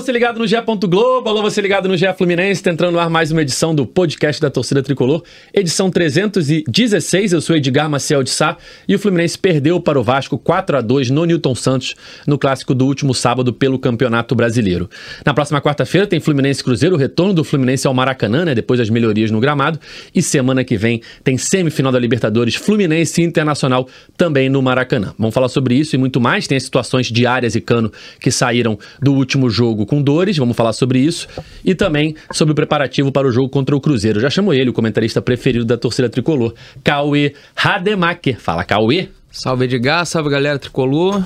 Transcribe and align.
você 0.00 0.12
ligado 0.12 0.38
no 0.38 0.46
GE. 0.46 0.56
Globo, 0.88 1.28
alô, 1.28 1.42
você 1.42 1.60
ligado 1.60 1.88
no 1.88 1.96
GE 1.96 2.06
Fluminense, 2.16 2.62
tá 2.62 2.70
entrando 2.70 2.92
no 2.92 3.00
ar 3.00 3.10
mais 3.10 3.32
uma 3.32 3.42
edição 3.42 3.74
do 3.74 3.84
podcast 3.84 4.40
da 4.40 4.48
torcida 4.48 4.80
tricolor, 4.80 5.24
edição 5.52 5.90
316. 5.90 7.32
Eu 7.32 7.40
sou 7.40 7.56
Edgar 7.56 7.90
Maciel 7.90 8.22
de 8.22 8.30
Sá 8.30 8.56
e 8.86 8.94
o 8.94 8.98
Fluminense 8.98 9.36
perdeu 9.36 9.80
para 9.80 9.98
o 9.98 10.02
Vasco 10.04 10.38
4 10.38 10.76
a 10.76 10.80
2 10.80 11.10
no 11.10 11.24
Newton 11.24 11.52
Santos 11.56 11.96
no 12.28 12.38
clássico 12.38 12.76
do 12.76 12.86
último 12.86 13.12
sábado 13.12 13.52
pelo 13.52 13.76
Campeonato 13.76 14.36
Brasileiro. 14.36 14.88
Na 15.26 15.34
próxima 15.34 15.60
quarta-feira 15.60 16.06
tem 16.06 16.20
Fluminense 16.20 16.62
Cruzeiro, 16.62 16.94
o 16.94 16.98
retorno 16.98 17.34
do 17.34 17.42
Fluminense 17.42 17.88
ao 17.88 17.92
Maracanã, 17.92 18.44
né, 18.44 18.54
depois 18.54 18.78
das 18.78 18.88
melhorias 18.88 19.32
no 19.32 19.40
gramado, 19.40 19.80
e 20.14 20.22
semana 20.22 20.62
que 20.62 20.76
vem 20.76 21.02
tem 21.24 21.36
semifinal 21.36 21.90
da 21.90 21.98
Libertadores 21.98 22.54
Fluminense 22.54 23.20
Internacional 23.20 23.88
também 24.16 24.48
no 24.48 24.62
Maracanã. 24.62 25.12
Vamos 25.18 25.34
falar 25.34 25.48
sobre 25.48 25.74
isso 25.74 25.96
e 25.96 25.98
muito 25.98 26.20
mais, 26.20 26.46
tem 26.46 26.56
as 26.56 26.62
situações 26.62 27.08
de 27.08 27.26
Arias 27.26 27.56
e 27.56 27.60
Cano 27.60 27.90
que 28.20 28.30
saíram 28.30 28.78
do 29.02 29.12
último 29.12 29.50
jogo 29.50 29.87
com 29.88 30.00
dores, 30.00 30.36
vamos 30.36 30.56
falar 30.56 30.72
sobre 30.72 31.00
isso, 31.00 31.26
e 31.64 31.74
também 31.74 32.14
sobre 32.32 32.52
o 32.52 32.54
preparativo 32.54 33.10
para 33.10 33.26
o 33.26 33.32
jogo 33.32 33.48
contra 33.48 33.74
o 33.74 33.80
Cruzeiro. 33.80 34.20
Já 34.20 34.30
chamo 34.30 34.52
ele, 34.52 34.70
o 34.70 34.72
comentarista 34.72 35.20
preferido 35.20 35.64
da 35.64 35.76
torcida 35.76 36.08
tricolor, 36.08 36.54
Cauê 36.84 37.34
Rademacher. 37.56 38.38
Fala, 38.38 38.62
Cauê. 38.64 39.08
Salve 39.30 39.64
Edgar, 39.64 40.06
salve 40.06 40.30
galera 40.30 40.58
tricolor. 40.58 41.22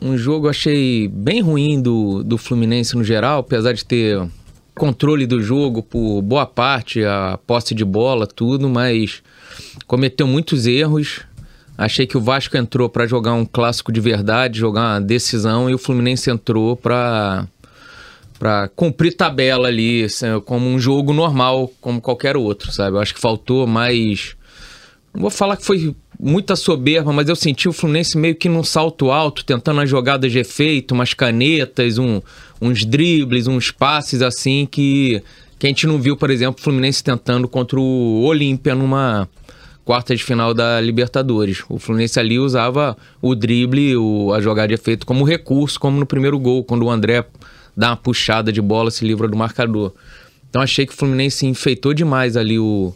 Um 0.00 0.16
jogo 0.16 0.48
achei 0.48 1.08
bem 1.08 1.40
ruim 1.40 1.82
do, 1.82 2.22
do 2.22 2.38
Fluminense 2.38 2.96
no 2.96 3.04
geral, 3.04 3.40
apesar 3.40 3.72
de 3.72 3.84
ter 3.84 4.20
controle 4.74 5.26
do 5.26 5.42
jogo 5.42 5.82
por 5.82 6.22
boa 6.22 6.46
parte, 6.46 7.04
a 7.04 7.38
posse 7.46 7.74
de 7.74 7.84
bola, 7.84 8.26
tudo, 8.26 8.68
mas 8.68 9.22
cometeu 9.86 10.26
muitos 10.26 10.66
erros. 10.66 11.20
Achei 11.76 12.06
que 12.06 12.16
o 12.16 12.20
Vasco 12.20 12.56
entrou 12.56 12.88
para 12.88 13.06
jogar 13.06 13.34
um 13.34 13.44
clássico 13.44 13.92
de 13.92 14.00
verdade, 14.00 14.58
jogar 14.58 14.94
uma 14.94 15.00
decisão, 15.00 15.68
e 15.68 15.74
o 15.74 15.78
Fluminense 15.78 16.30
entrou 16.30 16.76
para 16.76 17.46
para 18.40 18.68
cumprir 18.68 19.14
tabela 19.14 19.68
ali, 19.68 20.06
como 20.46 20.66
um 20.66 20.80
jogo 20.80 21.12
normal, 21.12 21.70
como 21.78 22.00
qualquer 22.00 22.38
outro, 22.38 22.72
sabe? 22.72 22.96
Eu 22.96 23.00
acho 23.00 23.14
que 23.14 23.20
faltou 23.20 23.66
mais. 23.66 24.34
Não 25.12 25.20
vou 25.20 25.30
falar 25.30 25.58
que 25.58 25.64
foi 25.64 25.94
muita 26.18 26.56
soberba, 26.56 27.12
mas 27.12 27.28
eu 27.28 27.36
senti 27.36 27.68
o 27.68 27.72
Fluminense 27.72 28.16
meio 28.16 28.34
que 28.34 28.48
num 28.48 28.64
salto 28.64 29.10
alto, 29.10 29.44
tentando 29.44 29.82
as 29.82 29.90
jogadas 29.90 30.32
de 30.32 30.38
efeito, 30.38 30.94
umas 30.94 31.12
canetas, 31.12 31.98
um, 31.98 32.22
uns 32.62 32.82
dribles, 32.86 33.46
uns 33.46 33.70
passes 33.70 34.22
assim 34.22 34.66
que, 34.70 35.22
que 35.58 35.66
a 35.66 35.68
gente 35.68 35.86
não 35.86 35.98
viu, 36.00 36.16
por 36.16 36.30
exemplo, 36.30 36.58
o 36.58 36.64
Fluminense 36.64 37.04
tentando 37.04 37.46
contra 37.46 37.78
o 37.78 38.22
Olímpia 38.22 38.74
numa 38.74 39.28
quarta 39.84 40.16
de 40.16 40.24
final 40.24 40.54
da 40.54 40.80
Libertadores. 40.80 41.62
O 41.68 41.78
Fluminense 41.78 42.18
ali 42.18 42.38
usava 42.38 42.96
o 43.20 43.34
drible, 43.34 43.98
o, 43.98 44.32
a 44.32 44.40
jogada 44.40 44.68
de 44.68 44.74
efeito 44.74 45.04
como 45.04 45.26
recurso, 45.26 45.78
como 45.78 46.00
no 46.00 46.06
primeiro 46.06 46.38
gol, 46.38 46.64
quando 46.64 46.86
o 46.86 46.90
André 46.90 47.22
dá 47.80 47.88
uma 47.88 47.96
puxada 47.96 48.52
de 48.52 48.60
bola, 48.60 48.90
se 48.90 49.04
livra 49.06 49.26
do 49.26 49.36
marcador. 49.36 49.92
Então 50.48 50.60
achei 50.60 50.84
que 50.84 50.92
o 50.92 50.96
Fluminense 50.96 51.46
enfeitou 51.46 51.94
demais 51.94 52.36
ali 52.36 52.58
o, 52.58 52.94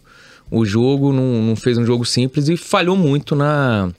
o 0.51 0.65
jogo, 0.65 1.11
não, 1.11 1.43
não 1.43 1.57
fez 1.57 1.79
um 1.79 1.87
jogo 1.87 2.05
simples 2.05 2.49
e 2.49 2.57
falhou 2.57 2.95
muito 2.95 3.35
na, 3.35 3.91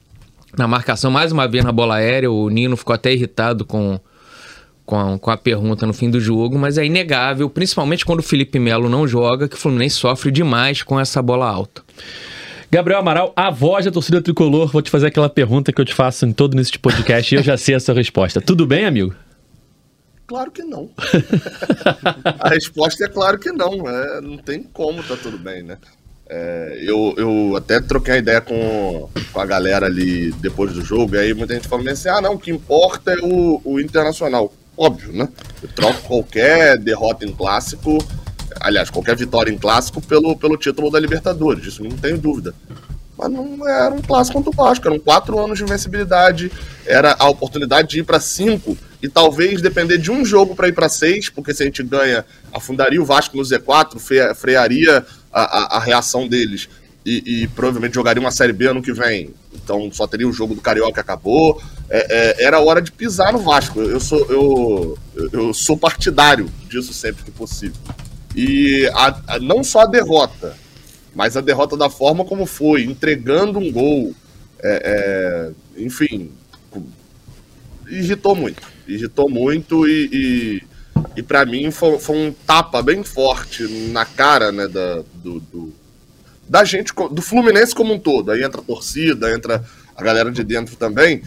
na 0.55 0.67
marcação. 0.67 1.09
Mais 1.09 1.31
uma 1.31 1.47
vez 1.47 1.65
na 1.65 1.71
bola 1.71 1.95
aérea, 1.95 2.29
o 2.29 2.49
Nino 2.49 2.77
ficou 2.77 2.93
até 2.93 3.11
irritado 3.11 3.65
com, 3.65 3.99
com 4.85 4.95
a, 4.95 5.17
com 5.17 5.31
a, 5.31 5.37
pergunta 5.37 5.87
no 5.87 5.93
fim 5.93 6.09
do 6.09 6.19
jogo, 6.19 6.59
mas 6.59 6.77
é 6.77 6.85
inegável, 6.85 7.49
principalmente 7.49 8.05
quando 8.05 8.19
o 8.19 8.23
Felipe 8.23 8.59
Melo 8.59 8.87
não 8.87 9.07
joga, 9.07 9.47
que 9.47 9.55
o 9.55 9.59
Fluminense 9.59 9.95
sofre 9.95 10.29
demais 10.29 10.83
com 10.83 10.99
essa 10.99 11.19
bola 11.19 11.49
alta. 11.49 11.81
Gabriel 12.69 12.99
Amaral, 12.99 13.33
a 13.35 13.49
voz 13.49 13.85
da 13.85 13.91
torcida 13.91 14.21
tricolor, 14.21 14.67
vou 14.67 14.81
te 14.81 14.91
fazer 14.91 15.07
aquela 15.07 15.29
pergunta 15.29 15.73
que 15.73 15.81
eu 15.81 15.85
te 15.85 15.93
faço 15.93 16.25
em 16.25 16.33
todo 16.33 16.61
de 16.61 16.77
podcast 16.77 17.33
e 17.33 17.37
eu 17.37 17.43
já 17.43 17.57
sei 17.57 17.73
a 17.73 17.79
sua 17.79 17.95
resposta. 17.95 18.39
Tudo 18.39 18.67
bem, 18.67 18.85
amigo? 18.85 19.15
Claro 20.27 20.51
que 20.51 20.63
não. 20.63 20.89
a 22.39 22.49
resposta 22.49 23.05
é 23.05 23.07
claro 23.07 23.37
que 23.37 23.51
não. 23.51 23.87
É, 23.87 24.21
não 24.21 24.37
tem 24.37 24.63
como 24.63 25.03
tá 25.03 25.15
tudo 25.15 25.37
bem, 25.37 25.63
né? 25.63 25.77
É, 26.27 26.79
eu, 26.81 27.13
eu 27.17 27.55
até 27.55 27.79
troquei 27.79 28.15
a 28.15 28.17
ideia 28.17 28.41
com, 28.41 29.09
com 29.31 29.39
a 29.39 29.45
galera 29.45 29.85
ali 29.85 30.31
depois 30.33 30.73
do 30.73 30.83
jogo, 30.83 31.15
e 31.15 31.19
aí 31.19 31.33
muita 31.33 31.53
gente 31.53 31.67
falando 31.67 31.87
assim: 31.89 32.09
ah, 32.09 32.21
não, 32.21 32.33
o 32.33 32.39
que 32.39 32.49
importa 32.49 33.11
é 33.11 33.17
o, 33.21 33.61
o 33.63 33.79
internacional. 33.79 34.51
Óbvio, 34.75 35.13
né? 35.13 35.29
Eu 35.61 35.69
troco 35.69 36.01
qualquer 36.01 36.77
derrota 36.77 37.25
em 37.25 37.31
clássico 37.31 37.99
aliás, 38.59 38.89
qualquer 38.89 39.15
vitória 39.15 39.51
em 39.51 39.57
clássico 39.57 40.01
pelo, 40.01 40.35
pelo 40.35 40.57
título 40.57 40.89
da 40.89 40.99
Libertadores, 40.99 41.65
isso 41.65 41.83
não 41.83 41.91
tenho 41.91 42.17
dúvida. 42.17 42.53
Mas 43.17 43.31
não 43.31 43.67
era 43.67 43.93
um 43.93 44.01
clássico 44.01 44.41
contra 44.41 44.49
o 44.49 44.65
Vasco, 44.65 44.87
eram 44.87 44.99
quatro 44.99 45.39
anos 45.39 45.57
de 45.57 45.63
invencibilidade, 45.63 46.51
era 46.85 47.15
a 47.17 47.29
oportunidade 47.29 47.89
de 47.89 47.99
ir 47.99 48.03
para 48.03 48.19
cinco 48.19 48.77
e 49.05 49.09
talvez 49.09 49.61
depender 49.61 49.99
de 49.99 50.09
um 50.09 50.25
jogo 50.25 50.55
para 50.55 50.67
ir 50.67 50.73
para 50.73 50.89
seis, 50.89 51.29
porque 51.29 51.53
se 51.53 51.61
a 51.61 51.65
gente 51.67 51.83
ganha, 51.83 52.25
afundaria 52.51 52.99
o 52.99 53.05
Vasco 53.05 53.37
no 53.37 53.43
Z4, 53.43 53.99
frearia 54.33 55.05
a, 55.31 55.41
a, 55.41 55.77
a 55.77 55.79
reação 55.79 56.27
deles 56.27 56.67
e, 57.05 57.43
e, 57.43 57.47
provavelmente 57.49 57.93
jogaria 57.93 58.19
uma 58.19 58.31
Série 58.31 58.51
B 58.51 58.65
ano 58.65 58.81
que 58.81 58.91
vem. 58.91 59.31
Então 59.53 59.91
só 59.91 60.07
teria 60.07 60.27
o 60.27 60.33
jogo 60.33 60.55
do 60.55 60.61
Carioca 60.61 60.99
acabou. 60.99 61.61
É, 61.87 62.39
é, 62.41 62.45
era 62.45 62.59
hora 62.59 62.81
de 62.81 62.91
pisar 62.91 63.31
no 63.31 63.37
Vasco. 63.37 63.79
Eu 63.79 63.99
sou, 63.99 64.25
eu, 64.27 64.97
eu 65.31 65.53
sou 65.53 65.77
partidário 65.77 66.49
disso 66.67 66.93
sempre 66.93 67.23
que 67.23 67.29
possível. 67.29 67.77
E 68.35 68.89
a, 68.95 69.39
não 69.39 69.63
só 69.63 69.81
a 69.81 69.85
derrota, 69.85 70.57
mas 71.13 71.37
a 71.37 71.41
derrota 71.41 71.77
da 71.77 71.91
forma 71.91 72.25
como 72.25 72.47
foi, 72.47 72.83
entregando 72.83 73.59
um 73.59 73.71
gol. 73.71 74.15
É, 74.63 75.51
é, 75.77 75.83
enfim, 75.83 76.31
irritou 77.87 78.35
muito. 78.35 78.74
Irritou 78.87 79.29
muito 79.29 79.87
e, 79.87 80.09
e, 80.11 80.63
e 81.17 81.23
para 81.23 81.45
mim 81.45 81.71
foi, 81.71 81.99
foi, 81.99 82.15
um 82.15 82.33
tapa 82.45 82.81
bem 82.81 83.03
forte 83.03 83.63
na 83.91 84.05
cara 84.05 84.51
né, 84.51 84.67
da, 84.67 85.03
do, 85.15 85.39
do, 85.39 85.73
da 86.47 86.63
gente, 86.63 86.93
do 87.11 87.21
Fluminense 87.21 87.73
como 87.73 87.93
um 87.93 87.99
todo. 87.99 88.31
Aí 88.31 88.43
entra 88.43 88.61
a 88.61 88.63
torcida, 88.63 89.33
entra 89.33 89.63
a 89.95 90.03
galera 90.03 90.31
de 90.31 90.43
dentro 90.43 90.75
também 90.75 91.23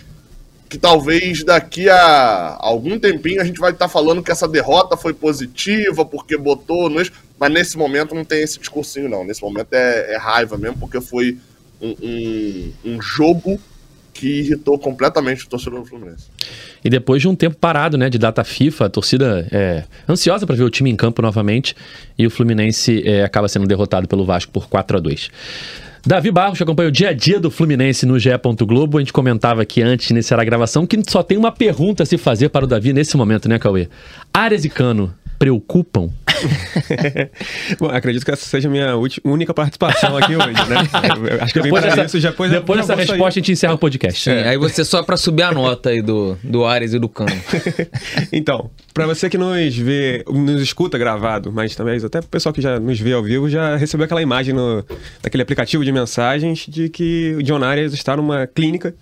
que 0.69 0.77
talvez 0.77 1.43
daqui 1.43 1.89
a 1.89 2.57
algum 2.61 2.99
tempinho 2.99 3.41
a 3.41 3.45
gente 3.45 3.59
vai 3.59 3.73
estar 3.73 3.87
tá 3.87 3.89
falando 3.89 4.23
que 4.23 4.31
essa 4.31 4.47
derrota 4.47 4.97
foi 4.97 5.15
positiva 5.15 6.05
porque 6.05 6.37
botou 6.37 6.91
mas 7.39 7.53
nesse 7.53 7.79
momento 7.79 8.15
não 8.15 8.25
tem 8.25 8.43
esse 8.43 8.59
discursinho 8.59 9.09
não. 9.09 9.25
Nesse 9.25 9.41
momento 9.41 9.73
é, 9.73 10.13
é 10.13 10.19
raiva 10.19 10.59
mesmo 10.59 10.79
porque 10.79 11.01
foi 11.01 11.39
um, 11.81 11.95
um, 12.03 12.73
um, 12.85 13.01
jogo 13.03 13.59
que 14.19 14.41
irritou 14.41 14.77
completamente 14.79 15.45
o 15.45 15.49
torcedor 15.49 15.81
do 15.81 15.87
Fluminense. 15.87 16.27
E 16.84 16.91
depois 16.91 17.23
de 17.23 17.29
um 17.29 17.34
tempo 17.34 17.56
parado, 17.56 17.97
né, 17.97 18.11
de 18.11 18.19
data 18.19 18.43
FIFA, 18.43 18.87
a 18.87 18.89
torcida 18.89 19.47
é 19.53 19.84
ansiosa 20.09 20.45
para 20.47 20.56
ver 20.56 20.65
o 20.65 20.71
time 20.71 20.91
em 20.91 20.97
campo 20.97 21.23
novamente 21.23 21.75
e 22.19 22.27
o 22.27 22.31
Fluminense 22.31 23.03
é, 23.07 23.23
acaba 23.23 23.49
sendo 23.49 23.67
derrotado 23.67 24.09
pelo 24.09 24.25
Vasco 24.25 24.51
por 24.51 24.69
4 24.69 24.97
a 24.97 25.01
2. 25.01 25.31
Davi 26.05 26.31
Barros 26.31 26.61
acompanha 26.61 26.89
o 26.89 26.93
dia 26.93 27.11
a 27.11 27.12
dia 27.12 27.39
do 27.39 27.51
Fluminense 27.51 28.07
no 28.07 28.19
GE. 28.19 28.31
Globo. 28.62 28.99
A 28.99 29.01
gente 29.01 29.12
comentava 29.12 29.62
aqui 29.62 29.83
antes 29.83 30.11
iniciar 30.11 30.41
a 30.41 30.45
gravação 30.45 30.87
que 30.87 31.01
só 31.09 31.23
tem 31.23 31.37
uma 31.37 31.53
pergunta 31.53 32.03
a 32.03 32.07
se 32.07 32.17
fazer 32.17 32.49
para 32.49 32.65
o 32.65 32.69
Davi 32.69 32.93
nesse 32.93 33.17
momento, 33.17 33.49
né, 33.49 33.59
Cauê? 33.59 33.89
Áreas 34.33 34.65
e 34.65 34.69
Cano 34.69 35.12
preocupam? 35.38 36.10
Bom, 37.78 37.87
acredito 37.87 38.25
que 38.25 38.31
essa 38.31 38.44
seja 38.44 38.69
a 38.69 38.71
minha 38.71 38.94
única 39.25 39.53
participação 39.53 40.16
aqui 40.16 40.37
hoje, 40.37 40.69
né? 40.69 40.76
acho 41.41 41.53
que 41.53 41.59
eu 41.59 41.62
depois 41.62 41.82
dessa, 41.82 42.04
isso, 42.04 42.21
depois, 42.21 42.50
depois 42.50 42.81
dessa 42.81 42.94
resposta 42.94 43.19
sair. 43.19 43.26
a 43.26 43.31
gente 43.31 43.53
encerra 43.53 43.75
o 43.75 43.78
podcast. 43.78 44.22
Sim, 44.22 44.31
é. 44.31 44.48
aí 44.48 44.56
você 44.56 44.84
só 44.84 45.03
para 45.03 45.16
subir 45.16 45.43
a 45.43 45.53
nota 45.53 45.91
aí 45.91 46.03
do, 46.03 46.37
do 46.43 46.65
Ares 46.65 46.93
e 46.93 46.98
do 46.98 47.09
Cano. 47.09 47.31
então, 48.32 48.71
para 48.93 49.06
você 49.06 49.28
que 49.28 49.38
nos 49.38 49.77
vê, 49.77 50.25
nos 50.28 50.60
escuta 50.62 50.98
gravado, 50.98 51.53
mas 51.53 51.75
também 51.75 51.98
até 52.04 52.21
o 52.21 52.25
pessoal 52.25 52.53
que 52.53 52.60
já 52.60 52.78
nos 52.78 52.98
vê 52.98 53.12
ao 53.12 53.22
vivo 53.22 53.48
já 53.48 53.77
recebeu 53.77 54.04
aquela 54.04 54.22
imagem 54.22 54.54
no, 54.54 54.84
naquele 55.22 55.43
aplicativo 55.43 55.84
de 55.84 55.93
mensagens 55.93 56.66
de 56.69 56.88
que 56.88 57.34
o 57.38 57.43
John 57.43 57.62
Arias 57.62 57.93
está 57.93 58.16
numa 58.16 58.47
clínica 58.47 58.94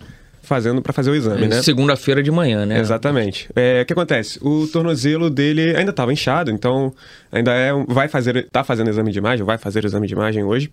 fazendo 0.46 0.80
para 0.80 0.92
fazer 0.92 1.10
o 1.10 1.14
exame, 1.14 1.44
é, 1.44 1.48
né? 1.48 1.62
Segunda-feira 1.62 2.22
de 2.22 2.31
manhã, 2.31 2.64
né? 2.64 2.78
Exatamente. 2.78 3.48
É, 3.54 3.82
o 3.82 3.87
que 3.87 3.93
acontece? 3.93 4.38
O 4.40 4.66
tornozelo 4.69 5.28
dele 5.28 5.76
ainda 5.76 5.90
estava 5.90 6.12
inchado, 6.12 6.50
então 6.50 6.93
ainda 7.31 7.52
é, 7.52 7.70
vai 7.88 8.08
fazer, 8.08 8.48
tá 8.50 8.64
fazendo 8.64 8.88
exame 8.88 9.12
de 9.12 9.19
imagem, 9.19 9.44
vai 9.44 9.58
fazer 9.58 9.84
o 9.84 9.87
exame 9.87 10.06
de 10.06 10.14
imagem 10.14 10.44
hoje. 10.44 10.70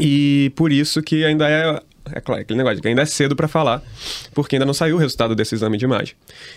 E 0.00 0.52
por 0.56 0.72
isso 0.72 1.02
que 1.02 1.24
ainda 1.24 1.48
é 1.48 1.80
é 2.12 2.20
claro, 2.20 2.42
aquele 2.42 2.58
negócio 2.58 2.80
que 2.80 2.88
ainda 2.88 3.02
é 3.02 3.06
cedo 3.06 3.34
para 3.34 3.48
falar, 3.48 3.82
porque 4.34 4.56
ainda 4.56 4.66
não 4.66 4.74
saiu 4.74 4.96
o 4.96 4.98
resultado 4.98 5.34
desse 5.34 5.54
exame 5.54 5.76
de 5.76 5.84
imagem. 5.84 6.14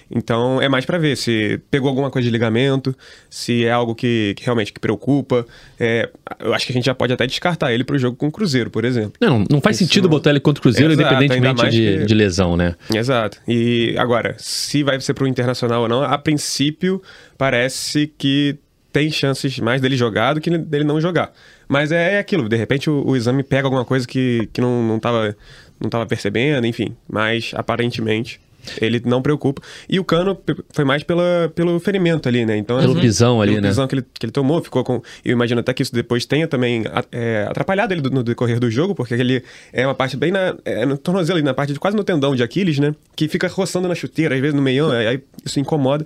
Então 0.09 0.61
é 0.61 0.69
mais 0.69 0.85
para 0.85 0.97
ver 0.97 1.17
se 1.17 1.59
pegou 1.71 1.89
alguma 1.89 2.09
coisa 2.11 2.25
de 2.25 2.31
ligamento, 2.31 2.95
se 3.29 3.65
é 3.65 3.71
algo 3.71 3.95
que, 3.95 4.33
que 4.35 4.43
realmente 4.43 4.71
que 4.73 4.79
preocupa. 4.79 5.45
É, 5.79 6.09
eu 6.39 6.53
acho 6.53 6.65
que 6.65 6.71
a 6.71 6.75
gente 6.75 6.85
já 6.85 6.95
pode 6.95 7.13
até 7.13 7.25
descartar 7.25 7.73
ele 7.73 7.83
para 7.83 7.95
o 7.95 7.99
jogo 7.99 8.15
com 8.15 8.27
o 8.27 8.31
Cruzeiro, 8.31 8.69
por 8.69 8.85
exemplo. 8.85 9.13
Não, 9.19 9.43
não 9.49 9.61
faz 9.61 9.75
Isso 9.75 9.85
sentido 9.85 10.03
não... 10.03 10.11
botar 10.11 10.29
ele 10.29 10.39
contra 10.39 10.59
o 10.59 10.61
Cruzeiro, 10.61 10.93
Exato, 10.93 11.13
independentemente 11.15 11.69
de, 11.69 11.97
que... 11.99 12.05
de, 12.05 12.13
lesão, 12.13 12.55
né? 12.55 12.75
Exato. 12.93 13.39
E 13.47 13.95
agora, 13.97 14.35
se 14.37 14.83
vai 14.83 14.99
ser 14.99 15.13
para 15.13 15.23
o 15.23 15.27
Internacional 15.27 15.83
ou 15.83 15.87
não, 15.87 16.03
a 16.03 16.17
princípio 16.17 17.01
parece 17.37 18.11
que 18.17 18.57
tem 18.91 19.11
chances 19.11 19.59
mais 19.59 19.81
dele 19.81 19.95
jogar 19.95 20.33
do 20.33 20.41
que 20.41 20.49
dele 20.57 20.83
não 20.83 20.99
jogar. 20.99 21.31
Mas 21.69 21.91
é, 21.91 22.15
é 22.15 22.19
aquilo, 22.19 22.49
de 22.49 22.57
repente 22.57 22.89
o, 22.89 23.07
o, 23.07 23.15
exame 23.15 23.43
pega 23.43 23.67
alguma 23.67 23.85
coisa 23.85 24.07
que, 24.07 24.49
que 24.51 24.59
não, 24.59 24.83
não, 24.83 24.99
tava, 24.99 25.37
não 25.79 25.89
tava 25.89 26.05
percebendo, 26.07 26.65
enfim. 26.65 26.95
Mas 27.07 27.51
aparentemente 27.55 28.41
Ele 28.81 29.01
não 29.05 29.21
preocupa. 29.21 29.61
E 29.87 29.99
o 29.99 30.03
Cano 30.03 30.37
foi 30.71 30.83
mais 30.83 31.03
pela, 31.03 31.51
pelo 31.55 31.79
ferimento 31.79 32.27
ali, 32.27 32.45
né? 32.45 32.57
Então, 32.57 32.77
pelo 32.77 32.93
assim, 32.93 33.01
pisão 33.01 33.41
ali, 33.41 33.51
pelo 33.51 33.61
né? 33.61 33.69
pisão 33.69 33.87
que 33.87 33.95
ele, 33.95 34.05
que 34.19 34.25
ele 34.25 34.31
tomou, 34.31 34.61
ficou 34.61 34.83
com. 34.83 35.01
Eu 35.23 35.31
imagino 35.31 35.61
até 35.61 35.73
que 35.73 35.81
isso 35.81 35.93
depois 35.93 36.25
tenha 36.25 36.47
também 36.47 36.83
é, 37.11 37.45
atrapalhado 37.49 37.93
ele 37.93 38.01
no 38.09 38.23
decorrer 38.23 38.59
do 38.59 38.69
jogo, 38.69 38.93
porque 38.93 39.13
ele 39.13 39.43
é 39.71 39.85
uma 39.85 39.95
parte 39.95 40.17
bem 40.17 40.31
na. 40.31 40.55
É, 40.65 40.85
no 40.85 40.97
tornozelo 40.97 41.37
ali, 41.37 41.45
na 41.45 41.53
parte 41.53 41.73
de 41.73 41.79
quase 41.79 41.95
no 41.95 42.03
tendão 42.03 42.35
de 42.35 42.43
Aquiles, 42.43 42.79
né? 42.79 42.93
Que 43.15 43.27
fica 43.27 43.47
roçando 43.47 43.87
na 43.87 43.95
chuteira, 43.95 44.35
às 44.35 44.41
vezes 44.41 44.55
no 44.55 44.61
meião, 44.61 44.91
aí 44.91 45.21
isso 45.45 45.59
incomoda. 45.59 46.05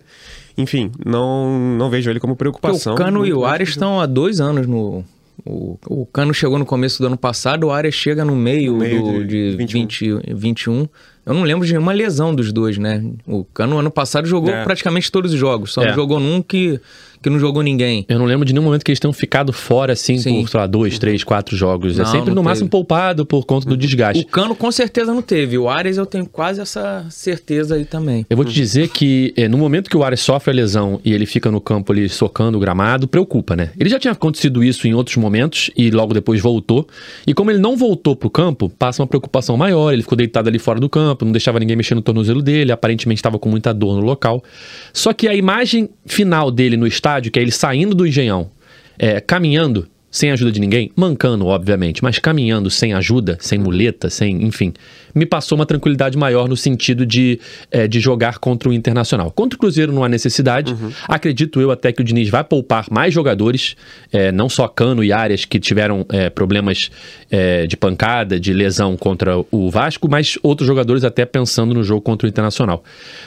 Enfim, 0.57 0.91
não, 1.03 1.59
não 1.77 1.89
vejo 1.89 2.09
ele 2.09 2.19
como 2.19 2.35
preocupação. 2.35 2.93
Porque 2.93 3.01
o 3.01 3.05
Cano 3.05 3.25
e 3.25 3.33
o 3.33 3.45
Arias 3.45 3.69
estão 3.69 3.99
há 3.99 4.05
dois 4.05 4.39
anos 4.39 4.67
no. 4.67 5.03
O, 5.45 5.77
o 5.87 6.05
Cano 6.05 6.33
chegou 6.33 6.57
no 6.59 6.65
começo 6.65 7.01
do 7.01 7.07
ano 7.07 7.17
passado, 7.17 7.67
o 7.67 7.71
Arias 7.71 7.95
chega 7.95 8.23
no 8.23 8.35
meio, 8.35 8.73
No 8.73 8.79
meio 8.79 9.01
do, 9.03 9.25
de 9.25 9.51
de 9.51 9.57
21. 9.57 10.17
20, 10.19 10.33
21. 10.33 10.87
Eu 11.25 11.33
não 11.33 11.43
lembro 11.43 11.65
de 11.65 11.71
nenhuma 11.73 11.93
lesão 11.93 12.35
dos 12.35 12.51
dois, 12.51 12.77
né? 12.77 13.03
O 13.25 13.43
Cano 13.45 13.77
ano 13.79 13.89
passado 13.89 14.27
jogou 14.27 14.51
É. 14.51 14.63
praticamente 14.63 15.11
todos 15.11 15.33
os 15.33 15.39
jogos, 15.39 15.73
só 15.73 15.81
É. 15.83 15.87
não 15.87 15.93
jogou 15.95 16.19
num 16.19 16.41
que, 16.41 16.79
que 17.23 17.29
não 17.29 17.39
jogou 17.39 17.63
ninguém. 17.63 18.05
Eu 18.07 18.19
não 18.19 18.25
lembro 18.25 18.45
de 18.45 18.53
nenhum 18.53 18.65
momento 18.65 18.83
que 18.83 18.91
eles 18.91 18.99
tenham 18.99 19.13
ficado 19.13 19.51
fora, 19.53 19.93
assim, 19.93 20.17
Sim. 20.17 20.41
por, 20.41 20.49
sei 20.49 20.59
lá, 20.59 20.67
dois, 20.67 20.99
três, 20.99 21.23
quatro 21.23 21.55
jogos. 21.55 21.97
é 21.97 22.03
Não, 22.03 22.05
sempre 22.05 22.27
não 22.27 22.35
no 22.35 22.41
teve. 22.41 22.49
máximo 22.49 22.69
poupado 22.69 23.25
por 23.25 23.45
conta 23.45 23.67
do 23.67 23.77
desgaste. 23.77 24.23
O 24.23 24.27
Cano 24.27 24.55
com 24.55 24.71
certeza 24.71 25.13
não 25.13 25.21
teve. 25.21 25.57
O 25.57 25.69
Arias 25.69 25.97
eu 25.97 26.05
tenho 26.05 26.25
quase 26.25 26.59
essa 26.61 27.05
certeza 27.09 27.75
aí 27.75 27.85
também. 27.85 28.25
Eu 28.29 28.35
vou 28.37 28.45
te 28.45 28.53
dizer 28.53 28.89
que 28.89 29.33
é, 29.37 29.47
no 29.47 29.57
momento 29.57 29.89
que 29.89 29.95
o 29.97 30.03
Ares 30.03 30.19
sofre 30.19 30.51
a 30.51 30.53
lesão 30.53 30.99
e 31.03 31.13
ele 31.13 31.25
fica 31.25 31.49
no 31.49 31.61
campo 31.61 31.91
ali 31.93 32.09
socando 32.09 32.57
o 32.57 32.61
gramado, 32.61 33.07
preocupa, 33.07 33.55
né? 33.55 33.71
Ele 33.79 33.89
já 33.89 33.97
tinha 33.99 34.11
acontecido 34.11 34.63
isso 34.63 34.87
em 34.87 34.93
outros 34.93 35.15
momentos 35.15 35.71
e 35.77 35.89
logo 35.91 36.13
depois 36.13 36.41
voltou. 36.41 36.87
E 37.25 37.33
como 37.33 37.49
ele 37.51 37.59
não 37.59 37.77
voltou 37.77 38.15
pro 38.15 38.29
campo, 38.29 38.69
passa 38.69 39.01
uma 39.01 39.07
preocupação 39.07 39.55
maior. 39.55 39.93
Ele 39.93 40.01
ficou 40.01 40.17
deitado 40.17 40.49
ali 40.49 40.59
fora 40.59 40.79
do 40.79 40.89
campo, 40.89 41.23
não 41.23 41.31
deixava 41.31 41.59
ninguém 41.59 41.75
mexer 41.75 41.95
no 41.95 42.01
tornozelo 42.01 42.41
dele, 42.41 42.71
aparentemente 42.71 43.19
estava 43.19 43.39
com 43.39 43.47
muita 43.49 43.73
dor 43.73 43.95
no 43.95 44.01
local. 44.01 44.43
Só 44.91 45.13
que 45.13 45.27
a 45.27 45.33
imagem 45.35 45.89
final 46.05 46.51
dele 46.51 46.75
no 46.75 46.85
estádio, 46.87 47.12
que 47.31 47.39
é 47.39 47.41
ele 47.41 47.51
saindo 47.51 47.95
do 47.95 48.05
engenhão, 48.05 48.49
é, 48.97 49.19
caminhando, 49.19 49.87
sem 50.13 50.29
ajuda 50.29 50.51
de 50.51 50.59
ninguém, 50.59 50.91
mancando, 50.95 51.47
obviamente, 51.47 52.03
mas 52.03 52.19
caminhando 52.19 52.69
sem 52.69 52.93
ajuda, 52.93 53.35
sem 53.41 53.57
muleta, 53.57 54.11
sem, 54.11 54.43
enfim, 54.43 54.71
me 55.13 55.25
passou 55.25 55.55
uma 55.55 55.65
tranquilidade 55.65 56.15
maior 56.15 56.47
no 56.47 56.55
sentido 56.55 57.03
de, 57.03 57.39
eh, 57.71 57.87
de 57.87 57.99
jogar 57.99 58.37
contra 58.37 58.69
o 58.69 58.73
Internacional. 58.73 59.31
Contra 59.31 59.57
o 59.57 59.59
Cruzeiro 59.59 59.91
não 59.91 60.03
há 60.03 60.09
necessidade. 60.09 60.75
Acredito 61.07 61.59
eu 61.59 61.71
até 61.71 61.91
que 61.91 62.01
o 62.01 62.03
Diniz 62.03 62.29
vai 62.29 62.43
poupar 62.43 62.85
mais 62.91 63.11
jogadores, 63.11 63.75
eh, 64.11 64.31
não 64.31 64.47
só 64.49 64.67
Cano 64.67 65.03
e 65.03 65.11
Arias, 65.11 65.45
que 65.45 65.59
tiveram 65.59 66.05
eh, 66.09 66.29
problemas 66.29 66.91
eh, 67.31 67.65
de 67.65 67.75
pancada, 67.75 68.39
de 68.39 68.53
lesão 68.53 68.95
contra 68.95 69.43
o 69.51 69.71
Vasco, 69.71 70.07
mas 70.07 70.37
outros 70.43 70.67
jogadores 70.67 71.03
até 71.03 71.25
pensando 71.25 71.73
no 71.73 71.83
jogo 71.83 72.01
contra 72.01 72.27
o 72.27 72.29
Internacional. 72.29 72.83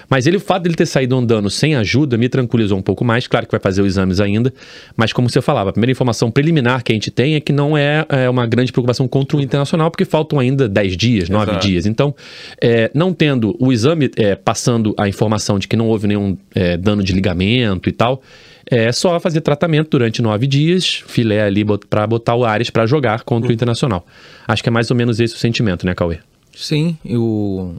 Mas 0.08 0.28
ele, 0.28 0.36
o 0.36 0.40
fato 0.40 0.62
dele 0.62 0.76
ter 0.76 0.86
saído 0.86 1.16
andando 1.16 1.50
sem 1.50 1.74
ajuda 1.74 2.16
me 2.16 2.28
tranquilizou 2.28 2.78
um 2.78 2.82
pouco 2.82 3.04
mais. 3.04 3.26
Claro 3.26 3.44
que 3.44 3.50
vai 3.50 3.60
fazer 3.60 3.82
os 3.82 3.88
exames 3.88 4.20
ainda, 4.20 4.54
mas 4.96 5.12
como 5.12 5.28
você 5.28 5.42
falava, 5.42 5.70
a 5.70 5.72
primeira 5.72 5.90
informação 5.90 6.30
preliminar 6.30 6.75
que 6.82 6.92
a 6.92 6.94
gente 6.94 7.10
tem 7.10 7.34
é 7.34 7.40
que 7.40 7.52
não 7.52 7.76
é, 7.76 8.04
é, 8.08 8.30
uma 8.30 8.46
grande 8.46 8.72
preocupação 8.72 9.06
contra 9.06 9.36
o 9.36 9.40
Internacional, 9.40 9.90
porque 9.90 10.04
faltam 10.04 10.38
ainda 10.38 10.68
10 10.68 10.96
dias, 10.96 11.28
9 11.28 11.50
Exato. 11.50 11.66
dias. 11.66 11.86
Então, 11.86 12.14
é, 12.60 12.90
não 12.94 13.12
tendo 13.12 13.56
o 13.58 13.72
exame 13.72 14.10
é, 14.16 14.34
passando 14.34 14.94
a 14.98 15.08
informação 15.08 15.58
de 15.58 15.68
que 15.68 15.76
não 15.76 15.88
houve 15.88 16.06
nenhum 16.06 16.36
é, 16.54 16.76
dano 16.76 17.02
de 17.02 17.12
ligamento 17.12 17.88
e 17.88 17.92
tal, 17.92 18.22
é 18.68 18.90
só 18.90 19.18
fazer 19.20 19.40
tratamento 19.42 19.90
durante 19.90 20.20
nove 20.20 20.46
dias, 20.46 21.04
filé 21.06 21.42
ali 21.42 21.64
para 21.88 22.06
botar 22.06 22.34
o 22.34 22.44
Ares 22.44 22.68
para 22.68 22.84
jogar 22.84 23.22
contra 23.22 23.50
o 23.50 23.52
Internacional. 23.52 24.04
Acho 24.46 24.62
que 24.62 24.68
é 24.68 24.72
mais 24.72 24.90
ou 24.90 24.96
menos 24.96 25.20
esse 25.20 25.34
o 25.34 25.38
sentimento, 25.38 25.86
né, 25.86 25.94
Cauê? 25.94 26.18
Sim, 26.54 26.96
e 27.04 27.16
o... 27.16 27.76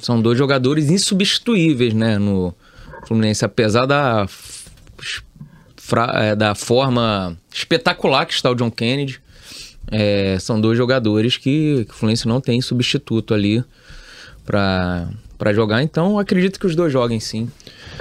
são 0.00 0.22
dois 0.22 0.38
jogadores 0.38 0.88
insubstituíveis, 0.88 1.94
né, 1.94 2.18
no 2.18 2.54
Fluminense, 3.08 3.44
apesar 3.44 3.86
da, 3.86 4.26
fra- 5.90 6.12
é, 6.14 6.36
da 6.36 6.54
forma 6.54 7.36
espetacular 7.52 8.24
que 8.26 8.32
está 8.32 8.48
o 8.50 8.54
John 8.54 8.70
Kennedy. 8.70 9.18
é, 9.90 10.38
são 10.38 10.60
dois 10.60 10.78
jogadores 10.78 11.36
que, 11.36 11.84
que 11.84 11.90
o 11.90 11.94
Fluminense 11.94 12.26
não 12.28 12.40
tem 12.40 12.60
substituto 12.60 13.34
ali 13.34 13.62
para 14.46 15.08
para 15.36 15.54
jogar, 15.54 15.82
então 15.82 16.18
acredito 16.18 16.60
que 16.60 16.66
os 16.66 16.76
dois 16.76 16.92
joguem 16.92 17.18
sim. 17.18 17.48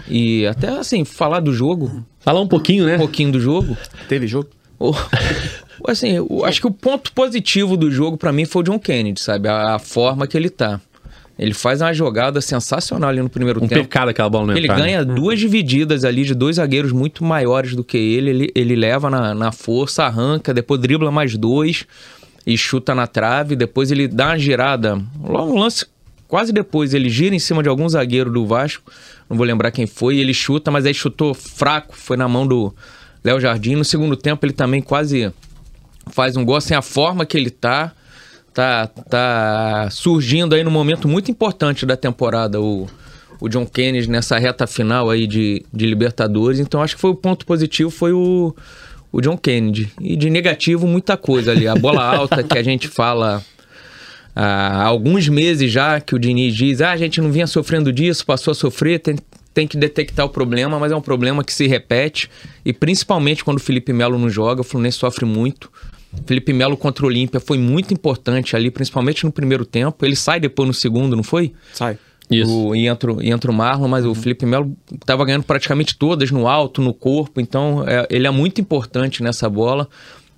E 0.09 0.45
até 0.45 0.68
assim, 0.77 1.06
falar 1.06 1.39
do 1.39 1.53
jogo, 1.53 2.03
Falar 2.19 2.41
um 2.41 2.47
pouquinho, 2.50 2.86
né? 2.86 2.95
um 2.95 3.00
pouquinho 3.00 3.31
do 3.31 3.39
jogo, 3.39 3.77
Teve 4.09 4.27
jogo? 4.27 4.50
o- 4.77 4.94
assim, 5.88 6.09
eu 6.18 6.44
acho 6.44 6.59
que 6.59 6.68
o 6.68 6.71
ponto 6.71 7.13
positivo 7.13 7.77
do 7.77 7.89
jogo 7.89 8.18
pra 8.18 8.33
mim 8.33 8.44
foi 8.44 8.62
o 8.62 8.65
John 8.65 8.77
Kennedy, 8.80 9.21
sabe? 9.21 9.47
A, 9.47 9.75
a 9.75 9.80
forma 9.80 10.27
que 10.27 10.36
ele 10.36 10.50
tá. 10.50 10.81
Ele 11.39 11.53
faz 11.53 11.81
uma 11.81 11.94
jogada 11.94 12.41
sensacional 12.41 13.09
ali 13.09 13.21
no 13.21 13.30
primeiro 13.30 13.63
Um 13.63 13.68
tempo. 13.68 13.83
pecado 13.83 14.09
aquela 14.09 14.30
bola 14.30 14.47
não 14.47 14.57
Ele 14.57 14.68
ganha 14.68 15.06
duas 15.06 15.39
divididas 15.39 16.03
ali 16.03 16.25
de 16.25 16.36
dois 16.36 16.57
zagueiros 16.57 16.91
muito 16.91 17.24
maiores 17.24 17.74
do 17.74 17.83
que 17.83 17.97
ele. 17.97 18.30
Ele, 18.30 18.51
ele 18.53 18.75
leva 18.75 19.09
na, 19.09 19.33
na 19.33 19.51
força, 19.53 20.03
arranca, 20.03 20.53
depois 20.53 20.81
dribla 20.81 21.09
mais 21.09 21.38
dois 21.38 21.86
e 22.45 22.57
chuta 22.57 22.94
na 22.94 23.07
trave. 23.07 23.56
Depois 23.56 23.89
ele 23.89 24.06
dá 24.06 24.27
uma 24.27 24.38
girada. 24.38 25.01
Logo 25.24 25.53
no 25.53 25.59
lance, 25.62 25.86
quase 26.27 26.51
depois, 26.51 26.94
ele 26.94 27.09
gira 27.09 27.33
em 27.33 27.39
cima 27.39 27.63
de 27.63 27.69
algum 27.69 27.88
zagueiro 27.88 28.30
do 28.30 28.45
Vasco. 28.45 28.91
Não 29.30 29.38
vou 29.38 29.45
lembrar 29.45 29.71
quem 29.71 29.88
foi. 29.88 30.18
Ele 30.18 30.33
chuta, 30.33 30.69
mas 30.69 30.86
aí 30.86 30.94
chutou 30.94 31.33
fraco. 31.33 31.95
Foi 31.95 32.18
na 32.18 32.27
mão 32.27 32.45
do 32.45 32.75
Léo 33.24 33.39
Jardim. 33.39 33.75
No 33.75 33.86
segundo 33.86 34.18
tempo, 34.18 34.45
ele 34.45 34.53
também 34.53 34.81
quase 34.81 35.31
faz 36.12 36.36
um 36.36 36.44
gol. 36.44 36.57
Assim, 36.57 36.74
a 36.74 36.81
forma 36.81 37.25
que 37.25 37.38
ele 37.38 37.50
tá. 37.50 37.94
Tá, 38.54 38.88
tá 38.88 39.88
surgindo 39.92 40.56
aí 40.56 40.63
no 40.63 40.72
momento 40.72 41.07
muito 41.07 41.30
importante 41.30 41.86
da 41.86 41.96
temporada 41.96 42.60
o, 42.60 42.88
o 43.40 43.48
John 43.48 43.66
Kennedy 43.66 44.10
nessa 44.10 44.38
reta 44.38 44.68
final 44.68 45.10
aí 45.10 45.28
de, 45.28 45.63
de 45.72 45.86
Libertadores. 45.86 46.60
Então 46.60 46.81
acho 46.81 46.96
que 46.96 47.01
foi 47.01 47.12
o 47.12 47.16
ponto 47.16 47.46
positivo 47.46 47.90
foi 47.90 48.12
o, 48.12 48.56
o 49.12 49.22
John 49.22 49.38
Kennedy. 49.38 49.92
E 50.01 50.16
de 50.16 50.30
negativo 50.30 50.88
muita 50.88 51.16
coisa 51.16 51.51
ali. 51.51 51.68
A 51.68 51.75
bola 51.75 52.04
alta 52.16 52.44
que 52.44 52.57
a 52.57 52.63
gente 52.63 52.88
fala 52.88 53.44
há 54.36 54.84
alguns 54.84 55.28
meses 55.28 55.72
já 55.72 56.00
que 56.00 56.16
o 56.16 56.19
Diniz 56.19 56.56
diz, 56.56 56.81
ah, 56.81 56.92
a 56.92 56.98
gente 56.98 57.19
não 57.22 57.31
vinha 57.31 57.48
sofrendo 57.48 57.92
disso, 57.92 58.25
passou 58.25 58.51
a 58.51 58.56
sofrer, 58.56 59.00
tem, 59.00 59.18
tem 59.54 59.68
que 59.68 59.75
detectar 59.75 60.25
o 60.25 60.30
problema, 60.30 60.80
mas 60.80 60.92
é 60.92 60.96
um 60.96 61.01
problema 61.01 61.44
que 61.44 61.54
se 61.54 61.68
repete 61.68 62.30
e 62.63 62.72
principalmente 62.72 63.44
quando 63.44 63.57
o 63.57 63.62
Felipe 63.62 63.92
Melo 63.92 64.18
não 64.18 64.30
joga, 64.30 64.62
o 64.62 64.63
Fluminense 64.63 64.98
sofre 64.98 65.25
muito. 65.25 65.72
Felipe 66.26 66.52
Melo 66.54 66.76
contra 66.78 67.06
o 67.06 67.08
Olímpia 67.08 67.40
foi 67.40 67.58
muito 67.58 67.94
importante 67.94 68.56
ali, 68.56 68.72
principalmente 68.72 69.24
no 69.26 69.32
primeiro 69.32 69.66
tempo. 69.66 70.06
Ele 70.06 70.16
sai 70.16 70.40
depois 70.40 70.68
no 70.68 70.74
segundo, 70.74 71.16
não 71.16 71.24
foi? 71.24 71.54
Sai. 71.74 71.98
Isso. 72.32 72.68
O, 72.68 72.76
e, 72.76 72.86
entra, 72.88 73.12
o- 73.14 73.22
e 73.24 73.30
entra 73.32 73.50
o 73.50 73.54
Marlon, 73.54 73.88
mas 73.88 74.06
o 74.06 74.13
Felipe 74.13 74.46
Melo 74.46 74.75
estava 74.94 75.25
ganhando 75.25 75.44
praticamente 75.44 75.98
todas 75.98 76.30
no 76.30 76.48
alto, 76.48 76.80
no 76.82 76.94
corpo, 76.94 77.42
então 77.42 77.84
é, 77.88 78.06
ele 78.10 78.28
é 78.28 78.32
muito 78.32 78.62
importante 78.62 79.24
nessa 79.24 79.50
bola. 79.50 79.88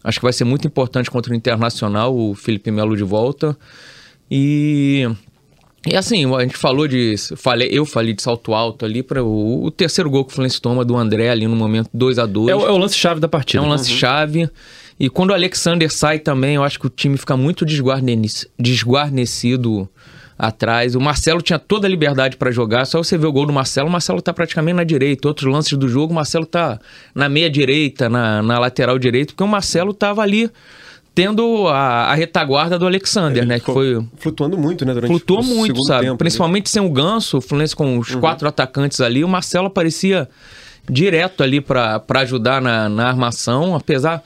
Acho 0.04 0.20
que 0.20 0.24
vai 0.24 0.34
ser 0.34 0.46
muito 0.46 0.66
importante 0.66 1.12
contra 1.12 1.32
o 1.34 1.36
Internacional, 1.36 2.16
o 2.18 2.34
Felipe 2.34 2.72
Melo 2.72 2.96
de 2.96 3.04
volta. 3.04 3.58
E, 4.30 5.08
e 5.86 5.96
assim, 5.96 6.34
a 6.34 6.42
gente 6.42 6.56
falou 6.58 6.88
de. 6.88 7.16
Falei, 7.36 7.70
eu 7.72 7.86
falei 7.86 8.14
de 8.14 8.22
salto 8.22 8.54
alto 8.54 8.86
ali 8.86 9.04
para 9.04 9.24
o, 9.24 9.66
o 9.66 9.72
terceiro 9.72 10.10
gol 10.10 10.24
que 10.24 10.32
o 10.32 10.34
Fluminense 10.36 10.62
toma 10.62 10.86
do 10.86 10.96
André 10.96 11.30
ali 11.30 11.48
no 11.48 11.56
momento 11.56 11.90
2 11.94 12.18
a 12.20 12.26
2 12.26 12.48
É, 12.50 12.56
o- 12.56 12.66
é 12.68 12.72
o 12.72 12.78
lance-chave 12.78 13.20
da 13.20 13.26
é 13.26 13.30
partida. 13.30 13.62
um 13.64 13.68
lance-chave. 13.68 14.50
E 15.02 15.10
quando 15.10 15.32
o 15.32 15.34
Alexander 15.34 15.92
sai 15.92 16.20
também, 16.20 16.54
eu 16.54 16.64
acho 16.64 16.80
que 16.80 16.86
o 16.86 16.90
time 16.90 17.18
fica 17.18 17.36
muito 17.36 17.66
desguarneci- 17.66 18.48
desguarnecido 18.60 19.90
atrás. 20.38 20.94
O 20.94 21.02
Marcelo 21.02 21.42
tinha 21.42 21.58
toda 21.58 21.88
a 21.88 21.90
liberdade 21.90 22.38
para 22.38 22.52
jogar, 22.52 22.86
só 22.86 23.00
você 23.00 23.18
vê 23.18 23.26
o 23.26 23.32
gol 23.32 23.48
do 23.48 23.52
Marcelo, 23.52 23.90
o 23.90 23.92
Marcelo 23.92 24.22
tá 24.22 24.32
praticamente 24.32 24.76
na 24.76 24.84
direita. 24.84 25.28
Outros 25.28 25.52
lances 25.52 25.76
do 25.76 25.90
jogo, 25.90 26.14
o 26.14 26.16
Marcelo 26.16 26.46
tá 26.46 26.80
na 27.16 27.28
meia 27.28 27.50
direita, 27.50 28.08
na, 28.08 28.44
na 28.44 28.60
lateral 28.60 29.00
direita, 29.00 29.34
porque 29.34 29.44
o 29.44 29.48
Marcelo 29.48 29.92
tava 29.92 30.22
ali 30.22 30.52
tendo 31.16 31.68
a, 31.68 32.12
a 32.12 32.14
retaguarda 32.14 32.78
do 32.78 32.86
Alexander, 32.86 33.44
né? 33.44 33.60
Que 33.60 33.74
foi 33.74 34.06
Flutuando 34.18 34.56
muito, 34.56 34.86
né? 34.86 34.94
Durante 34.94 35.10
flutuou 35.10 35.44
muito, 35.44 35.84
sabe? 35.84 36.06
tempo? 36.06 36.18
Principalmente 36.20 36.70
sem 36.70 36.80
o 36.80 36.92
Ganso, 36.92 37.40
o 37.40 37.42
Fluminense 37.42 37.76
com 37.76 37.98
os 37.98 38.14
quatro 38.14 38.48
atacantes 38.48 39.02
ali, 39.02 39.24
o 39.24 39.28
Marcelo 39.28 39.66
aparecia 39.66 40.30
direto 40.88 41.42
ali 41.42 41.60
para 41.60 42.04
ajudar 42.20 42.62
na, 42.62 42.88
na 42.88 43.08
armação, 43.08 43.76
apesar 43.76 44.22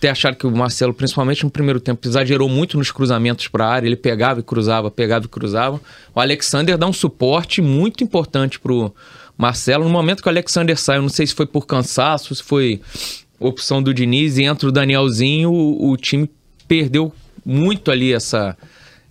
ter 0.00 0.08
achado 0.08 0.36
que 0.36 0.46
o 0.46 0.50
Marcelo, 0.50 0.92
principalmente 0.92 1.44
no 1.44 1.50
primeiro 1.50 1.80
tempo, 1.80 2.06
exagerou 2.06 2.48
muito 2.48 2.76
nos 2.76 2.90
cruzamentos 2.90 3.48
para 3.48 3.66
a 3.66 3.70
área, 3.70 3.86
ele 3.86 3.96
pegava 3.96 4.40
e 4.40 4.42
cruzava, 4.42 4.90
pegava 4.90 5.26
e 5.26 5.28
cruzava. 5.28 5.80
O 6.14 6.20
Alexander 6.20 6.76
dá 6.76 6.86
um 6.86 6.92
suporte 6.92 7.60
muito 7.60 8.02
importante 8.02 8.58
pro 8.58 8.94
Marcelo. 9.36 9.84
No 9.84 9.90
momento 9.90 10.22
que 10.22 10.28
o 10.28 10.32
Alexander 10.32 10.76
sai, 10.76 10.98
eu 10.98 11.02
não 11.02 11.08
sei 11.08 11.26
se 11.26 11.34
foi 11.34 11.46
por 11.46 11.66
cansaço, 11.66 12.34
se 12.34 12.42
foi 12.42 12.80
opção 13.38 13.82
do 13.82 13.94
Diniz 13.94 14.36
e 14.36 14.44
entra 14.44 14.68
o 14.68 14.72
Danielzinho, 14.72 15.50
o, 15.52 15.90
o 15.90 15.96
time 15.96 16.28
perdeu 16.66 17.12
muito 17.44 17.90
ali 17.90 18.12
essa 18.12 18.56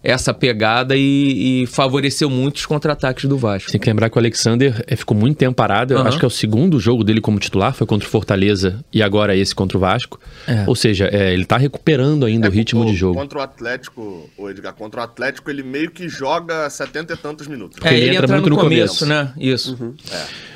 essa 0.03 0.33
pegada 0.33 0.95
e, 0.95 1.63
e 1.63 1.67
favoreceu 1.67 2.29
muito 2.29 2.57
os 2.57 2.65
contra-ataques 2.65 3.25
do 3.25 3.37
Vasco. 3.37 3.71
Tem 3.71 3.79
que 3.81 3.89
lembrar 3.89 4.09
que 4.09 4.15
o 4.17 4.19
Alexander 4.19 4.83
eh, 4.87 4.95
ficou 4.95 5.17
muito 5.17 5.37
tempo 5.37 5.55
parado. 5.55 5.93
Eu 5.93 5.97
Aham. 5.99 6.07
acho 6.07 6.19
que 6.19 6.23
é 6.23 6.27
o 6.27 6.31
segundo 6.31 6.79
jogo 6.79 7.03
dele 7.03 7.19
como 7.19 7.39
titular, 7.39 7.73
foi 7.73 7.85
contra 7.87 8.07
o 8.07 8.11
Fortaleza 8.11 8.79
e 8.93 9.01
agora 9.03 9.35
esse 9.35 9.53
contra 9.55 9.77
o 9.77 9.81
Vasco. 9.81 10.19
É. 10.47 10.63
Ou 10.67 10.75
seja, 10.75 11.09
é, 11.11 11.33
ele 11.33 11.43
tá 11.45 11.57
recuperando 11.57 12.25
ainda 12.25 12.47
É, 12.47 12.49
o 12.49 12.53
ritmo 12.53 12.83
o- 12.83 12.85
de 12.85 12.95
jogo. 12.95 13.15
Contra 13.19 13.39
o 13.39 13.41
Atlético, 13.41 14.29
o 14.37 14.49
Edgar, 14.49 14.73
contra 14.75 15.01
o 15.01 15.03
Atlético, 15.03 15.49
ele 15.49 15.63
meio 15.63 15.91
que 15.91 16.07
joga 16.07 16.69
70 16.69 17.13
e 17.13 17.17
tantos 17.17 17.47
minutos. 17.47 17.77
É, 17.83 17.89
ele 17.93 17.97
ele, 18.05 18.09
entra 18.11 18.25
entra, 18.25 18.35
muito 18.37 18.49
no, 18.49 18.55
no 18.55 18.61
começo, 18.61 18.99
começo. 18.99 19.05
né? 19.05 19.33
Isso. 19.37 19.95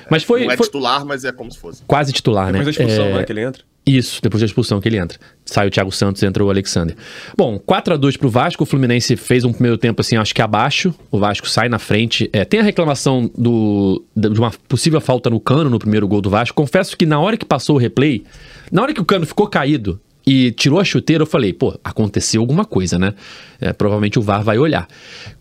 Mas 0.09 0.23
foi, 0.23 0.45
Não 0.45 0.51
é 0.51 0.57
foi 0.57 0.65
titular, 0.65 1.05
mas 1.05 1.23
é 1.25 1.31
como 1.31 1.51
se 1.51 1.57
fosse. 1.57 1.83
quase 1.87 2.11
titular, 2.11 2.51
Depois 2.51 2.75
da 2.75 2.83
né? 2.83 2.89
expulsão, 2.89 3.11
É, 3.13 3.17
né, 3.19 3.23
que 3.23 3.31
ele 3.31 3.41
entra. 3.41 3.63
Isso, 3.97 4.21
depois 4.21 4.39
da 4.39 4.45
expulsão 4.45 4.79
que 4.79 4.87
ele 4.87 4.97
entra. 4.97 5.19
Sai 5.45 5.67
o 5.67 5.69
Thiago 5.69 5.91
Santos, 5.91 6.23
entra 6.23 6.41
o 6.41 6.49
Alexander. 6.49 6.95
Bom, 7.37 7.59
4 7.59 7.95
a 7.95 7.97
2 7.97 8.15
pro 8.15 8.29
Vasco, 8.29 8.63
o 8.63 8.65
Fluminense 8.65 9.17
fez 9.17 9.43
um 9.43 9.51
primeiro 9.51 9.77
tempo 9.77 9.99
assim, 9.99 10.15
acho 10.15 10.33
que 10.33 10.41
abaixo. 10.41 10.95
O 11.11 11.19
Vasco 11.19 11.49
sai 11.49 11.67
na 11.67 11.77
frente. 11.77 12.29
É, 12.31 12.45
tem 12.45 12.61
a 12.61 12.63
reclamação 12.63 13.29
do, 13.37 14.01
de 14.15 14.39
uma 14.39 14.51
possível 14.69 15.01
falta 15.01 15.29
no 15.29 15.41
Cano 15.41 15.69
no 15.69 15.77
primeiro 15.77 16.07
gol 16.07 16.21
do 16.21 16.29
Vasco. 16.29 16.55
Confesso 16.55 16.95
que 16.95 17.05
na 17.05 17.19
hora 17.19 17.35
que 17.35 17.43
passou 17.43 17.75
o 17.75 17.79
replay, 17.79 18.23
na 18.71 18.81
hora 18.81 18.93
que 18.93 19.01
o 19.01 19.05
Cano 19.05 19.25
ficou 19.25 19.45
caído 19.47 19.99
e 20.25 20.51
tirou 20.51 20.79
a 20.79 20.85
chuteira, 20.85 21.23
eu 21.23 21.27
falei, 21.27 21.51
pô, 21.51 21.77
aconteceu 21.83 22.39
alguma 22.39 22.63
coisa, 22.63 22.97
né? 22.97 23.13
É, 23.59 23.73
provavelmente 23.73 24.17
o 24.17 24.21
VAR 24.21 24.41
vai 24.41 24.57
olhar. 24.57 24.87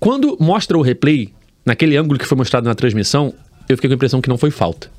Quando 0.01 0.37
mostra 0.41 0.77
o 0.77 0.83
replay, 0.83 1.33
naquele 1.65 1.97
ângulo 1.97 2.19
que 2.19 2.27
foi 2.27 2.37
mostrado 2.37 2.67
na 2.67 2.75
transmissão, 2.75 3.33
eu 3.69 3.77
fiquei 3.77 3.89
com 3.89 3.95
a 3.95 3.97
impressão 3.97 4.21
que 4.21 4.29
não 4.29 4.39
foi 4.39 4.51
falta. 4.51 4.91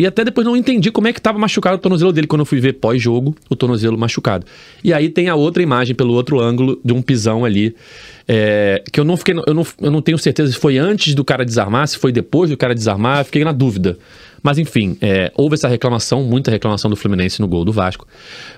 E 0.00 0.06
até 0.06 0.24
depois 0.24 0.46
não 0.46 0.56
entendi 0.56 0.90
como 0.90 1.08
é 1.08 1.12
que 1.12 1.20
tava 1.20 1.38
machucado 1.38 1.76
o 1.76 1.78
tornozelo 1.78 2.10
dele 2.10 2.26
quando 2.26 2.40
eu 2.40 2.46
fui 2.46 2.58
ver 2.58 2.72
pós-jogo, 2.72 3.36
o 3.50 3.54
tornozelo 3.54 3.98
machucado. 3.98 4.46
E 4.82 4.94
aí 4.94 5.10
tem 5.10 5.28
a 5.28 5.34
outra 5.34 5.62
imagem 5.62 5.94
pelo 5.94 6.14
outro 6.14 6.40
ângulo 6.40 6.80
de 6.82 6.94
um 6.94 7.02
pisão 7.02 7.44
ali, 7.44 7.76
é, 8.26 8.82
que 8.90 8.98
eu 8.98 9.04
não 9.04 9.14
fiquei, 9.14 9.34
eu 9.46 9.52
não, 9.52 9.66
eu 9.78 9.90
não 9.90 10.00
tenho 10.00 10.16
certeza 10.16 10.52
se 10.52 10.58
foi 10.58 10.78
antes 10.78 11.14
do 11.14 11.22
cara 11.22 11.44
desarmar, 11.44 11.86
se 11.86 11.98
foi 11.98 12.12
depois 12.12 12.48
do 12.48 12.56
cara 12.56 12.74
desarmar, 12.74 13.26
fiquei 13.26 13.44
na 13.44 13.52
dúvida. 13.52 13.98
Mas 14.42 14.56
enfim, 14.56 14.96
é, 15.02 15.30
houve 15.36 15.52
essa 15.56 15.68
reclamação, 15.68 16.22
muita 16.22 16.50
reclamação 16.50 16.88
do 16.88 16.96
Fluminense 16.96 17.38
no 17.42 17.46
gol 17.46 17.62
do 17.62 17.72
Vasco. 17.72 18.06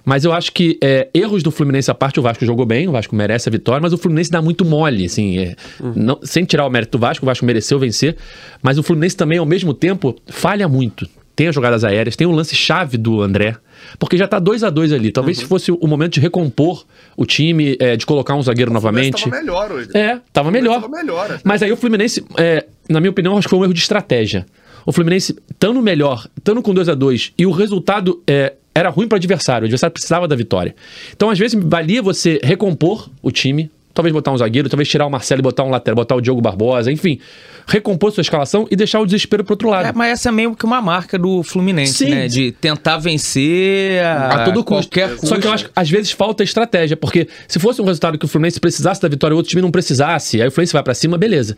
Mas 0.04 0.24
eu 0.24 0.32
acho 0.32 0.52
que 0.52 0.78
é, 0.80 1.08
erros 1.12 1.42
do 1.42 1.50
Fluminense 1.50 1.90
à 1.90 1.94
parte, 1.94 2.20
o 2.20 2.22
Vasco 2.22 2.44
jogou 2.46 2.64
bem, 2.64 2.86
o 2.86 2.92
Vasco 2.92 3.16
merece 3.16 3.48
a 3.48 3.50
vitória, 3.50 3.80
mas 3.82 3.92
o 3.92 3.98
Fluminense 3.98 4.30
dá 4.30 4.40
muito 4.40 4.64
mole, 4.64 5.06
assim, 5.06 5.38
é, 5.38 5.56
não- 5.96 6.20
sem 6.22 6.44
tirar 6.44 6.64
o 6.66 6.70
mérito 6.70 6.96
do 6.96 7.00
Vasco, 7.00 7.24
o 7.24 7.26
Vasco 7.26 7.44
mereceu 7.44 7.80
vencer, 7.80 8.16
mas 8.62 8.78
o 8.78 8.82
Fluminense 8.84 9.16
também, 9.16 9.38
ao 9.38 9.46
mesmo 9.46 9.74
tempo, 9.74 10.14
falha 10.28 10.68
muito. 10.68 11.04
Tem 11.34 11.48
as 11.48 11.54
jogadas 11.54 11.82
aéreas, 11.82 12.14
tem 12.14 12.26
o 12.26 12.30
lance 12.30 12.54
chave 12.54 12.98
do 12.98 13.22
André, 13.22 13.56
porque 13.98 14.16
já 14.16 14.28
tá 14.28 14.38
2 14.38 14.62
a 14.64 14.70
2 14.70 14.92
ali. 14.92 15.10
Talvez 15.10 15.38
se 15.38 15.44
fosse 15.44 15.72
o 15.72 15.86
momento 15.86 16.14
de 16.14 16.20
recompor 16.20 16.84
o 17.16 17.24
time, 17.24 17.76
é, 17.80 17.96
de 17.96 18.04
colocar 18.04 18.34
um 18.34 18.42
zagueiro 18.42 18.72
novamente. 18.72 19.24
Tava 19.24 19.36
melhor 19.36 19.72
hoje. 19.72 19.88
É, 19.94 20.18
tava 20.32 20.50
melhor. 20.50 20.82
Tava 20.82 20.88
melhor. 20.88 21.40
Mas 21.42 21.62
aí 21.62 21.72
o 21.72 21.76
Fluminense, 21.76 22.24
é, 22.36 22.66
na 22.88 23.00
minha 23.00 23.10
opinião, 23.10 23.36
acho 23.38 23.46
que 23.46 23.50
foi 23.50 23.58
um 23.58 23.64
erro 23.64 23.74
de 23.74 23.80
estratégia. 23.80 24.46
O 24.84 24.92
Fluminense, 24.92 25.36
estando 25.50 25.80
melhor, 25.80 26.26
estando 26.36 26.60
com 26.60 26.74
2 26.74 26.88
a 26.88 26.94
2 26.94 27.32
e 27.38 27.46
o 27.46 27.50
resultado 27.50 28.22
é, 28.26 28.54
era 28.74 28.88
ruim 28.88 29.06
para 29.06 29.16
o 29.16 29.18
adversário, 29.18 29.64
o 29.64 29.66
adversário 29.66 29.92
precisava 29.92 30.26
da 30.26 30.34
vitória. 30.34 30.74
Então, 31.14 31.30
às 31.30 31.38
vezes, 31.38 31.58
valia 31.62 32.02
você 32.02 32.40
recompor 32.42 33.08
o 33.22 33.30
time, 33.30 33.70
talvez 33.94 34.12
botar 34.12 34.32
um 34.32 34.36
zagueiro, 34.36 34.68
talvez 34.68 34.88
tirar 34.88 35.06
o 35.06 35.10
Marcelo 35.10 35.40
e 35.40 35.42
botar 35.42 35.64
um 35.64 35.70
lateral, 35.70 35.96
botar 35.96 36.14
o 36.14 36.20
Diogo 36.20 36.40
Barbosa, 36.40 36.90
enfim, 36.90 37.18
recompor 37.66 38.12
sua 38.12 38.22
escalação 38.22 38.66
e 38.70 38.76
deixar 38.76 39.00
o 39.00 39.04
desespero 39.04 39.44
pro 39.44 39.54
outro 39.54 39.68
lado. 39.68 39.86
É, 39.86 39.92
mas 39.92 40.12
essa 40.12 40.28
é 40.28 40.32
meio 40.32 40.54
que 40.54 40.64
uma 40.64 40.80
marca 40.80 41.18
do 41.18 41.42
Fluminense, 41.42 42.04
Sim. 42.04 42.10
né? 42.10 42.28
De 42.28 42.52
tentar 42.52 42.98
vencer 42.98 44.04
a, 44.04 44.28
a 44.28 44.44
todo 44.44 44.64
custo. 44.64 44.90
qualquer 44.90 45.10
custo. 45.10 45.26
Só 45.26 45.38
que 45.38 45.46
eu 45.46 45.52
acho 45.52 45.64
que 45.66 45.70
às 45.74 45.90
vezes 45.90 46.12
falta 46.12 46.42
estratégia, 46.42 46.96
porque 46.96 47.28
se 47.46 47.58
fosse 47.58 47.80
um 47.80 47.84
resultado 47.84 48.18
que 48.18 48.24
o 48.24 48.28
Fluminense 48.28 48.60
precisasse 48.60 49.00
da 49.00 49.08
vitória 49.08 49.32
e 49.32 49.36
o 49.36 49.38
outro 49.38 49.50
time 49.50 49.62
não 49.62 49.70
precisasse, 49.70 50.40
aí 50.40 50.48
o 50.48 50.50
Fluminense 50.50 50.72
vai 50.72 50.82
pra 50.82 50.94
cima, 50.94 51.18
beleza. 51.18 51.56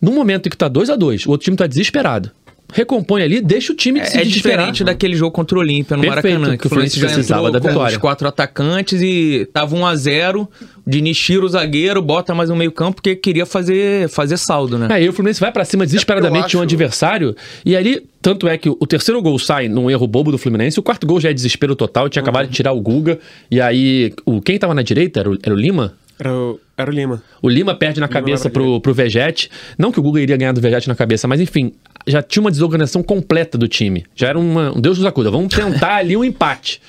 No 0.00 0.12
momento 0.12 0.46
em 0.46 0.50
que 0.50 0.56
tá 0.56 0.68
2 0.68 0.90
a 0.90 0.96
2 0.96 1.26
o 1.26 1.30
outro 1.30 1.44
time 1.44 1.56
tá 1.56 1.66
desesperado. 1.66 2.30
Recompõe 2.72 3.22
ali, 3.22 3.40
deixa 3.40 3.72
o 3.72 3.76
time 3.76 4.00
É, 4.00 4.04
se 4.04 4.18
é 4.18 4.24
diferente 4.24 4.82
daquele 4.82 5.14
jogo 5.14 5.30
contra 5.30 5.56
o 5.56 5.60
Olímpia 5.60 5.96
no 5.96 6.02
Perfeito, 6.02 6.40
Maracanã, 6.40 6.56
que 6.56 6.66
o 6.66 6.68
Fluminense 6.68 6.98
já 6.98 7.06
precisava 7.06 7.50
da 7.50 7.60
com 7.60 7.68
vitória. 7.68 7.92
os 7.92 7.98
quatro 7.98 8.26
atacantes 8.26 9.00
e 9.00 9.48
tava 9.52 9.76
1 9.76 9.86
a 9.86 9.94
0 9.94 10.48
Diniz 10.86 11.16
tira 11.18 11.44
o 11.44 11.48
zagueiro, 11.48 12.02
bota 12.02 12.34
mais 12.34 12.50
um 12.50 12.56
meio 12.56 12.70
campo 12.70 12.96
porque 12.96 13.16
queria 13.16 13.46
fazer, 13.46 14.08
fazer 14.08 14.36
saldo, 14.36 14.76
né? 14.76 14.88
Aí 14.90 15.08
o 15.08 15.12
Fluminense 15.12 15.40
vai 15.40 15.50
pra 15.50 15.64
cima 15.64 15.86
desesperadamente 15.86 16.48
de 16.48 16.56
um 16.58 16.60
adversário, 16.60 17.34
e 17.64 17.74
ali, 17.74 18.02
tanto 18.20 18.46
é 18.46 18.58
que 18.58 18.68
o 18.68 18.86
terceiro 18.86 19.22
gol 19.22 19.38
sai 19.38 19.66
num 19.68 19.90
erro 19.90 20.06
bobo 20.06 20.30
do 20.30 20.36
Fluminense, 20.36 20.78
o 20.78 20.82
quarto 20.82 21.06
gol 21.06 21.18
já 21.20 21.30
é 21.30 21.32
desespero 21.32 21.74
total, 21.74 22.08
tinha 22.08 22.22
acabado 22.22 22.48
de 22.48 22.52
tirar 22.52 22.72
o 22.72 22.80
Guga, 22.80 23.18
e 23.50 23.60
aí, 23.60 24.12
o, 24.26 24.42
quem 24.42 24.58
tava 24.58 24.74
na 24.74 24.82
direita? 24.82 25.20
Era 25.20 25.30
o, 25.30 25.38
era 25.42 25.54
o 25.54 25.58
Lima? 25.58 25.94
Era 26.24 26.34
o, 26.34 26.60
era 26.74 26.90
o 26.90 26.94
Lima. 26.94 27.22
O 27.42 27.50
Lima 27.50 27.74
perde 27.74 28.00
na 28.00 28.08
cabeça 28.08 28.44
vai 28.44 28.52
pra 28.52 28.62
pro, 28.62 28.80
pro 28.80 28.94
Vegete. 28.94 29.50
Não 29.76 29.92
que 29.92 30.00
o 30.00 30.02
Guga 30.02 30.22
iria 30.22 30.38
ganhar 30.38 30.52
do 30.52 30.60
Vegete 30.60 30.88
na 30.88 30.94
cabeça, 30.94 31.28
mas 31.28 31.38
enfim, 31.38 31.74
já 32.06 32.22
tinha 32.22 32.40
uma 32.40 32.50
desorganização 32.50 33.02
completa 33.02 33.58
do 33.58 33.68
time. 33.68 34.06
Já 34.14 34.28
era 34.28 34.38
uma, 34.38 34.74
um 34.74 34.80
Deus 34.80 34.96
nos 34.96 35.06
acuda. 35.06 35.30
Vamos 35.30 35.54
tentar 35.54 35.96
ali 35.96 36.16
um 36.16 36.24
empate. 36.24 36.80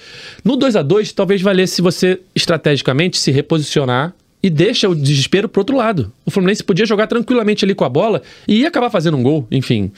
No 0.42 0.56
2 0.56 0.78
a 0.78 0.82
2 0.82 1.12
talvez 1.12 1.42
valesse 1.42 1.82
você, 1.82 2.22
estrategicamente, 2.34 3.18
se 3.18 3.30
reposicionar 3.30 4.16
e 4.42 4.50
deixa 4.50 4.88
o 4.88 4.96
desespero 4.96 5.50
pro 5.50 5.60
outro 5.60 5.76
lado. 5.76 6.14
O 6.26 6.32
Fluminense 6.32 6.64
podia 6.64 6.86
jogar 6.86 7.08
tranquilamente 7.08 7.66
ali 7.66 7.76
com 7.76 7.84
a 7.84 7.90
bola 7.90 8.22
e 8.48 8.62
ia 8.62 8.70
acabar 8.70 8.90
fazendo 8.90 9.18
um 9.18 9.24
gol. 9.24 9.46
Enfim. 9.52 9.92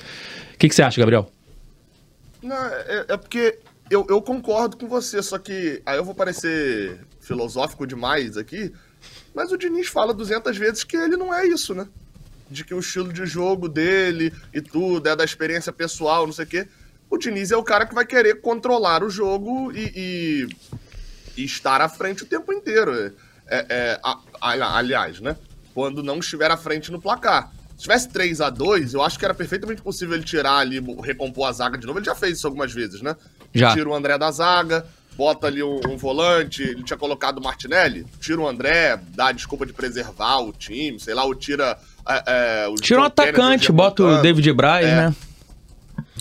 O 0.56 0.58
que, 0.58 0.68
que 0.68 0.74
você 0.74 0.82
acha, 0.82 1.00
Gabriel? 1.00 1.32
Não, 2.42 2.56
é, 2.56 3.06
é 3.10 3.18
porque 3.18 3.60
eu, 3.92 4.04
eu 4.10 4.20
concordo 4.20 4.78
com 4.78 4.88
você, 4.88 5.22
só 5.22 5.38
que 5.38 5.80
aí 5.86 5.98
eu 5.98 6.04
vou 6.04 6.16
parecer 6.16 7.00
filosófico 7.20 7.86
demais 7.86 8.38
aqui, 8.38 8.72
mas 9.38 9.52
o 9.52 9.58
Diniz 9.58 9.88
fala 9.88 10.14
200 10.14 10.58
vezes 10.58 10.84
que 10.84 10.98
ele 10.98 11.16
não 11.16 11.34
é 11.34 11.46
isso, 11.48 11.74
né? 11.76 11.88
De 12.50 12.64
que 12.64 12.74
o 12.74 12.80
estilo 12.80 13.14
de 13.14 13.26
jogo 13.26 13.70
dele 13.70 14.34
e 14.54 14.62
tudo 14.62 15.08
é 15.08 15.16
da 15.16 15.24
experiência 15.24 15.72
pessoal, 15.72 16.26
não 16.26 16.34
sei 16.34 16.46
o 16.46 16.48
quê. 16.48 16.68
O 17.10 17.18
Diniz 17.18 17.52
é 17.52 17.56
o 17.58 17.64
cara 17.64 17.86
que 17.86 17.94
vai 17.96 18.06
querer 18.06 18.42
controlar 18.42 19.04
o 19.04 19.10
jogo 19.10 19.72
e, 19.72 19.92
e- 19.96 20.48
e 21.42 21.46
estar 21.46 21.80
à 21.82 21.88
frente 21.88 22.24
o 22.24 22.26
tempo 22.26 22.52
inteiro. 22.52 23.14
É, 23.48 23.66
é, 23.70 24.00
a- 24.04 24.20
a- 24.42 24.78
aliás, 24.78 25.22
né? 25.22 25.38
Quando 25.74 26.02
não 26.04 26.20
estiver 26.20 26.50
à 26.52 26.58
frente 26.58 26.92
no 26.92 27.00
placar. 27.00 27.52
Se 27.78 27.84
tivesse 27.84 28.10
3 28.10 28.42
a 28.42 28.50
2 28.50 28.94
eu 28.96 29.04
acho 29.04 29.20
que 29.20 29.24
era 29.26 29.34
perfeitamente 29.36 29.82
possível 29.84 30.16
ele 30.16 30.24
tirar 30.24 30.58
ali, 30.58 30.80
recompor 31.04 31.48
a 31.48 31.52
zaga 31.52 31.78
de 31.78 31.86
novo. 31.86 32.00
Ele 32.00 32.06
já 32.06 32.16
fez 32.16 32.38
isso 32.40 32.48
algumas 32.48 32.74
vezes, 32.74 33.02
né? 33.02 33.16
Já. 33.54 33.74
Tira 33.74 33.88
o 33.88 33.94
André 33.94 34.18
da 34.18 34.32
zaga, 34.32 34.86
bota 35.18 35.48
ali 35.48 35.64
um, 35.64 35.80
um 35.90 35.98
volante, 35.98 36.62
ele 36.62 36.84
tinha 36.84 36.96
colocado 36.98 37.40
o 37.40 37.44
Martinelli, 37.44 38.06
tira 38.22 38.40
o 38.40 38.48
André, 38.48 39.00
dá 39.16 39.28
a 39.30 39.32
desculpa 39.32 39.66
de 39.66 39.74
preservar 39.74 40.38
o 40.40 40.54
time, 40.54 41.00
sei 41.00 41.14
lá, 41.16 41.24
ou 41.26 41.34
tira. 41.34 41.78
É, 42.08 42.64
é, 42.64 42.68
o 42.70 42.76
Tira 42.76 43.02
um 43.02 43.04
atacante, 43.04 43.72
bota 43.72 44.04
o. 44.04 44.22
David 44.22 44.54
Braz, 44.54 44.86
É. 44.86 44.96
né? 44.96 45.16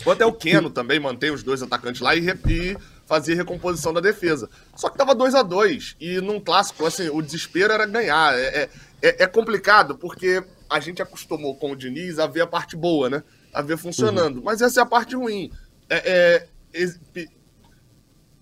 Ou 0.05 0.13
até 0.13 0.25
o 0.25 0.33
Keno 0.33 0.71
também 0.71 0.99
mantém 0.99 1.31
os 1.31 1.43
dois 1.43 1.63
atacantes 1.63 2.01
lá 2.01 2.15
e, 2.17 2.27
e 2.49 2.77
fazia 3.07 3.37
recomposição 3.37 3.93
da 3.93 4.01
defesa. 4.01 4.49
Só 4.75 4.89
que 4.89 4.97
tava 4.99 5.15
2 5.15 5.35
a 5.35 5.43
2 5.43 5.97
E 6.01 6.21
num 6.21 6.41
clássico, 6.41 6.85
assim, 6.87 7.09
o 7.09 7.21
desespero 7.23 7.73
era 7.73 7.87
ganhar. 7.87 8.35
É, 8.35 8.41
é, 8.47 8.71
é- 9.03 9.23
é 9.25 9.27
complicado 9.27 9.97
porque 9.97 10.43
a 10.69 10.81
gente 10.81 11.01
acostumou 11.03 11.55
com 11.57 11.71
o 11.73 11.77
Diniz 11.77 12.19
a 12.19 12.27
ver 12.27 12.41
a 12.43 12.47
parte 12.47 12.77
boa, 12.77 13.09
né? 13.09 13.23
A 13.53 13.63
ver 13.63 13.77
funcionando. 13.77 14.43
Mas 14.43 14.61
essa 14.61 14.81
é 14.81 14.83
a 14.83 14.87
parte 14.87 15.15
ruim. 15.15 15.51
É, 15.89 16.47
é, 16.75 16.83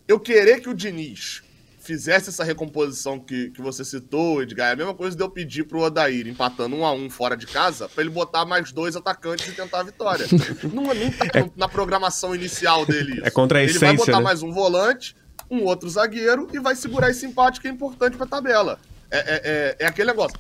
eu 0.07 0.19
querer 0.21 0.61
que 0.61 0.69
o 0.69 0.75
Diniz 0.75 1.43
fizesse 1.81 2.31
essa 2.31 2.43
recomposição 2.43 3.21
que, 3.21 3.51
que 3.51 3.61
você 3.61 3.85
citou, 3.85 4.43
Edgar, 4.43 4.71
é 4.71 4.73
a 4.73 4.77
mesma 4.77 4.95
coisa 4.95 5.15
de 5.15 5.23
eu 5.23 5.29
pedir 5.29 5.65
pro 5.65 5.81
Odair, 5.81 6.27
empatando 6.27 6.75
um 6.77 6.87
a 6.87 6.93
um 6.93 7.11
fora 7.11 7.37
de 7.37 7.47
casa, 7.47 7.89
pra 7.91 8.03
ele 8.03 8.11
botar 8.11 8.47
mais 8.47 8.73
dois 8.73 8.97
atacantes 8.97 9.47
e 9.49 9.53
tentar 9.53 9.81
a 9.81 9.83
vitória. 9.83 10.25
não, 10.73 10.83
não 10.85 11.11
tá 11.11 11.41
no- 11.41 11.53
na 11.55 11.69
programação 11.69 12.35
inicial 12.35 12.87
dele 12.87 13.17
isso. 13.17 13.27
É 13.27 13.31
contra 13.31 13.59
a 13.59 13.63
Ele 13.63 13.73
vai 13.79 13.91
essência, 13.91 14.07
botar 14.07 14.19
né? 14.19 14.25
mais 14.25 14.43
um 14.43 14.51
volante, 14.51 15.15
um 15.51 15.63
outro 15.65 15.87
zagueiro 15.91 16.49
e 16.55 16.59
vai 16.59 16.75
segurar 16.75 17.11
esse 17.11 17.27
empate 17.27 17.61
que 17.61 17.69
é 17.69 17.71
importante 17.71 18.17
pra 18.17 18.27
tabela. 18.27 18.79
É, 19.11 19.19
é, 19.19 19.41
é, 19.45 19.77
é 19.81 19.87
aquele 19.87 20.09
negócio. 20.09 20.39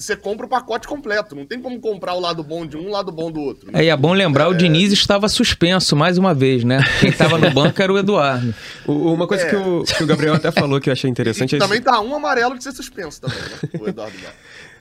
Você 0.00 0.16
compra 0.16 0.46
o 0.46 0.48
pacote 0.48 0.88
completo, 0.88 1.36
não 1.36 1.44
tem 1.44 1.60
como 1.60 1.78
comprar 1.78 2.14
o 2.14 2.20
lado 2.20 2.42
bom 2.42 2.64
de 2.66 2.74
um, 2.76 2.86
o 2.86 2.90
lado 2.90 3.12
bom 3.12 3.30
do 3.30 3.38
outro. 3.40 3.70
né? 3.70 3.80
É, 3.80 3.84
e 3.84 3.88
é 3.90 3.96
bom 3.96 4.14
lembrar, 4.14 4.48
o 4.48 4.54
Diniz 4.54 4.92
estava 4.92 5.28
suspenso 5.28 5.94
mais 5.94 6.16
uma 6.16 6.32
vez, 6.32 6.64
né? 6.64 6.78
Quem 7.00 7.10
estava 7.10 7.36
no 7.36 7.50
banco 7.50 7.80
era 7.82 7.92
o 7.92 7.98
Eduardo. 7.98 8.54
O- 8.86 9.12
uma 9.12 9.26
coisa 9.26 9.44
É. 9.44 9.50
que, 9.50 9.56
o, 9.56 9.84
que 9.84 10.02
o 10.02 10.06
Gabriel 10.06 10.34
até 10.34 10.50
falou 10.50 10.80
que 10.80 10.88
eu 10.88 10.92
achei 10.92 11.10
interessante 11.10 11.52
E 11.52 11.56
é 11.56 11.58
esse- 11.58 11.66
também 11.66 11.82
tá 11.82 12.00
um 12.00 12.14
amarelo 12.14 12.56
de 12.56 12.64
ser 12.64 12.72
suspenso 12.72 13.20
também, 13.20 13.38
né? 13.38 13.58
O 13.78 13.88
Eduardo. 13.88 14.16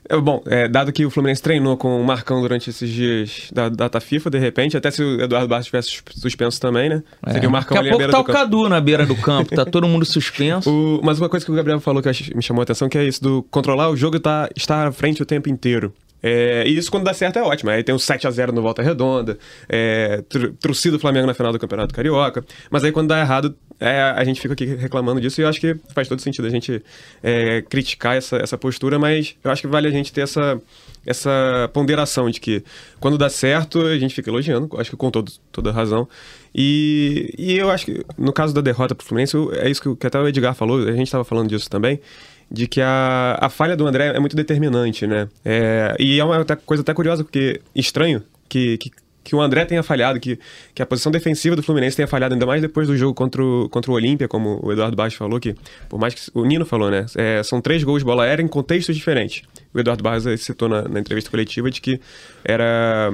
É, 0.09 0.17
Bom, 0.17 0.41
é, 0.47 0.67
dado 0.67 0.91
que 0.91 1.05
o 1.05 1.09
Fluminense 1.11 1.41
treinou 1.41 1.77
com 1.77 2.01
o 2.01 2.03
Marcão 2.03 2.41
durante 2.41 2.69
esses 2.69 2.89
dias 2.89 3.49
da 3.53 3.69
data 3.69 3.99
FIFA, 3.99 4.29
de 4.31 4.39
repente, 4.39 4.75
até 4.75 4.89
se 4.89 5.03
o 5.03 5.21
Eduardo 5.21 5.47
Barros 5.47 5.67
tivesse 5.67 5.89
sus- 5.89 6.03
suspenso 6.19 6.59
também, 6.59 6.89
né? 6.89 7.03
Seria 7.31 7.47
o 7.47 7.51
Marcão 7.51 7.75
Daqui 7.75 7.87
ali 7.89 7.89
a 7.89 7.91
pouco 7.91 8.07
beira 8.07 8.11
tá 8.11 8.19
o. 8.19 8.23
Cadu 8.23 8.67
na 8.67 8.81
beira 8.81 9.05
do 9.05 9.15
campo, 9.15 9.55
tá 9.55 9.63
todo 9.65 9.87
mundo 9.87 10.03
suspenso. 10.05 10.69
O- 10.69 10.99
mas 11.03 11.19
uma 11.19 11.29
coisa 11.29 11.45
que 11.45 11.51
o 11.51 11.55
Gabriel 11.55 11.79
falou 11.79 12.01
que 12.01 12.09
me 12.35 12.41
chamou 12.41 12.61
a 12.61 12.63
atenção, 12.63 12.89
que 12.89 12.97
é 12.97 13.03
isso 13.05 13.21
do 13.21 13.43
controlar 13.51 13.89
o 13.89 13.95
jogo 13.95 14.17
e 14.17 14.19
tá, 14.19 14.49
estar 14.55 14.87
à 14.87 14.91
frente 14.91 15.21
o 15.21 15.25
tempo 15.25 15.47
inteiro. 15.49 15.93
É, 16.21 16.63
e 16.67 16.77
isso 16.77 16.91
quando 16.91 17.03
dá 17.05 17.13
certo 17.13 17.37
é 17.39 17.41
ótimo. 17.43 17.69
Aí 17.69 17.83
tem 17.83 17.93
um 17.95 17.97
7x0 17.97 18.51
no 18.51 18.61
Volta 18.61 18.81
Redonda, 18.81 19.37
é, 19.67 20.21
tru- 20.27 20.53
trucido 20.53 20.97
o 20.97 20.99
Flamengo 20.99 21.25
na 21.27 21.33
final 21.33 21.51
do 21.51 21.59
Campeonato 21.59 21.93
Carioca. 21.93 22.43
Mas 22.69 22.83
aí 22.83 22.91
quando 22.91 23.07
dá 23.07 23.19
errado, 23.19 23.55
é, 23.79 24.01
a 24.01 24.23
gente 24.25 24.41
fica 24.41 24.53
aqui 24.53 24.65
reclamando 24.65 25.21
disso 25.21 25.39
e 25.39 25.43
eu 25.43 25.47
acho 25.47 25.59
que 25.61 25.75
faz 25.95 26.07
todo 26.09 26.21
sentido 26.21 26.45
a 26.45 26.49
gente 26.49 26.83
é, 27.23 27.61
criticar 27.61 28.17
essa, 28.17 28.35
essa 28.37 28.57
postura, 28.57 28.99
mas 28.99 29.35
eu 29.43 29.49
acho 29.51 29.61
que 29.61 29.67
vale 29.69 29.87
a 29.87 29.91
gente 29.91 30.11
ter 30.11 30.21
essa, 30.21 30.61
essa 31.05 31.69
ponderação 31.73 32.29
de 32.29 32.41
que 32.41 32.61
quando 32.99 33.17
dá 33.17 33.29
certo, 33.29 33.79
a 33.81 33.97
gente 33.97 34.13
fica 34.13 34.29
elogiando, 34.29 34.69
acho 34.77 34.89
que 34.89 34.97
com 34.97 35.09
todo, 35.09 35.31
toda 35.51 35.71
razão. 35.71 36.05
E, 36.53 37.33
e 37.37 37.57
eu 37.57 37.69
acho 37.69 37.85
que 37.85 38.03
no 38.17 38.33
caso 38.33 38.53
da 38.53 38.59
derrota 38.61 38.93
pro 38.95 39.05
Fluminense, 39.05 39.35
eu- 39.35 39.53
é 39.53 39.69
isso 39.69 39.81
que, 39.81 39.87
o- 39.87 39.95
que 39.95 40.05
até 40.07 40.19
o 40.19 40.27
Edgar 40.27 40.53
falou, 40.55 40.79
a 40.85 40.91
gente 40.91 41.03
estava 41.07 41.23
falando 41.23 41.47
disso 41.47 41.69
também, 41.69 42.01
de 42.51 42.67
que 42.67 42.81
a, 42.81 43.37
a 43.39 43.49
falha 43.49 43.75
do 43.75 43.85
André 43.85 44.07
é 44.07 44.19
muito 44.19 44.35
determinante, 44.35 45.05
né? 45.05 45.27
É, 45.45 45.95
e 45.99 46.19
é 46.19 46.23
uma 46.23 46.43
coisa 46.65 46.81
até 46.81 46.93
curiosa, 46.93 47.23
porque 47.23 47.61
estranho 47.75 48.23
que, 48.47 48.77
que, 48.77 48.91
que 49.23 49.35
o 49.35 49.41
André 49.41 49.65
tenha 49.65 49.83
falhado, 49.83 50.19
que, 50.19 50.39
que 50.73 50.81
a 50.81 50.85
posição 50.85 51.11
defensiva 51.11 51.55
do 51.55 51.61
Fluminense 51.61 51.95
tenha 51.95 52.07
falhado, 52.07 52.33
ainda 52.33 52.45
mais 52.45 52.61
depois 52.61 52.87
do 52.87 52.97
jogo 52.97 53.13
contra 53.13 53.43
o, 53.43 53.69
contra 53.69 53.91
o 53.91 53.93
Olímpia, 53.93 54.27
como 54.27 54.59
o 54.63 54.71
Eduardo 54.71 54.95
Barros 54.95 55.13
falou, 55.13 55.39
que 55.39 55.55
por 55.87 55.99
mais 55.99 56.15
que 56.15 56.31
o 56.33 56.43
Nino 56.43 56.65
falou, 56.65 56.89
né? 56.89 57.05
É, 57.15 57.43
são 57.43 57.61
três 57.61 57.83
gols 57.83 57.99
de 57.99 58.05
bola 58.05 58.23
aérea 58.23 58.41
em 58.41 58.47
contextos 58.47 58.95
diferentes. 58.95 59.43
O 59.73 59.79
Eduardo 59.79 60.03
Barros 60.03 60.23
citou 60.41 60.67
na, 60.67 60.81
na 60.87 60.99
entrevista 60.99 61.29
coletiva 61.29 61.69
de 61.69 61.79
que 61.79 61.99
era 62.43 63.13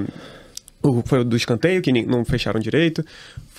foi 1.06 1.24
do 1.24 1.36
escanteio, 1.36 1.82
que 1.82 1.92
não 2.04 2.24
fecharam 2.24 2.60
direito. 2.60 3.04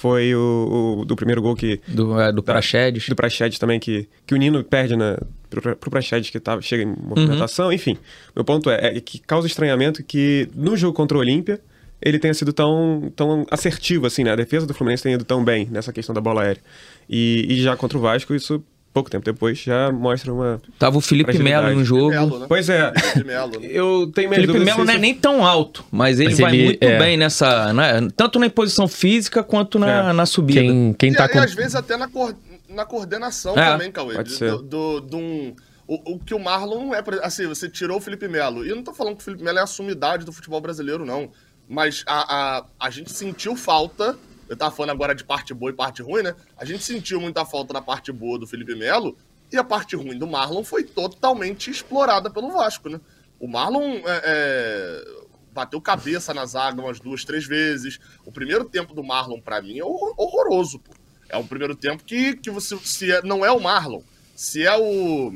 Foi 0.07 0.35
o, 0.35 0.99
o 1.01 1.05
do 1.05 1.17
primeiro 1.17 1.43
gol 1.43 1.57
que. 1.57 1.81
Do, 1.89 2.21
é, 2.21 2.33
do. 2.33 2.43
Praxedes. 2.43 3.09
Do 3.09 3.17
Praxedes 3.17 3.59
também, 3.59 3.81
que, 3.81 4.09
que 4.25 4.35
o 4.35 4.37
Nino 4.37 4.63
perde 4.63 4.95
na, 4.95 5.19
pro, 5.51 5.77
pro 5.77 5.91
Praxedes, 5.91 6.31
que 6.31 6.39
tá, 6.39 6.61
chega 6.61 6.85
em 6.85 6.87
movimentação. 6.87 7.73
Enfim, 7.73 7.99
meu 8.35 8.45
ponto 8.45 8.71
é, 8.71 8.97
é 8.97 9.01
que 9.01 9.19
causa 9.19 9.47
estranhamento 9.47 10.03
que 10.05 10.49
no 10.55 10.77
jogo 10.77 10.95
contra 10.95 11.17
o 11.17 11.21
Olímpia 11.21 11.61
ele 12.01 12.19
tenha 12.19 12.35
sido 12.35 12.53
tão, 12.53 13.13
tão 13.17 13.47
assertivo, 13.51 14.07
assim, 14.07 14.23
né? 14.23 14.33
A 14.33 14.37
defesa 14.37 14.67
do 14.67 14.75
Fluminense 14.75 15.03
tenha 15.03 15.15
ido 15.15 15.25
tão 15.25 15.43
bem 15.43 15.67
nessa 15.71 15.93
questão 15.93 16.15
da 16.15 16.21
bola 16.21 16.43
aérea. 16.43 16.63
E, 17.09 17.47
e 17.49 17.63
já 17.63 17.77
contra 17.77 17.97
o 17.99 18.01
Vasco, 18.01 18.35
isso, 18.35 18.63
pouco 18.97 19.11
tempo 19.11 19.25
depois, 19.27 19.59
já 19.59 19.93
mostra 19.93 20.33
uma. 20.33 20.59
Tava 20.79 20.97
o 20.97 21.01
Felipe. 21.03 21.39
Melo 21.39 21.71
no 21.75 21.85
jogo. 21.85 22.09
Melo, 22.09 22.39
né? 22.39 22.47
Pois 22.49 22.71
é. 22.71 22.91
Felipe 22.99 23.27
Melo, 23.27 23.61
né? 23.61 23.69
Eu 23.71 24.11
tenho 24.15 24.31
minhas 24.31 24.47
Felipe 24.47 24.65
Melo 24.65 24.85
não 24.87 24.95
é 24.95 24.97
nem 24.97 25.15
tão 25.15 25.45
alto, 25.45 25.85
mas 25.91 26.19
ele 26.19 26.31
Mas 26.31 26.39
vai 26.39 26.55
ele- 26.55 26.65
muito 26.65 26.83
é. 26.83 26.99
bem 26.99 27.17
nessa. 27.19 27.75
né, 27.75 28.09
tanto 28.17 28.39
na 28.39 28.49
posição 28.49 28.89
física 28.89 29.43
quanto 29.43 29.79
na, 29.79 30.09
É. 30.09 30.13
na 30.15 30.25
subida. 30.25 30.61
Quem, 30.61 30.95
quem 30.95 31.11
E, 31.13 31.15
tá 31.15 31.27
e 31.27 31.29
com. 31.29 31.39
às 31.41 31.53
vezes 31.53 31.75
até 31.75 31.95
na, 31.99 32.09
coor- 32.09 32.35
na 32.71 32.87
coordenação 32.87 33.53
É, 33.59 33.73
também, 33.73 33.93
Cauê. 33.93 34.15
pode 34.15 34.31
de- 34.31 34.37
ser. 34.37 34.51
Do, 34.53 34.63
do, 34.63 35.01
de 35.03 35.17
um- 35.17 35.55
o, 35.87 36.15
o 36.15 36.19
que 36.19 36.35
o 36.35 36.39
Marlon 36.39 36.95
é. 36.95 37.03
Assim, 37.23 37.47
você 37.47 37.69
tirou 37.69 37.99
o 37.99 38.01
Felipe 38.01 38.27
Melo. 38.29 38.65
E 38.65 38.71
eu 38.71 38.77
não 38.77 38.83
tô 38.83 38.95
falando 38.95 39.17
que 39.17 39.21
o 39.21 39.25
Felipe 39.25 39.45
Melo 39.45 39.59
é 39.59 39.63
a 39.63 39.67
sumidade 39.67 40.25
do 40.25 40.33
futebol 40.33 40.61
brasileiro, 40.61 41.05
não. 41.05 41.29
Mas 41.69 42.03
a, 42.07 42.59
a, 42.59 42.65
a 42.81 42.91
gente 42.91 43.13
sentiu 43.13 43.55
falta. 43.57 44.17
Eu 44.49 44.57
tava 44.57 44.75
falando 44.75 44.91
agora 44.91 45.15
de 45.15 45.25
parte 45.25 45.53
boa 45.53 45.71
e 45.71 45.75
parte 45.75 46.03
ruim, 46.03 46.23
né? 46.23 46.35
A 46.57 46.65
gente 46.65 46.83
sentiu 46.85 47.21
muita 47.21 47.45
falta 47.45 47.73
na 47.73 47.81
parte 47.83 48.13
boa 48.13 48.39
do 48.39 48.47
Felipe 48.47 48.75
Melo. 48.75 49.17
E 49.53 49.57
a 49.57 49.63
parte 49.65 49.95
ruim 49.95 50.19
do 50.19 50.27
Marlon 50.27 50.65
foi 50.65 50.83
totalmente 50.83 51.71
explorada 51.71 52.29
pelo 52.31 52.51
Vasco, 52.51 52.89
né? 52.89 53.01
O 53.39 53.47
Marlon 53.47 53.99
é, 54.05 54.23
é, 54.25 55.05
bateu 55.53 55.81
cabeça 55.81 56.35
na 56.35 56.45
zaga 56.47 56.81
umas 56.83 56.99
duas, 56.99 57.25
três 57.25 57.47
vezes. 57.47 57.99
O 58.25 58.33
primeiro 58.33 58.65
tempo 58.65 58.93
do 58.95 59.05
Marlon, 59.05 59.41
pra 59.41 59.63
mim, 59.63 59.79
é 59.79 59.85
horror- 59.85 60.15
horroroso. 60.17 60.79
Pô. 60.81 60.93
É 61.29 61.37
um 61.37 61.47
primeiro 61.47 61.75
tempo 61.77 62.03
que, 62.05 62.35
que 62.37 62.51
você 62.51 62.77
se 62.79 63.11
é- 63.13 63.23
não 63.23 63.45
é 63.45 63.51
o 63.51 63.61
Marlon, 63.61 64.01
se 64.35 64.65
é 64.67 64.77
o 64.77 65.33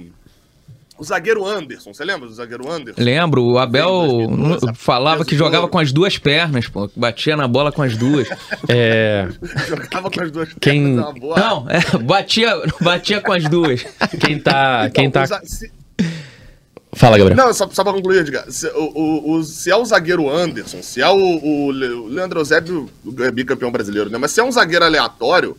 o 1.01 1.05
zagueiro 1.05 1.47
Anderson. 1.47 1.95
Você 1.95 2.05
lembra 2.05 2.29
do 2.29 2.35
zagueiro 2.35 2.71
Anderson? 2.71 3.01
Lembro, 3.03 3.43
o 3.43 3.59
Abel 3.59 3.89
Em 4.05 4.27
2012, 4.37 4.67
não- 4.67 4.75
falava 4.75 5.25
que 5.25 5.35
jogava 5.35 5.67
com 5.67 5.79
as 5.79 5.91
duas 5.93 6.19
pernas, 6.19 6.69
pô. 6.69 6.91
Batia 6.95 7.37
na 7.37 7.49
bola 7.49 7.73
com 7.73 7.83
as 7.83 7.97
duas. 7.97 8.29
É, 8.69 9.27
Jogava 9.67 10.11
com 10.11 10.23
as 10.23 10.31
duas 10.31 10.49
Quem- 10.61 10.83
pernas, 10.97 11.05
uma 11.07 11.13
boa. 11.15 11.37
Não, 11.41 11.67
é, 11.71 11.99
batia, 11.99 12.63
batia 12.81 13.21
com 13.21 13.33
as 13.33 13.45
duas. 13.49 13.85
quem 14.21 14.39
tá. 14.39 14.91
Quem 14.91 15.07
Então, 15.07 15.23
tá. 15.23 15.37
o 15.37 15.41
za- 15.41 15.43
se- 15.45 15.73
Fala, 16.93 17.17
Gabriel. 17.17 17.37
Não, 17.37 17.55
só, 17.55 17.69
só 17.71 17.85
pra 17.85 17.93
concluir, 17.93 18.19
Edgar. 18.19 18.45
Se, 18.51 18.67
o, 18.69 18.93
o- 18.95 19.33
o- 19.35 19.45
se 19.45 19.71
é 19.71 19.77
o 19.77 19.85
zagueiro 19.85 20.29
Anderson, 20.29 20.83
se 20.83 21.01
é 21.01 21.09
o, 21.09 21.17
o 21.17 21.71
Le- 21.71 21.93
o 21.93 22.07
Leandro 22.09 22.41
Eusébio, 22.41 22.91
é 23.21 23.31
bicampeão 23.31 23.71
brasileiro, 23.71 24.11
né? 24.11 24.19
Mas 24.19 24.33
se 24.33 24.41
é 24.41 24.45
um 24.45 24.51
zagueiro 24.51 24.85
aleatório, 24.85 25.57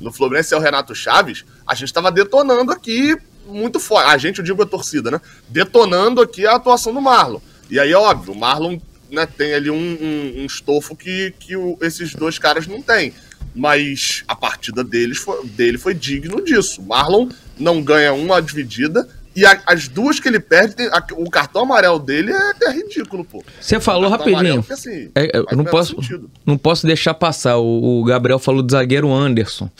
no 0.00 0.12
Fluminense 0.12 0.48
se 0.48 0.54
é 0.54 0.58
o 0.58 0.60
Renato 0.60 0.92
Chaves, 0.94 1.44
a 1.64 1.74
gente 1.76 1.92
tava 1.94 2.10
detonando 2.10 2.72
aqui 2.72 3.16
muito 3.46 3.78
forte. 3.80 4.08
A 4.10 4.18
gente, 4.18 4.38
eu 4.38 4.44
digo 4.44 4.62
a 4.62 4.66
torcida, 4.66 5.10
né? 5.10 5.20
Detonando 5.48 6.20
aqui 6.20 6.46
a 6.46 6.56
atuação 6.56 6.92
do 6.94 7.00
Marlon. 7.00 7.40
E 7.70 7.78
aí, 7.80 7.92
óbvio, 7.94 8.32
o 8.34 8.38
Marlon 8.38 8.78
né, 9.10 9.26
tem 9.26 9.52
ali 9.52 9.70
um, 9.70 9.74
um- 9.76 10.42
um 10.42 10.46
estofo 10.46 10.96
que, 10.96 11.34
que 11.38 11.54
o- 11.56 11.76
esses 11.82 12.14
dois 12.14 12.38
caras 12.38 12.66
não 12.66 12.80
têm. 12.80 13.12
Mas 13.54 14.24
a 14.26 14.34
partida 14.34 14.82
deles 14.82 15.18
foi, 15.18 15.44
dele 15.46 15.76
foi 15.76 15.92
digno 15.92 16.42
disso. 16.42 16.80
O 16.80 16.86
Marlon 16.86 17.28
não 17.58 17.82
ganha 17.82 18.12
uma 18.14 18.40
dividida. 18.40 19.06
E 19.36 19.44
a- 19.46 19.62
as 19.66 19.88
duas 19.88 20.18
que 20.20 20.28
ele 20.28 20.40
perde, 20.40 20.74
tem- 20.76 20.86
a- 20.88 21.04
o 21.16 21.28
cartão 21.30 21.62
amarelo 21.62 21.98
dele 21.98 22.32
é, 22.32 22.52
é 22.68 22.70
ridículo, 22.72 23.24
pô. 23.24 23.42
Você 23.60 23.78
falou 23.80 24.06
amarelo, 24.06 24.32
rapidinho. 24.36 24.62
porque, 24.62 24.72
assim, 24.74 25.10
É, 25.14 25.54
não 25.54 25.64
posso, 25.64 25.94
sentido. 25.94 26.30
não 26.44 26.56
posso 26.58 26.86
deixar 26.86 27.14
passar. 27.14 27.56
O, 27.58 28.00
o 28.00 28.04
Gabriel 28.04 28.38
falou 28.38 28.62
do 28.62 28.70
zagueiro 28.70 29.10
Anderson. 29.12 29.70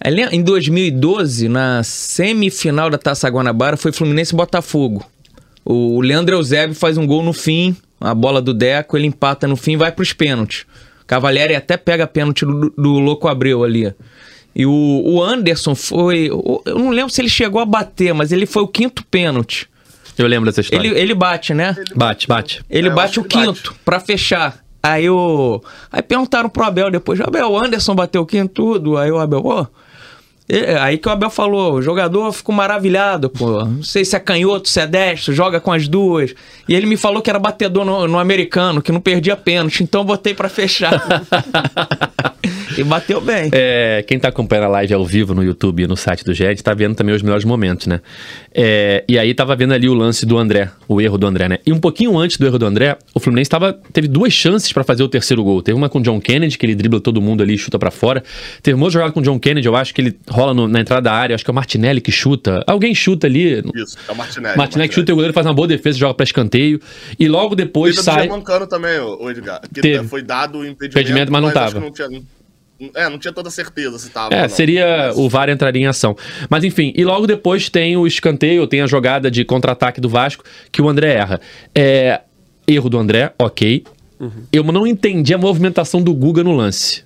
É, 0.00 0.10
Em 0.34 0.42
2012, 0.42 1.48
na 1.48 1.82
semifinal 1.82 2.90
da 2.90 2.98
Taça 2.98 3.28
Guanabara, 3.28 3.76
foi 3.76 3.92
Fluminense 3.92 4.34
e 4.34 4.36
Botafogo. 4.36 5.04
O 5.64 6.00
Leandro 6.00 6.36
Eusébio 6.36 6.76
faz 6.76 6.96
um 6.96 7.06
gol 7.06 7.22
no 7.22 7.32
fim, 7.32 7.76
a 8.00 8.14
bola 8.14 8.40
do 8.40 8.54
Deco, 8.54 8.96
ele 8.96 9.06
empata 9.06 9.48
no 9.48 9.56
fim 9.56 9.72
e 9.72 9.76
vai 9.76 9.90
pros 9.90 10.12
pênaltis. 10.12 10.64
Cavalieri 11.06 11.54
até 11.54 11.76
pega 11.76 12.06
pênalti 12.06 12.44
do, 12.44 12.70
do 12.70 12.92
Louco 12.98 13.28
Abreu 13.28 13.64
ali. 13.64 13.92
E 14.54 14.64
o, 14.64 15.02
o 15.04 15.22
Anderson 15.22 15.74
foi. 15.74 16.28
Eu 16.28 16.78
não 16.78 16.90
lembro 16.90 17.10
se 17.10 17.20
ele 17.20 17.28
chegou 17.28 17.60
a 17.60 17.64
bater, 17.66 18.14
mas 18.14 18.32
ele 18.32 18.46
foi 18.46 18.62
o 18.62 18.68
quinto 18.68 19.04
pênalti. 19.04 19.68
Eu 20.16 20.26
lembro 20.26 20.46
dessa 20.46 20.62
história. 20.62 20.88
Ele, 20.88 20.98
ele 20.98 21.14
bate, 21.14 21.52
né? 21.52 21.76
Bate, 21.94 22.26
bate. 22.26 22.64
Ele 22.70 22.88
É, 22.88 22.90
bate 22.90 23.20
o 23.20 23.22
ele 23.22 23.28
quinto 23.28 23.74
pra 23.84 24.00
fechar. 24.00 24.58
Aí 24.82 25.10
o. 25.10 25.62
Aí 25.92 26.00
perguntaram 26.00 26.48
pro 26.48 26.64
Abel 26.64 26.90
depois: 26.90 27.20
Abel, 27.20 27.50
o 27.50 27.58
Anderson 27.58 27.94
bateu 27.94 28.22
o 28.22 28.26
quinto 28.26 28.54
tudo. 28.54 28.96
Aí 28.96 29.10
o 29.10 29.18
Abel, 29.18 29.42
ó. 29.44 29.66
É, 30.48 30.76
Aí 30.78 30.98
que 30.98 31.08
o 31.08 31.10
Abel 31.10 31.30
falou, 31.30 31.74
o 31.74 31.82
jogador 31.82 32.32
ficou 32.32 32.54
maravilhado, 32.54 33.28
pô. 33.28 33.64
Não 33.64 33.82
sei 33.82 34.04
se 34.04 34.14
é 34.14 34.20
canhoto, 34.20 34.68
se 34.68 34.80
é 34.80 34.86
destro, 34.86 35.34
joga 35.34 35.60
com 35.60 35.72
as 35.72 35.88
duas. 35.88 36.34
E 36.68 36.74
ele 36.74 36.86
me 36.86 36.96
falou 36.96 37.20
que 37.20 37.28
era 37.28 37.38
batedor 37.38 37.84
no, 37.84 38.06
no 38.06 38.18
americano, 38.18 38.80
que 38.80 38.92
não 38.92 39.00
perdia 39.00 39.36
pênalti, 39.36 39.82
então 39.82 40.04
botei 40.04 40.34
pra 40.34 40.48
fechar. 40.48 41.02
e 42.78 42.84
bateu 42.84 43.20
bem. 43.20 43.50
É, 43.52 44.04
quem 44.06 44.18
tá 44.18 44.28
acompanhando 44.28 44.64
a 44.64 44.68
live 44.68 44.94
ao 44.94 45.04
vivo 45.04 45.34
no 45.34 45.42
YouTube 45.42 45.82
e 45.82 45.86
no 45.86 45.96
site 45.96 46.24
do 46.24 46.32
GED 46.32 46.62
tá 46.62 46.74
vendo 46.74 46.94
também 46.94 47.14
os 47.14 47.22
melhores 47.22 47.44
momentos, 47.44 47.86
né? 47.86 48.00
É, 48.54 49.04
e 49.08 49.18
aí 49.18 49.34
tava 49.34 49.54
vendo 49.56 49.74
ali 49.74 49.88
o 49.88 49.94
lance 49.94 50.24
do 50.24 50.38
André, 50.38 50.70
o 50.88 51.00
erro 51.00 51.18
do 51.18 51.26
André, 51.26 51.48
né? 51.48 51.58
E 51.66 51.72
um 51.72 51.78
pouquinho 51.78 52.16
antes 52.18 52.36
do 52.36 52.46
erro 52.46 52.58
do 52.58 52.66
André, 52.66 52.96
o 53.14 53.20
Fluminense 53.20 53.50
tava, 53.50 53.72
teve 53.92 54.08
duas 54.08 54.32
chances 54.32 54.72
pra 54.72 54.84
fazer 54.84 55.02
o 55.02 55.08
terceiro 55.08 55.42
gol. 55.42 55.62
Teve 55.62 55.76
uma 55.76 55.88
com 55.88 55.98
o 55.98 56.02
John 56.02 56.20
Kennedy, 56.20 56.56
que 56.56 56.66
ele 56.66 56.74
dribla 56.74 57.00
todo 57.00 57.20
mundo 57.20 57.42
ali 57.42 57.54
e 57.54 57.58
chuta 57.58 57.78
pra 57.78 57.90
fora. 57.90 58.22
Teve 58.62 58.76
uma 58.76 58.90
jogada 58.90 59.12
com 59.12 59.20
o 59.20 59.22
John 59.22 59.38
Kennedy, 59.38 59.66
eu 59.66 59.76
acho 59.76 59.94
que 59.94 60.00
ele 60.00 60.16
rola 60.36 60.54
no- 60.54 60.68
na 60.68 60.80
entrada 60.80 61.02
da 61.02 61.12
área, 61.12 61.34
acho 61.34 61.44
que 61.44 61.50
é 61.50 61.52
o 61.52 61.54
Martinelli 61.54 62.00
que 62.00 62.12
chuta. 62.12 62.62
Alguém 62.66 62.94
chuta 62.94 63.26
ali. 63.26 63.62
Isso, 63.74 63.96
é 64.08 64.12
o 64.12 64.16
Martinelli. 64.16 64.56
Martinelli 64.56 64.88
que 64.88 64.94
chuta 64.94 65.10
e 65.10 65.12
o 65.12 65.16
goleiro 65.16 65.34
faz 65.34 65.46
uma 65.46 65.54
boa 65.54 65.66
defesa, 65.66 65.98
joga 65.98 66.14
pra 66.14 66.24
escanteio. 66.24 66.80
E 67.18 67.28
logo 67.28 67.54
depois 67.54 67.94
Teve 67.96 68.04
sai. 68.04 68.22
Germancano 68.24 68.66
também, 68.66 68.98
ô 69.00 69.30
Edgar. 69.30 69.60
Que 69.72 69.80
Teve. 69.80 70.06
foi 70.06 70.22
dado 70.22 70.58
o 70.58 70.66
impedimento, 70.66 70.98
Impedimento, 70.98 71.32
mas 71.32 71.42
não 71.42 71.50
tava. 71.50 71.72
que 71.72 71.80
Não 71.80 71.90
tinha, 71.92 72.22
é, 72.94 73.08
não 73.08 73.18
tinha 73.18 73.32
toda 73.32 73.48
certeza 73.50 73.98
se 73.98 74.10
tava. 74.10 74.34
É, 74.34 74.42
não. 74.42 74.48
seria. 74.48 75.06
Mas- 75.08 75.16
O 75.16 75.28
VAR 75.28 75.48
entraria 75.48 75.82
em 75.82 75.86
ação. 75.86 76.14
Mas 76.50 76.62
enfim, 76.64 76.92
e 76.94 77.04
logo 77.04 77.26
depois 77.26 77.70
tem 77.70 77.96
o 77.96 78.06
escanteio, 78.06 78.66
tem 78.66 78.82
a 78.82 78.86
jogada 78.86 79.30
de 79.30 79.44
contra-ataque 79.44 80.00
do 80.00 80.08
Vasco, 80.08 80.44
que 80.70 80.82
o 80.82 80.88
André 80.88 81.14
erra. 81.14 81.40
É, 81.74 82.20
erro 82.68 82.90
do 82.90 82.98
André, 82.98 83.32
ok. 83.38 83.84
Eu 84.52 84.64
não 84.64 84.86
entendi 84.86 85.32
a 85.34 85.38
movimentação 85.38 86.02
do 86.02 86.12
Guga 86.14 86.42
no 86.44 86.52
lance. 86.52 87.04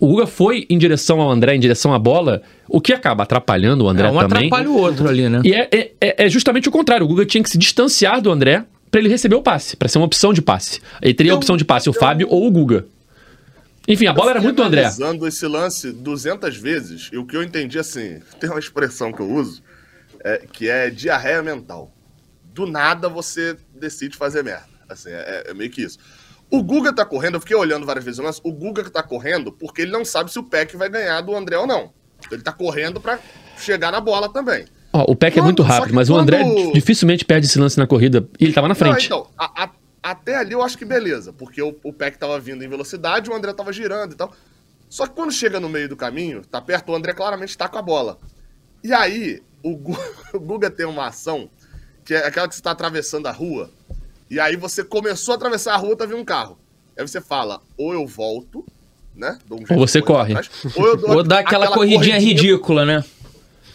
O 0.00 0.06
Guga 0.08 0.26
foi 0.26 0.66
em 0.70 0.78
direção 0.78 1.20
ao 1.20 1.30
André, 1.30 1.54
em 1.54 1.60
direção 1.60 1.92
à 1.92 1.98
bola, 1.98 2.42
o 2.66 2.80
que 2.80 2.92
acaba 2.92 3.22
atrapalhando 3.22 3.84
o 3.84 3.88
André 3.88 4.08
É, 4.08 4.10
um 4.10 4.18
também. 4.18 4.46
atrapalha 4.46 4.70
o 4.70 4.76
outro 4.78 5.06
ali, 5.08 5.28
né? 5.28 5.42
E 5.44 5.52
é, 5.52 5.68
é- 5.70 5.92
é- 6.00 6.24
é 6.24 6.28
justamente 6.30 6.68
o 6.68 6.72
contrário. 6.72 7.04
O 7.04 7.08
Guga 7.08 7.26
tinha 7.26 7.42
que 7.44 7.50
se 7.50 7.58
distanciar 7.58 8.20
do 8.22 8.30
André 8.32 8.64
pra 8.90 8.98
ele 8.98 9.10
receber 9.10 9.34
o 9.36 9.42
passe, 9.42 9.76
pra 9.76 9.88
ser 9.88 9.98
uma 9.98 10.06
opção 10.06 10.32
de 10.32 10.40
passe. 10.40 10.80
Ele 11.02 11.12
teria 11.14 11.32
a 11.32 11.34
Eu- 11.34 11.36
opção 11.36 11.54
de 11.56 11.64
passe, 11.66 11.88
o 11.88 11.90
eu- 11.90 11.94
Fábio 12.00 12.26
ou 12.30 12.46
o 12.46 12.50
Guga. 12.50 12.86
Enfim, 13.86 14.06
a 14.06 14.12
bola 14.12 14.30
era 14.30 14.40
muito 14.40 14.56
do 14.56 14.62
André. 14.62 14.80
analisando 14.82 15.26
esse 15.26 15.46
lance 15.46 15.92
200 15.92 16.56
vezes, 16.56 17.10
e 17.12 17.18
o 17.18 17.26
que 17.26 17.36
eu 17.36 17.42
entendi 17.42 17.78
assim, 17.78 18.20
tem 18.38 18.48
uma 18.48 18.58
expressão 18.58 19.12
que 19.12 19.20
eu 19.20 19.30
uso, 19.30 19.62
é, 20.24 20.42
que 20.52 20.68
é 20.68 20.88
diarreia 20.90 21.42
mental. 21.42 21.92
Do 22.54 22.66
nada 22.66 23.08
você 23.08 23.56
decide 23.78 24.16
fazer 24.16 24.42
merda. 24.44 24.64
Assim, 24.88 25.10
é, 25.10 25.44
é 25.48 25.54
meio 25.54 25.70
que 25.70 25.82
isso. 25.82 25.98
O 26.50 26.62
Guga 26.62 26.92
tá 26.92 27.04
correndo, 27.04 27.34
eu 27.34 27.40
fiquei 27.40 27.56
olhando 27.56 27.86
várias 27.86 28.04
vezes 28.04 28.18
o 28.18 28.22
lance, 28.22 28.40
o 28.42 28.52
Guga 28.52 28.88
tá 28.90 29.02
correndo 29.02 29.52
porque 29.52 29.82
ele 29.82 29.92
não 29.92 30.04
sabe 30.04 30.32
se 30.32 30.38
o 30.38 30.42
Peck 30.42 30.76
vai 30.76 30.88
ganhar 30.88 31.20
do 31.20 31.34
André 31.36 31.56
ou 31.58 31.66
não. 31.66 31.92
Ele 32.30 32.42
tá 32.42 32.52
correndo 32.52 33.00
pra 33.00 33.18
chegar 33.56 33.90
na 33.92 34.00
bola 34.00 34.28
também. 34.32 34.66
Ó, 34.92 35.04
o 35.12 35.14
Peck 35.16 35.34
é 35.34 35.40
Quando- 35.40 35.44
muito 35.44 35.62
rápido, 35.62 35.94
mas 35.94 36.10
o 36.10 36.16
André 36.16 36.42
quando- 36.42 36.72
dificilmente 36.72 37.24
perde 37.24 37.46
esse 37.46 37.58
lance 37.58 37.78
na 37.78 37.86
corrida 37.86 38.28
e 38.38 38.44
ele 38.44 38.52
tava 38.52 38.66
na 38.66 38.74
Não, 38.74 38.78
frente. 38.78 39.06
então, 39.06 39.28
a- 39.38 39.64
a- 39.64 39.70
até 40.02 40.36
ali 40.36 40.52
eu 40.52 40.62
acho 40.62 40.76
que 40.76 40.84
beleza, 40.84 41.32
porque 41.32 41.62
o, 41.62 41.76
o 41.84 41.92
Peck 41.92 42.18
tava 42.18 42.38
vindo 42.40 42.64
em 42.64 42.68
velocidade, 42.68 43.30
o 43.30 43.34
André 43.34 43.52
tava 43.52 43.72
girando 43.72 44.12
e 44.12 44.16
tal. 44.16 44.32
Só 44.88 45.06
que 45.06 45.14
quando 45.14 45.30
chega 45.32 45.60
no 45.60 45.68
meio 45.68 45.88
do 45.88 45.96
caminho, 45.96 46.42
tá 46.44 46.60
perto, 46.60 46.90
o 46.90 46.94
André 46.96 47.12
claramente 47.14 47.56
tá 47.56 47.68
com 47.68 47.78
a 47.78 47.82
bola. 47.82 48.18
E 48.82 48.92
aí, 48.92 49.40
o, 49.62 49.76
Gu- 49.76 49.96
o 50.34 50.40
Guga 50.40 50.68
tem 50.68 50.84
uma 50.86 51.06
ação, 51.06 51.48
que 52.04 52.12
é 52.12 52.26
aquela 52.26 52.48
que 52.48 52.56
você 52.56 52.62
tá 52.62 52.72
atravessando 52.72 53.28
a 53.28 53.30
rua, 53.32 53.70
e 54.30 54.38
aí 54.38 54.56
você 54.56 54.84
começou 54.84 55.32
a 55.32 55.36
atravessar 55.36 55.74
a 55.74 55.76
rua, 55.76 55.96
tá 55.96 56.06
vindo 56.06 56.18
um 56.18 56.24
carro. 56.24 56.58
Aí 56.96 57.06
você 57.06 57.20
fala, 57.20 57.60
ou 57.76 57.92
eu 57.92 58.06
volto, 58.06 58.64
né? 59.14 59.38
um 59.50 59.56
Ou 59.74 59.86
você 59.86 60.00
corre. 60.00 60.34
ou 60.76 60.86
eu 60.86 60.96
dou 60.96 61.10
Ou 61.16 61.22
dá 61.22 61.40
aquela, 61.40 61.68
corridinha 61.68 62.18
ridícula, 62.18 62.84
né? 62.84 63.04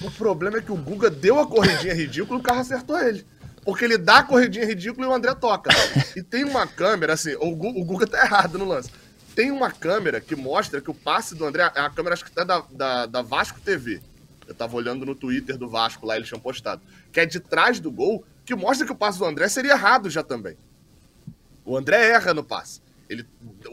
o 0.01 0.11
problema 0.11 0.57
é 0.57 0.61
que 0.61 0.71
o 0.71 0.75
Guga 0.75 1.09
deu 1.09 1.39
a 1.39 1.47
corridinha 1.47 1.93
ridícula 1.93 2.37
e 2.37 2.41
o 2.41 2.43
carro 2.43 2.59
acertou 2.59 2.97
ele. 2.99 3.25
Porque 3.63 3.83
ele 3.83 3.97
dá 3.97 4.19
a 4.19 4.23
corridinha 4.23 4.65
ridícula 4.65 5.07
e 5.07 5.09
o 5.09 5.13
André 5.13 5.33
toca. 5.33 5.71
E 6.15 6.21
tem 6.21 6.43
uma 6.43 6.67
câmera, 6.67 7.13
assim, 7.13 7.33
o, 7.39 7.55
Gu- 7.55 7.79
o 7.81 7.83
Guga 7.83 8.05
tá 8.05 8.23
errado 8.23 8.57
no 8.59 8.65
lance. 8.65 8.91
Tem 9.35 9.49
uma 9.51 9.71
câmera 9.71 10.21
que 10.21 10.35
mostra 10.35 10.79
que 10.79 10.91
o 10.91 10.93
passe 10.93 11.33
do 11.33 11.43
André, 11.45 11.63
é 11.75 11.79
a 11.79 11.89
câmera 11.89 12.13
acho 12.13 12.23
que 12.23 12.31
até 12.31 12.45
da, 12.45 12.63
da, 12.71 13.05
da 13.07 13.21
Vasco 13.23 13.59
TV. 13.59 13.99
Eu 14.47 14.53
tava 14.53 14.75
olhando 14.77 15.03
no 15.05 15.15
Twitter 15.15 15.57
do 15.57 15.67
Vasco 15.67 16.05
lá, 16.05 16.15
eles 16.15 16.27
tinham 16.27 16.39
postado. 16.39 16.81
Que 17.11 17.21
é 17.21 17.25
de 17.25 17.39
trás 17.39 17.79
do 17.79 17.89
gol, 17.91 18.23
que 18.45 18.55
mostra 18.55 18.85
que 18.85 18.91
o 18.91 18.95
passe 18.95 19.17
do 19.17 19.25
André 19.25 19.49
seria 19.49 19.73
errado 19.73 20.09
já 20.09 20.23
também. 20.23 20.55
O 21.65 21.75
André 21.75 22.09
erra 22.09 22.33
no 22.33 22.43
passe. 22.43 22.81
Ele, 23.09 23.25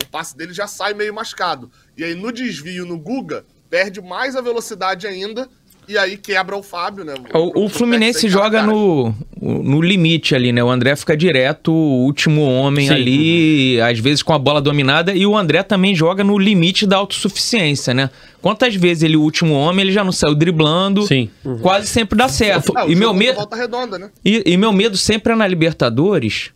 o 0.03 0.07
passe 0.11 0.37
dele 0.37 0.53
já 0.53 0.67
sai 0.67 0.95
meio 0.95 1.13
mascado. 1.13 1.71
E 1.97 2.03
aí 2.03 2.15
no 2.15 2.33
desvio 2.33 2.87
no 2.87 2.99
Guga, 2.99 3.45
perde 3.69 4.01
mais 4.01 4.35
a 4.35 4.41
velocidade 4.41 5.07
ainda. 5.07 5.49
E 5.93 5.99
aí 5.99 6.17
quebra 6.17 6.57
o 6.57 6.63
Fábio, 6.63 7.05
né? 7.05 7.13
O, 7.35 7.67
o 7.67 7.69
Fluminense 7.69 8.27
joga 8.27 8.63
no, 8.63 9.15
no 9.39 9.79
limite 9.83 10.35
ali, 10.35 10.51
né? 10.51 10.65
O 10.65 10.71
André 10.71 10.97
fica 10.97 11.15
direto, 11.15 11.71
o 11.71 12.07
último 12.07 12.47
homem 12.47 12.87
Sim. 12.87 12.95
ali, 12.95 13.81
às 13.83 13.99
vezes 13.99 14.23
com 14.23 14.33
a 14.33 14.39
bola 14.39 14.59
dominada, 14.59 15.13
e 15.13 15.27
o 15.27 15.37
André 15.37 15.63
também 15.63 15.95
joga 15.95 16.25
no 16.25 16.39
limite 16.39 16.87
da 16.87 16.97
autossuficiência, 16.97 17.93
né? 17.93 18.09
Quantas 18.41 18.75
vezes 18.75 19.03
ele, 19.03 19.19
o 19.19 19.21
último 19.21 19.53
homem, 19.53 19.83
ele 19.85 19.93
já 19.93 20.03
não 20.03 20.13
saiu 20.13 20.35
driblando, 20.35 21.03
Sim. 21.07 21.29
quase 21.61 21.89
sempre 21.89 22.17
dá 22.17 22.27
certo. 22.27 22.73
Ah, 22.75 22.87
o 22.87 22.91
e, 22.91 22.95
meu 22.95 23.09
jogo 23.09 23.19
medo, 23.19 23.37
volta 23.37 23.57
redonda, 23.57 23.99
né? 23.99 24.09
e, 24.25 24.43
e 24.47 24.57
meu 24.57 24.73
medo 24.73 24.97
sempre 24.97 25.35
é 25.35 25.37
na 25.37 25.47
Libertadores, 25.47 26.53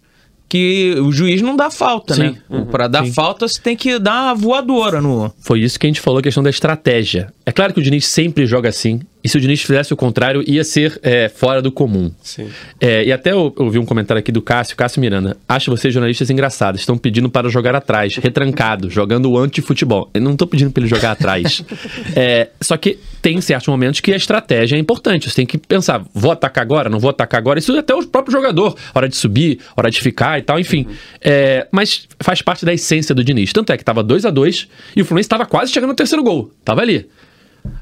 que 0.48 0.94
o 1.00 1.10
juiz 1.12 1.42
não 1.42 1.56
dá 1.56 1.70
falta, 1.70 2.14
Sim. 2.14 2.22
né? 2.22 2.64
Pra 2.70 2.86
dar 2.88 3.04
Sim. 3.04 3.12
falta, 3.12 3.46
você 3.46 3.60
tem 3.60 3.76
que 3.76 3.98
dar 3.98 4.24
uma 4.24 4.34
voadora 4.34 5.00
no... 5.00 5.32
Foi 5.40 5.60
isso 5.60 5.78
que 5.78 5.86
a 5.86 5.90
gente 5.90 6.00
falou, 6.00 6.20
a 6.20 6.22
questão 6.22 6.42
da 6.42 6.50
estratégia. 6.50 7.32
É 7.44 7.52
claro 7.52 7.74
que 7.74 7.80
o 7.80 7.82
Diniz 7.82 8.06
sempre 8.06 8.46
joga 8.46 8.68
assim, 8.68 9.00
e 9.26 9.28
se 9.28 9.36
o 9.36 9.40
Diniz 9.40 9.60
fizesse 9.60 9.92
o 9.92 9.96
contrário, 9.96 10.44
ia 10.46 10.62
ser 10.62 11.00
é, 11.02 11.28
fora 11.28 11.60
do 11.60 11.72
comum. 11.72 12.12
É, 12.80 13.06
e 13.06 13.10
até 13.10 13.32
eu 13.32 13.52
ouvi 13.56 13.76
um 13.76 13.84
comentário 13.84 14.20
aqui 14.20 14.30
do 14.30 14.40
Cássio, 14.40 14.76
Cássio 14.76 15.00
Miranda. 15.00 15.36
Acho 15.48 15.68
vocês 15.68 15.92
jornalistas 15.92 16.30
engraçados. 16.30 16.80
Estão 16.80 16.96
pedindo 16.96 17.28
para 17.28 17.48
jogar 17.48 17.74
atrás, 17.74 18.14
retrancado, 18.18 18.88
jogando 18.88 19.28
o 19.28 19.36
anti-futebol. 19.36 20.08
Eu 20.14 20.20
não 20.20 20.34
estou 20.34 20.46
pedindo 20.46 20.70
para 20.70 20.80
ele 20.80 20.88
jogar 20.88 21.10
atrás. 21.10 21.64
É, 22.14 22.48
só 22.60 22.76
que 22.76 22.98
tem 23.20 23.40
certos 23.40 23.68
momentos 23.68 24.00
que 24.00 24.12
a 24.12 24.16
estratégia 24.16 24.76
é 24.76 24.78
importante. 24.78 25.28
Você 25.28 25.36
tem 25.36 25.46
que 25.46 25.58
pensar, 25.58 26.04
vou 26.14 26.30
atacar 26.30 26.62
agora, 26.62 26.88
não 26.88 26.98
vou 26.98 27.10
atacar 27.10 27.38
agora. 27.38 27.58
Isso 27.58 27.76
até 27.76 27.94
o 27.94 28.06
próprio 28.06 28.32
jogador. 28.32 28.76
Hora 28.94 29.08
de 29.08 29.16
subir, 29.16 29.58
hora 29.76 29.90
de 29.90 30.00
ficar 30.00 30.38
e 30.38 30.42
tal, 30.42 30.58
enfim. 30.58 30.86
É, 31.20 31.66
mas 31.70 32.06
faz 32.20 32.40
parte 32.40 32.64
da 32.64 32.72
essência 32.72 33.14
do 33.14 33.24
Diniz. 33.24 33.52
Tanto 33.52 33.72
é 33.72 33.76
que 33.76 33.82
estava 33.82 34.02
2 34.02 34.24
a 34.24 34.30
2 34.30 34.68
e 34.96 35.02
o 35.02 35.04
Fluminense 35.04 35.26
estava 35.26 35.44
quase 35.44 35.72
chegando 35.72 35.90
no 35.90 35.96
terceiro 35.96 36.22
gol. 36.22 36.50
Tava 36.64 36.80
ali. 36.80 37.06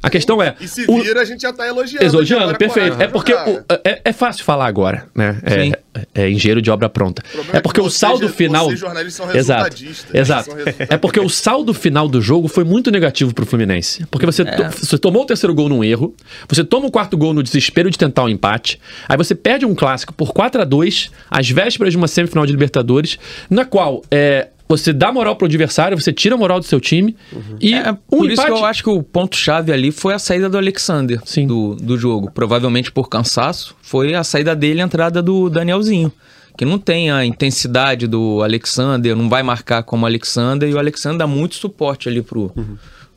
A 0.04 0.10
questão 0.10 0.42
é. 0.42 0.54
E 0.60 0.68
se 0.68 0.84
o- 0.88 1.02
vira, 1.02 1.20
a 1.20 1.24
gente 1.24 1.40
já 1.42 1.52
tá 1.52 1.66
elogiando. 1.66 2.04
Elogiando, 2.04 2.42
Agora 2.44 2.58
perfeito. 2.58 3.00
É 3.02 3.08
porque 3.08 3.32
o- 3.32 3.64
é, 3.84 4.00
é 4.04 4.12
fácil 4.12 4.44
falar 4.44 4.66
agora, 4.66 5.06
né? 5.14 5.38
Sim. 5.48 5.72
É, 6.14 6.22
é 6.24 6.30
engenheiro 6.30 6.60
de 6.60 6.70
obra 6.70 6.88
pronta. 6.88 7.22
problema 7.22 7.56
É 7.58 7.60
porque 7.60 7.80
que 7.80 7.86
o 7.86 7.90
saldo 7.90 8.28
final. 8.28 8.66
vocês 8.66 8.80
jornalistas 8.80 9.14
são 9.14 9.34
Exato. 9.36 9.62
resultadistas, 9.64 10.14
Exato. 10.14 10.44
são 10.44 10.54
resultadistas. 10.54 10.90
É 10.94 10.96
porque 10.98 11.20
o 11.20 11.28
saldo 11.28 11.72
final 11.74 12.08
do 12.08 12.20
jogo 12.20 12.48
foi 12.48 12.64
muito 12.64 12.90
negativo 12.90 13.32
pro 13.34 13.46
Fluminense. 13.46 14.04
Porque 14.10 14.26
você, 14.26 14.44
to- 14.44 14.70
você 14.70 14.98
tomou 14.98 15.22
o 15.22 15.26
terceiro 15.26 15.54
gol 15.54 15.68
num 15.68 15.82
erro, 15.84 16.14
você 16.48 16.62
toma 16.64 16.86
o 16.86 16.90
quarto 16.90 17.16
gol 17.16 17.32
no 17.32 17.42
desespero 17.42 17.90
de 17.90 17.96
tentar 17.96 18.24
um 18.24 18.28
empate, 18.28 18.80
aí 19.08 19.16
você 19.16 19.34
perde 19.34 19.64
um 19.64 19.74
clássico 19.74 20.12
por 20.12 20.32
4 20.32 20.60
a 20.60 20.64
2 20.64 21.10
às 21.30 21.48
vésperas 21.48 21.92
de 21.92 21.96
uma 21.96 22.08
semifinal 22.08 22.44
de 22.44 22.52
Libertadores, 22.52 23.18
na 23.48 23.64
qual 23.64 24.02
é, 24.10 24.48
você 24.68 24.92
dá 24.92 25.12
moral 25.12 25.36
pro 25.36 25.46
adversário, 25.46 25.98
você 26.00 26.12
tira 26.12 26.34
a 26.34 26.38
moral 26.38 26.58
do 26.58 26.64
seu 26.66 26.80
time 26.80 27.14
e 27.60 27.74
É, 27.74 27.92
um 27.92 27.94
por 27.94 28.24
isso 28.30 28.32
empate. 28.42 28.52
que 28.52 28.58
eu 28.58 28.64
acho 28.64 28.82
que 28.82 28.90
o 28.90 29.02
ponto-chave 29.02 29.70
ali 29.72 29.92
foi 29.94 30.12
a 30.14 30.18
saída 30.18 30.48
do 30.48 30.58
Alexander 30.58 31.20
Sim. 31.24 31.46
Do, 31.46 31.74
do 31.76 31.96
jogo. 31.96 32.30
Provavelmente 32.30 32.92
por 32.92 33.08
cansaço, 33.08 33.74
foi 33.82 34.14
a 34.14 34.22
saída 34.22 34.54
dele 34.54 34.80
e 34.80 34.82
a 34.82 34.84
entrada 34.84 35.22
do 35.22 35.48
Danielzinho. 35.48 36.12
Que 36.56 36.64
não 36.64 36.78
tem 36.78 37.10
a 37.10 37.24
intensidade 37.24 38.06
do 38.06 38.40
Alexander, 38.42 39.16
não 39.16 39.28
vai 39.28 39.42
marcar 39.42 39.82
como 39.82 40.04
o 40.04 40.06
Alexander, 40.06 40.68
e 40.68 40.74
o 40.74 40.78
Alexander 40.78 41.18
dá 41.18 41.26
muito 41.26 41.56
suporte 41.56 42.08
ali 42.08 42.22
pro, 42.22 42.52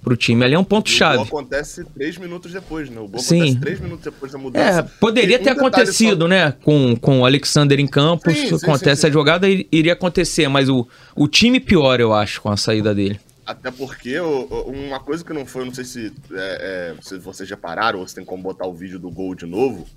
pro 0.01 0.17
time. 0.17 0.43
Ali 0.43 0.55
é 0.55 0.57
um 0.57 0.63
O 0.63 0.65
ponto-chave. 0.65 1.17
gol 1.17 1.25
acontece 1.25 1.85
três 1.93 2.17
minutos 2.17 2.51
depois, 2.51 2.89
né? 2.89 2.99
O 2.99 3.07
gol 3.07 3.19
Sim. 3.19 3.35
acontece 3.41 3.59
três 3.59 3.79
minutos 3.79 4.03
depois 4.05 4.31
da 4.31 4.39
É, 4.39 4.41
mudança. 4.41 4.91
poderia 4.99 5.35
E 5.37 5.39
um 5.39 5.43
ter 5.43 5.49
detalhe 5.53 5.59
acontecido, 5.67 6.21
só- 6.23 6.27
né? 6.27 6.53
Com, 6.63 6.95
com 6.95 7.19
o 7.21 7.25
Alexander 7.27 7.79
em 7.79 7.85
campo, 7.85 8.31
Sim, 8.31 8.35
se 8.49 8.57
sim, 8.57 8.65
acontece 8.65 9.01
sim, 9.01 9.07
a 9.07 9.11
jogada, 9.11 9.47
iria 9.47 9.93
acontecer, 9.93 10.47
mas 10.47 10.67
o, 10.67 10.87
o 11.15 11.27
time 11.27 11.59
pior, 11.59 11.99
eu 11.99 12.15
acho, 12.15 12.41
com 12.41 12.49
a 12.49 12.57
saída 12.57 12.95
dele. 12.95 13.19
Até 13.47 13.71
porque 13.71 14.19
uma 14.19 14.99
coisa 14.99 15.23
que 15.23 15.31
não 15.31 15.45
foi, 15.45 15.63
não 15.63 15.73
sei 15.73 15.85
se, 15.85 16.13
é, 16.33 16.95
é, 16.97 17.01
se 17.01 17.17
vocês 17.17 17.47
já 17.47 17.55
pararam 17.55 17.99
ou 17.99 18.07
se 18.07 18.13
tem 18.13 18.25
como 18.25 18.43
botar 18.43 18.67
o 18.67 18.73
vídeo 18.73 18.99
do 18.99 19.09
gol 19.09 19.33
de 19.33 19.45
novo, 19.45 19.87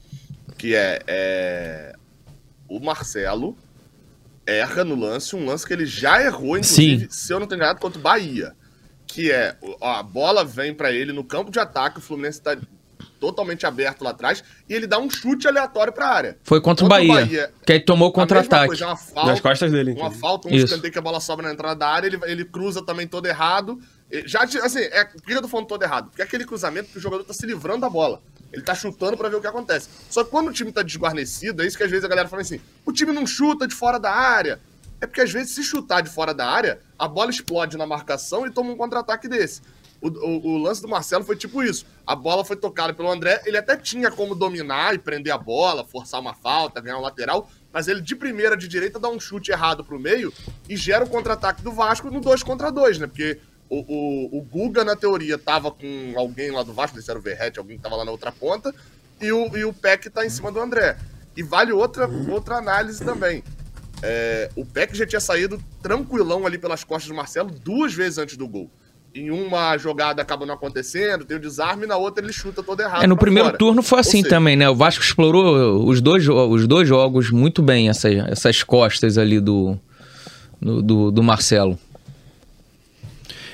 que 0.57 0.77
é, 0.77 1.03
é, 1.09 1.97
o 2.69 2.79
Marcelo 2.79 3.59
erra 4.47 4.85
no 4.85 4.95
lance, 4.95 5.35
um 5.35 5.45
lance 5.45 5.67
que 5.67 5.73
ele 5.73 5.85
já 5.85 6.23
errou, 6.23 6.57
inclusive, 6.57 7.07
Sim. 7.07 7.11
se 7.11 7.33
eu 7.33 7.41
não 7.41 7.47
tenho 7.49 7.61
errado, 7.61 7.81
contra 7.81 7.99
o 7.99 8.03
Bahia. 8.03 8.55
Que 9.05 9.33
é, 9.33 9.57
ó, 9.81 9.97
a 9.97 10.03
bola 10.05 10.45
vem 10.45 10.73
pra 10.73 10.93
ele 10.93 11.13
no 11.13 11.25
campo 11.25 11.51
de 11.51 11.59
ataque, 11.59 11.99
o 11.99 12.01
Fluminense 12.01 12.41
tá 12.41 12.57
totalmente 13.21 13.67
aberto 13.67 14.03
lá 14.03 14.11
atrás, 14.11 14.43
e 14.69 14.75
ele 14.75 14.87
dá 14.87 14.99
um 14.99 15.11
chute 15.11 15.47
aleatório 15.47 15.93
pra 15.93 16.09
área. 16.09 16.39
Foi 16.43 16.61
contra 16.61 16.85
o 16.85 16.89
Contra 16.89 17.05
o 17.05 17.07
Bahia, 17.09 17.27
Bahia, 17.27 17.53
que 17.67 17.73
aí 17.75 17.81
tomou 17.81 18.09
A 18.09 18.13
contra-ataque. 18.13 18.77
falta, 18.79 19.27
Nas 19.27 19.41
costas 19.41 19.71
dele. 19.71 19.93
uma 19.93 20.11
falta, 20.11 20.49
um 20.49 20.53
Isso. 20.53 20.65
escanteio 20.67 20.93
que 20.93 20.99
a 20.99 21.03
bola 21.03 21.21
sobra 21.21 21.47
na 21.47 21.53
entrada 21.53 21.75
da 21.77 21.89
área, 21.89 22.07
ele, 22.07 22.19
ele 22.25 22.45
cruza 22.45 22.83
também 22.83 23.07
todo 23.07 23.27
errado. 23.27 23.79
E 24.11 24.27
Já, 24.27 24.43
assim, 24.43 24.79
é, 24.81 25.05
por 25.05 25.23
que 25.23 25.33
eu 25.35 25.43
tô 25.43 25.47
falando 25.49 25.67
todo 25.67 25.83
errado? 25.83 26.09
Porque 26.09 26.23
é 26.23 26.25
aquele 26.25 26.45
cruzamento 26.45 26.91
que 26.91 26.99
o 26.99 27.01
jogador 27.01 27.23
tá 27.23 27.33
se 27.35 27.45
livrando 27.47 27.83
da 27.83 27.91
bola. 27.91 28.21
Ele 28.53 28.63
tá 28.63 28.75
chutando 28.75 29.17
pra 29.17 29.29
ver 29.29 29.37
o 29.37 29.41
que 29.41 29.47
acontece. 29.47 29.89
Só 30.09 30.25
que 30.25 30.31
quando 30.31 30.49
o 30.49 30.53
time 30.53 30.73
tá 30.73 30.83
desguarnecido, 30.83 31.63
é 31.63 31.67
isso 31.67 31.77
que 31.77 31.85
às 31.85 31.91
vezes 31.91 32.05
a 32.05 32.09
galera 32.09 32.27
fala 32.29 32.43
assim: 32.43 32.61
o 32.85 32.93
time 32.93 33.13
não 33.13 33.25
chuta 33.27 33.69
de 33.69 33.75
fora 33.75 33.99
da 34.01 34.11
área. 34.11 34.59
É 35.01 35.07
porque 35.07 35.21
às 35.21 35.33
vezes, 35.33 35.55
se 35.55 35.63
chutar 35.63 36.03
de 36.03 36.11
fora 36.11 36.35
da 36.35 36.47
área, 36.47 36.79
a 36.99 37.07
bola 37.09 37.31
explode 37.31 37.77
na 37.79 37.87
marcação 37.87 38.47
e 38.47 38.51
toma 38.51 38.71
um 38.73 38.77
contra-ataque 38.77 39.29
desse. 39.29 39.63
O, 40.01 40.09
o- 40.09 40.47
o 40.55 40.59
lance 40.59 40.81
do 40.81 40.89
Marcelo 40.89 41.25
foi 41.25 41.37
tipo 41.37 41.63
isso. 41.63 41.85
A 42.07 42.15
bola 42.17 42.45
foi 42.45 42.57
tocada 42.57 42.95
pelo 42.95 43.11
André, 43.11 43.43
ele 43.45 43.57
até 43.59 43.77
tinha 43.77 44.11
como 44.11 44.35
dominar 44.35 44.95
e 44.95 44.99
prender 44.99 45.33
a 45.33 45.39
bola, 45.39 45.85
forçar 45.85 46.21
uma 46.21 46.35
falta, 46.35 46.81
ganhar 46.81 46.97
um 46.99 47.03
lateral, 47.03 47.51
mas 47.73 47.87
ele 47.87 48.01
de 48.01 48.17
primeira 48.17 48.57
de 48.57 48.67
direita 48.67 48.99
dá 48.99 49.09
um 49.09 49.21
chute 49.21 49.51
errado 49.51 49.85
pro 49.85 49.99
meio 50.01 50.33
e 50.69 50.77
gera 50.77 51.05
o 51.05 51.09
contra-ataque 51.09 51.63
do 51.63 51.71
Vasco 51.73 52.11
no 52.11 52.21
2 52.21 52.43
contra 52.43 52.71
2, 52.73 52.99
né? 52.99 53.07
Porque 53.07 53.39
o, 53.69 53.79
o, 53.79 54.39
o 54.39 54.43
Guga, 54.43 54.83
na 54.85 54.97
teoria, 54.97 55.37
tava 55.39 55.71
com 55.71 56.15
alguém 56.17 56.51
lá 56.51 56.63
do 56.63 56.73
Vasco, 56.73 56.97
não 56.97 57.05
era 57.07 57.19
o 57.19 57.23
Verrete, 57.23 57.59
alguém 57.59 57.77
que 57.77 57.83
tava 57.83 57.97
lá 57.97 58.05
na 58.05 58.11
outra 58.11 58.33
ponta, 58.33 58.75
e 59.21 59.31
o, 59.31 59.57
e 59.57 59.65
o 59.65 59.73
Peck 59.73 60.09
tá 60.11 60.25
em 60.25 60.31
cima 60.31 60.51
do 60.51 60.59
André. 60.59 60.97
E 61.37 61.43
vale 61.43 61.71
outra, 61.73 62.09
outra 62.29 62.57
análise 62.57 63.05
também. 63.05 63.45
É, 64.03 64.51
o 64.57 64.65
Peck 64.65 64.97
já 64.97 65.07
tinha 65.07 65.21
saído 65.21 65.63
tranquilão 65.83 66.47
ali 66.47 66.57
pelas 66.59 66.83
costas 66.85 67.09
do 67.09 67.15
Marcelo 67.15 67.51
duas 67.51 67.93
vezes 67.93 68.19
antes 68.19 68.37
do 68.37 68.49
gol. 68.49 68.71
Em 69.13 69.31
uma 69.31 69.77
jogada 69.77 70.23
acaba 70.23 70.47
não 70.47 70.55
acontecendo, 70.55 71.25
tem 71.25 71.37
o 71.37 71.41
desarme, 71.41 71.85
e 71.85 71.87
na 71.87 71.97
outra 71.97 72.23
ele 72.25 72.33
chuta 72.33 72.63
todo 72.63 72.81
errado. 72.81 73.03
É, 73.03 73.07
no 73.09 73.17
primeiro 73.17 73.49
fora. 73.49 73.59
turno 73.59 73.83
foi 73.83 73.99
assim 73.99 74.19
seja, 74.23 74.29
também, 74.37 74.55
né? 74.57 74.71
O 74.71 74.75
Vasco 74.77 75.03
explorou 75.03 75.85
os 75.89 76.01
dois, 76.01 76.29
os 76.29 76.67
dois 76.69 76.87
jogos 76.87 77.29
muito 77.31 77.61
bem, 77.61 77.89
essas, 77.89 78.15
essas 78.29 78.63
costas 78.63 79.19
ali 79.19 79.41
do, 79.41 79.77
do, 80.63 80.81
do- 80.81 81.11
do 81.11 81.23
Marcelo. 81.25 81.77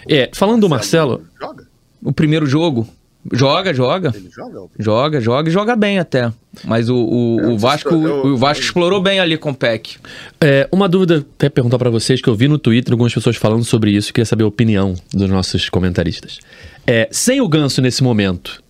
É, 0.08 0.30
falando 0.34 0.60
do 0.60 0.68
Marcelo, 0.68 1.24
Joga? 1.40 1.66
O 2.02 2.12
primeiro 2.12 2.46
jogo, 2.46 2.86
joga, 3.32 3.72
joga. 3.74 4.12
Ele 4.14 4.28
joga? 4.34 4.60
ou- 4.60 4.70
Joga, 4.78 5.20
joga 5.20 5.48
e 5.48 5.52
joga 5.52 5.76
bem 5.76 5.98
até. 5.98 6.32
Mas 6.64 6.88
o, 6.88 6.96
o, 6.96 7.36
Eu 7.40 7.46
o 7.46 7.50
não 7.50 7.58
Vasco, 7.58 7.90
eu- 7.94 8.26
o 8.26 8.36
Vasco 8.36 8.62
explorou 8.64 9.00
bem 9.02 9.20
ali 9.20 9.36
com 9.36 9.50
o 9.50 9.54
PEC. 9.54 9.96
É, 10.40 10.68
uma 10.72 10.88
dúvida, 10.88 11.24
até 11.36 11.48
perguntar 11.48 11.78
pra 11.78 11.90
vocês, 11.90 12.20
que 12.20 12.28
eu 12.28 12.34
vi 12.34 12.48
no 12.48 12.58
Twitter 12.58 12.92
algumas 12.92 13.12
pessoas 13.12 13.36
falando 13.36 13.64
sobre 13.64 13.90
isso, 13.90 14.12
queria 14.12 14.26
saber 14.26 14.44
a 14.44 14.46
opinião 14.46 14.94
dos 15.12 15.28
nossos 15.28 15.68
comentaristas. 15.68 16.38
É, 16.86 17.08
sem 17.10 17.40
o 17.40 17.48
Ganso 17.48 17.80
nesse 17.82 18.02
momento, 18.02 18.62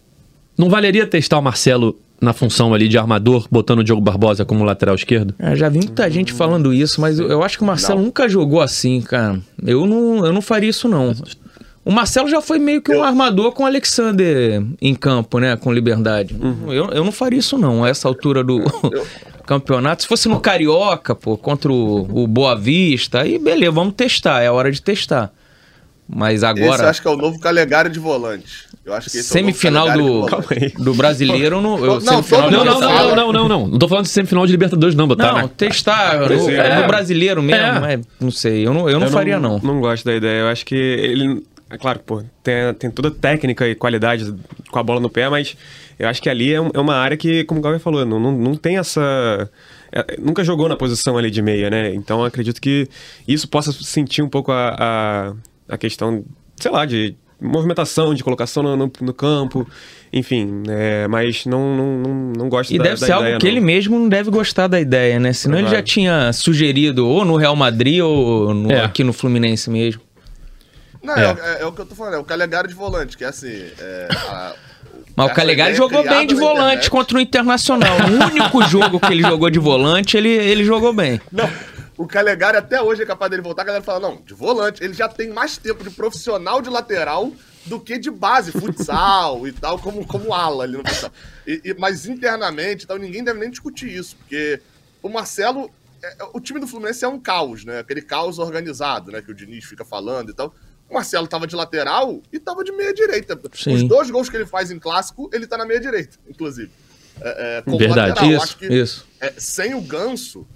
não 0.58 0.68
valeria 0.68 1.06
testar 1.06 1.38
o 1.38 1.42
Marcelo 1.42 1.96
na 2.18 2.32
função 2.32 2.72
ali 2.72 2.88
de 2.88 2.96
armador, 2.96 3.46
botando 3.50 3.80
o 3.80 3.84
Diogo 3.84 4.00
Barbosa 4.00 4.42
como 4.44 4.64
lateral 4.64 4.94
esquerdo? 4.94 5.34
É, 5.38 5.54
já 5.54 5.68
vi 5.68 5.78
muita 5.80 6.10
gente 6.10 6.32
falando 6.32 6.72
isso, 6.72 6.98
mas 6.98 7.18
eu, 7.18 7.28
eu 7.28 7.42
acho 7.42 7.58
que 7.58 7.62
o 7.62 7.66
Marcelo 7.66 8.00
nunca 8.02 8.26
jogou 8.26 8.62
assim, 8.62 9.02
cara. 9.02 9.38
Eu 9.62 9.84
não, 9.86 10.24
eu 10.24 10.32
não 10.32 10.40
faria 10.40 10.70
isso, 10.70 10.88
não. 10.88 11.14
O 11.86 11.92
Marcelo 11.92 12.28
já 12.28 12.40
foi 12.42 12.58
meio 12.58 12.82
que 12.82 12.90
um 12.90 12.96
Eu- 12.96 13.04
armador 13.04 13.52
com 13.52 13.62
o 13.62 13.66
Alexander 13.66 14.60
em 14.82 14.92
campo, 14.94 15.38
né? 15.38 15.56
Com 15.56 15.72
liberdade. 15.72 16.36
Eu, 16.66 16.86
eu 16.90 17.04
não 17.04 17.12
faria 17.12 17.38
isso, 17.38 17.56
não, 17.56 17.84
a 17.84 17.88
essa 17.88 18.08
altura 18.08 18.42
do 18.42 18.58
campeonato. 19.46 20.02
Se 20.02 20.08
fosse 20.08 20.28
no 20.28 20.40
Carioca, 20.40 21.14
pô, 21.14 21.36
contra 21.38 21.70
o, 21.72 22.24
o 22.24 22.26
Boa 22.26 22.56
Vista, 22.56 23.22
aí 23.22 23.38
beleza, 23.38 23.70
vamos 23.70 23.94
testar, 23.94 24.42
é 24.42 24.50
hora 24.50 24.70
de 24.72 24.82
testar. 24.82 25.30
Mas 26.08 26.42
Esse 26.42 26.44
eu 26.44 26.48
agora, 26.48 26.88
acho 26.90 27.02
que 27.02 27.08
é 27.08 27.10
o 27.10 27.16
novo 27.16 27.38
Calegari 27.40 27.88
de 27.90 27.98
volante. 27.98 28.66
Eu 28.84 28.92
acho 28.94 29.10
que 29.10 29.18
esse 29.18 29.36
é 29.36 29.40
o 29.40 29.44
novo 29.44 29.52
semifinal 29.58 29.86
Calegari 29.86 30.02
de 30.04 30.08
do, 30.08 30.20
volante. 30.20 30.30
Calma 30.30 30.46
aí. 30.78 30.84
do 30.84 30.94
brasileiro, 30.94 31.60
não, 31.60 31.78
eu, 31.84 31.94
Não, 31.94 32.00
semifinal 32.00 32.50
Não, 32.50 32.64
não, 32.64 32.80
não, 32.80 32.90
não, 32.90 33.16
não, 33.16 33.32
não, 33.32 33.48
não. 33.48 33.66
Não 33.68 33.78
tô 33.78 33.88
falando 33.88 34.04
de 34.04 34.10
semifinal 34.10 34.44
de 34.46 34.52
Libertadores, 34.52 34.94
não, 34.94 35.06
botar 35.08 35.32
Não, 35.32 35.42
na- 35.42 35.48
testar 35.48 36.18
no, 36.20 36.26
Brasileiro. 36.26 36.62
é, 36.62 36.76
no 36.76 36.82
É. 36.82 36.86
brasileiro 36.86 37.42
mesmo, 37.42 37.64
É. 37.64 37.80
mas 37.80 38.00
não 38.20 38.30
sei, 38.30 38.66
eu 38.66 38.72
não, 38.74 38.88
eu 38.88 38.98
não 39.00 39.08
faria 39.08 39.38
não. 39.40 39.58
Não 39.60 39.80
gosto 39.80 40.04
da 40.04 40.14
ideia. 40.14 40.40
Eu 40.42 40.48
acho 40.48 40.64
que 40.66 40.74
ele. 40.76 41.42
É 41.68 41.76
claro, 41.76 41.98
pô, 42.00 42.22
tem, 42.44 42.54
tem 42.78 42.90
toda 42.90 43.08
a 43.08 43.10
técnica 43.10 43.66
e 43.66 43.74
qualidade 43.74 44.32
com 44.70 44.78
a 44.78 44.82
bola 44.84 45.00
no 45.00 45.10
pé, 45.10 45.28
mas 45.28 45.56
eu 45.98 46.08
acho 46.08 46.22
que 46.22 46.28
ali 46.30 46.52
é, 46.54 46.60
um- 46.60 46.70
é 46.72 46.78
uma 46.78 46.94
área 46.94 47.16
que, 47.16 47.42
como 47.44 47.58
o 47.58 47.62
Galvin 47.62 47.80
falou, 47.80 48.04
não, 48.06 48.20
não, 48.20 48.30
não 48.32 48.54
tem 48.54 48.78
essa. 48.78 49.50
é, 49.90 50.16
nunca 50.20 50.44
jogou 50.44 50.68
na 50.68 50.76
posição 50.76 51.18
ali 51.18 51.28
de 51.30 51.42
meia, 51.42 51.68
né? 51.68 51.92
Então 51.92 52.20
eu 52.20 52.24
acredito 52.26 52.60
que 52.60 52.88
isso 53.26 53.48
possa 53.48 53.72
sentir 53.72 54.22
um 54.22 54.28
pouco 54.28 54.52
a, 54.52 54.76
a, 55.68 55.74
a 55.74 55.76
questão, 55.76 56.24
sei 56.54 56.70
lá, 56.70 56.84
de 56.86 57.16
movimentação, 57.40 58.14
de 58.14 58.22
colocação 58.22 58.62
no, 58.62 58.76
no, 58.76 58.92
no 59.00 59.12
campo, 59.12 59.66
enfim, 60.12 60.62
é, 60.68 61.06
mas 61.08 61.44
não, 61.46 61.76
não, 61.76 61.98
não, 61.98 62.32
não 62.38 62.48
gosto 62.48 62.72
E 62.72 62.78
da, 62.78 62.84
deve 62.84 62.96
ser 62.98 63.10
algo 63.12 63.24
ideia, 63.26 63.38
que 63.38 63.44
não. 63.46 63.52
ele 63.52 63.60
mesmo 63.60 63.98
não 63.98 64.08
deve 64.08 64.30
gostar 64.30 64.68
da 64.68 64.80
ideia, 64.80 65.18
né? 65.18 65.32
Senão 65.32 65.56
ele 65.56 65.64
já 65.64 65.70
Provável. 65.72 65.84
tinha 65.84 66.32
sugerido 66.32 67.06
ou 67.08 67.24
no 67.24 67.36
Real 67.36 67.56
Madrid 67.56 68.00
ou 68.02 68.54
no- 68.54 68.70
É. 68.70 68.84
aqui 68.84 69.02
no 69.02 69.12
Fluminense 69.12 69.68
mesmo. 69.68 70.00
Não, 71.06 71.14
É. 71.14 71.58
é. 71.58 71.62
é 71.62 71.66
o 71.66 71.72
que 71.72 71.80
eu 71.80 71.86
tô 71.86 71.94
falando, 71.94 72.14
é 72.14 72.18
o 72.18 72.24
Calegari 72.24 72.68
de 72.68 72.74
volante, 72.74 73.16
que 73.16 73.24
é 73.24 73.28
assim. 73.28 73.70
é, 73.78 74.08
a- 74.28 74.54
Mas 75.14 75.30
o 75.30 75.34
Calegari 75.34 75.74
jogou 75.74 76.02
bem 76.02 76.26
de 76.26 76.34
volante 76.34 76.58
internet. 76.64 76.90
contra 76.90 77.16
o 77.16 77.20
Internacional. 77.20 77.96
O 78.00 78.24
único 78.26 78.62
jogo 78.68 79.00
que 79.00 79.12
ele 79.12 79.22
jogou 79.22 79.48
de 79.48 79.58
volante, 79.58 80.16
ele, 80.16 80.28
ele 80.28 80.64
jogou 80.64 80.92
bem. 80.92 81.20
Não, 81.32 81.48
o 81.96 82.06
Calegari 82.06 82.56
até 82.58 82.82
hoje 82.82 83.02
é 83.02 83.06
capaz 83.06 83.30
dele 83.30 83.42
voltar, 83.42 83.62
a 83.62 83.64
galera 83.64 83.84
fala, 83.84 84.00
não, 84.00 84.16
de 84.20 84.34
volante, 84.34 84.82
ele 84.84 84.92
já 84.92 85.08
tem 85.08 85.30
mais 85.30 85.56
tempo 85.56 85.82
de 85.82 85.90
profissional 85.90 86.60
de 86.60 86.68
lateral 86.68 87.32
do 87.64 87.80
que 87.80 87.98
de 87.98 88.10
base, 88.10 88.52
futsal 88.52 89.46
e 89.48 89.52
tal, 89.52 89.78
como, 89.78 90.06
como 90.06 90.32
ala 90.34 90.64
ali 90.64 90.76
no 90.76 90.86
futsal. 90.86 91.10
E- 91.46 91.60
e- 91.64 91.74
mas 91.78 92.06
internamente, 92.06 92.84
então, 92.84 92.98
ninguém 92.98 93.24
deve 93.24 93.40
nem 93.40 93.50
discutir 93.50 93.88
isso, 93.90 94.16
porque 94.16 94.60
o 95.02 95.08
Marcelo, 95.08 95.70
é- 96.02 96.16
o 96.34 96.40
time 96.40 96.60
do 96.60 96.66
Fluminense 96.68 97.04
é 97.04 97.08
um 97.08 97.18
caos, 97.18 97.64
né? 97.64 97.78
Aquele 97.80 98.02
caos 98.02 98.38
organizado, 98.38 99.10
né? 99.10 99.20
Que 99.22 99.30
o 99.32 99.34
Diniz 99.34 99.64
fica 99.64 99.84
falando 99.84 100.30
e 100.30 100.34
tal. 100.34 100.54
O 100.88 100.94
Marcelo 100.94 101.26
tava 101.26 101.46
de 101.46 101.56
lateral 101.56 102.22
e 102.32 102.38
tava 102.38 102.62
de 102.62 102.72
meia 102.72 102.94
direita. 102.94 103.38
Sim. 103.54 103.74
Os 103.74 103.82
dois 103.82 104.10
gols 104.10 104.28
que 104.28 104.36
ele 104.36 104.46
faz 104.46 104.70
em 104.70 104.78
clássico, 104.78 105.28
ele 105.32 105.46
tá 105.46 105.56
na 105.58 105.66
meia 105.66 105.80
direita, 105.80 106.16
inclusive. 106.28 106.70
É, 107.20 107.58
é, 107.58 107.62
como 107.62 107.78
Verdade. 107.78 108.10
lateral. 108.10 108.30
Isso, 108.30 108.42
Acho 108.42 108.58
que 108.58 108.66
isso. 108.66 109.06
é, 109.20 109.32
sem 109.36 109.74
o 109.74 109.80
Ganso, 109.80 110.46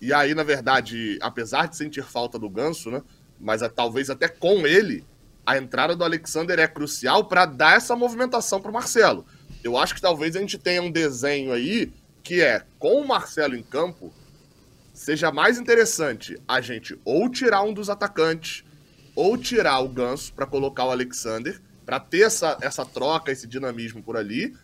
e 0.00 0.12
aí, 0.12 0.34
na 0.34 0.42
verdade, 0.42 1.18
apesar 1.20 1.66
de 1.68 1.76
sentir 1.76 2.04
falta 2.04 2.38
do 2.38 2.48
Ganso, 2.48 2.90
né? 2.90 3.02
Mas 3.40 3.62
é, 3.62 3.68
talvez 3.68 4.10
até 4.10 4.28
com 4.28 4.66
ele, 4.66 5.04
a 5.46 5.56
entrada 5.56 5.96
do 5.96 6.04
Alexander 6.04 6.58
é 6.58 6.68
crucial 6.68 7.24
para 7.24 7.46
dar 7.46 7.76
essa 7.76 7.96
movimentação 7.96 8.60
pro 8.60 8.72
Marcelo. 8.72 9.24
Eu 9.64 9.76
acho 9.76 9.94
que 9.94 10.00
talvez 10.00 10.36
a 10.36 10.40
gente 10.40 10.58
tenha 10.58 10.82
um 10.82 10.90
desenho 10.90 11.52
aí 11.52 11.92
que 12.22 12.42
é, 12.42 12.62
com 12.78 13.00
o 13.00 13.08
Marcelo 13.08 13.56
em 13.56 13.62
campo, 13.62 14.12
seja 14.92 15.32
mais 15.32 15.58
interessante 15.58 16.36
a 16.46 16.60
gente 16.60 16.98
ou 17.04 17.30
tirar 17.30 17.62
um 17.62 17.72
dos 17.72 17.88
atacantes, 17.88 18.64
ou 19.18 19.36
tirar 19.36 19.80
o 19.80 19.88
Ganso 19.88 20.32
para 20.32 20.46
colocar 20.46 20.84
o 20.84 20.90
Alexander, 20.90 21.60
para 21.84 21.98
ter 21.98 22.20
essa, 22.20 22.56
essa 22.60 22.84
troca, 22.84 23.32
esse 23.32 23.46
dinamismo 23.46 24.02
por 24.02 24.16
ali. 24.16 24.54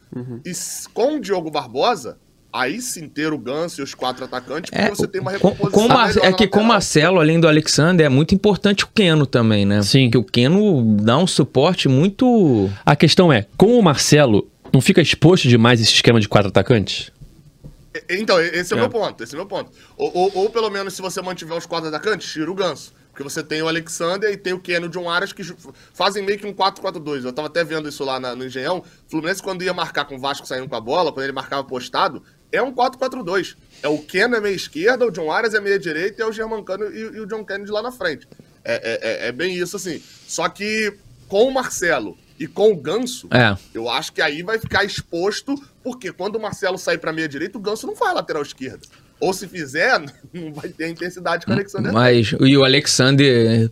E 0.45 0.51
s- 0.51 0.89
com 0.89 1.17
o 1.17 1.21
Diogo 1.21 1.51
Barbosa, 1.51 2.19
aí 2.53 2.81
sim 2.81 3.09
ter 3.09 3.33
o 3.33 3.39
Ganso 3.39 3.81
e 3.81 3.83
os 3.83 3.95
quatro 3.95 4.25
atacantes, 4.25 4.71
porque 4.71 4.89
você 4.91 5.09
tem 5.09 5.21
uma 5.21 5.33
É, 5.35 5.39
com, 5.39 5.49
recomposição. 5.49 5.89
com 5.89 5.95
melhor 5.95 6.25
é 6.25 6.33
que 6.33 6.47
com 6.47 6.61
o. 6.61 6.65
Marcelo, 6.65 7.19
além 7.19 7.41
do 7.41 7.49
Alexander, 7.49 8.07
é 8.07 8.09
muito 8.09 8.33
importante 8.35 8.85
o 8.85 8.89
Keno 8.95 9.27
também, 9.27 9.65
né? 9.67 9.83
Sim. 9.83 10.05
Porque 10.11 10.19
o 10.19 10.25
Keno 10.25 10.97
dá 11.03 11.19
um 11.19 11.27
suporte 11.27 11.89
muito. 11.89 12.71
A 12.87 12.95
questão 12.95 13.33
é, 13.33 13.47
com 13.57 13.77
o 13.79 13.83
Marcelo, 13.83 14.49
não 14.73 14.81
fica 14.81 15.01
exposto 15.03 15.49
demais 15.49 15.81
esse 15.81 15.93
esquema 15.95 16.21
de 16.21 16.29
quatro 16.29 16.49
atacantes? 16.51 17.11
E- 17.95 18.21
Então, 18.21 18.41
e- 18.41 18.49
esse 18.51 18.73
é 18.73 18.77
o 18.77 18.79
É. 18.79 18.83
meu 18.83 18.91
ponto, 18.91 19.23
esse 19.25 19.35
é 19.35 19.37
o 19.37 19.41
meu 19.41 19.47
ponto. 19.49 19.71
Ou, 19.97 20.11
ou- 20.17 20.33
ou 20.35 20.51
pelo 20.51 20.71
menos 20.71 20.95
se 20.95 21.03
você 21.03 21.21
mantiver 21.23 21.57
os 21.57 21.67
quatro 21.67 21.89
atacantes, 21.89 22.31
tira 22.33 22.51
o 22.51 22.55
Ganso. 22.55 22.93
Porque 23.15 23.23
você 23.23 23.45
tem 23.45 23.63
o 23.63 23.69
Alexander 23.69 24.29
e 24.29 24.37
tem 24.37 24.53
o 24.53 24.59
Keno 24.59 24.89
John 24.89 25.09
Aras 25.09 25.33
que 25.33 25.45
ju- 25.45 25.57
fazem 25.93 26.21
meio 26.25 26.37
que 26.37 26.45
um 26.45 26.53
4-4-2. 26.53 27.25
Eu 27.25 27.33
tava 27.33 27.47
até 27.47 27.63
vendo 27.63 27.89
isso 27.89 28.03
lá 28.05 28.19
na- 28.19 28.35
no 28.35 28.45
Engenhão. 28.45 28.83
Fluminense, 29.09 29.41
quando 29.41 29.63
ia 29.63 29.73
marcar 29.73 30.05
com 30.05 30.17
o 30.17 30.19
Vasco 30.19 30.45
saindo 30.49 30.69
com 30.69 30.75
a 30.75 30.81
bola, 30.81 31.13
quando 31.13 31.23
ele 31.23 31.33
marcava 31.33 31.63
postado, 31.63 32.25
é 32.51 32.61
um 32.61 32.73
4-4-2. 32.75 33.55
É 33.85 33.87
o 33.89 33.99
Keno 33.99 34.35
é 34.35 34.41
meia 34.41 34.53
esquerda, 34.55 35.07
o 35.07 35.13
John 35.13 35.31
Aras 35.31 35.55
é 35.55 35.61
meia 35.61 35.79
direita 35.79 36.21
e 36.21 36.25
é 36.25 36.27
o 36.27 36.33
Germancano 36.33 36.87
e, 36.93 36.99
e 36.99 37.21
o 37.21 37.27
John 37.27 37.45
Kennedy 37.45 37.71
lá 37.71 37.81
na 37.83 37.93
frente. 37.93 38.27
É, 38.65 38.75
é- 38.75 39.27
é- 39.27 39.29
é 39.29 39.33
bem 39.33 39.55
isso, 39.57 39.77
assim. 39.77 40.03
Só 40.27 40.49
que 40.49 40.93
com 41.29 41.47
o 41.47 41.53
Marcelo 41.55 42.19
e 42.37 42.49
com 42.49 42.73
o 42.73 42.77
Ganso, 42.77 43.29
É. 43.31 43.57
eu 43.73 43.89
acho 43.89 44.13
que 44.13 44.21
aí 44.21 44.43
vai 44.43 44.59
ficar 44.59 44.83
exposto, 44.85 45.55
porque 45.85 46.13
quando 46.13 46.35
o 46.35 46.41
Marcelo 46.43 46.77
sair 46.79 46.99
pra 46.99 47.13
meia 47.13 47.29
direita, 47.29 47.57
o 47.59 47.61
Ganso 47.61 47.87
não 47.87 47.95
faz 47.95 48.13
lateral 48.13 48.43
esquerda. 48.43 48.81
Ou 49.25 49.33
se 49.33 49.49
fizer, 49.49 49.99
não 50.33 50.53
vai 50.53 50.69
ter 50.69 50.85
a 50.85 50.89
intensidade 50.89 51.45
que 51.47 51.51
o 51.51 51.55
Alexander 51.55 51.93
tem. 51.93 52.01
Mas 52.01 52.35
e 52.41 52.57
o 52.57 52.65
Alexander 52.65 53.71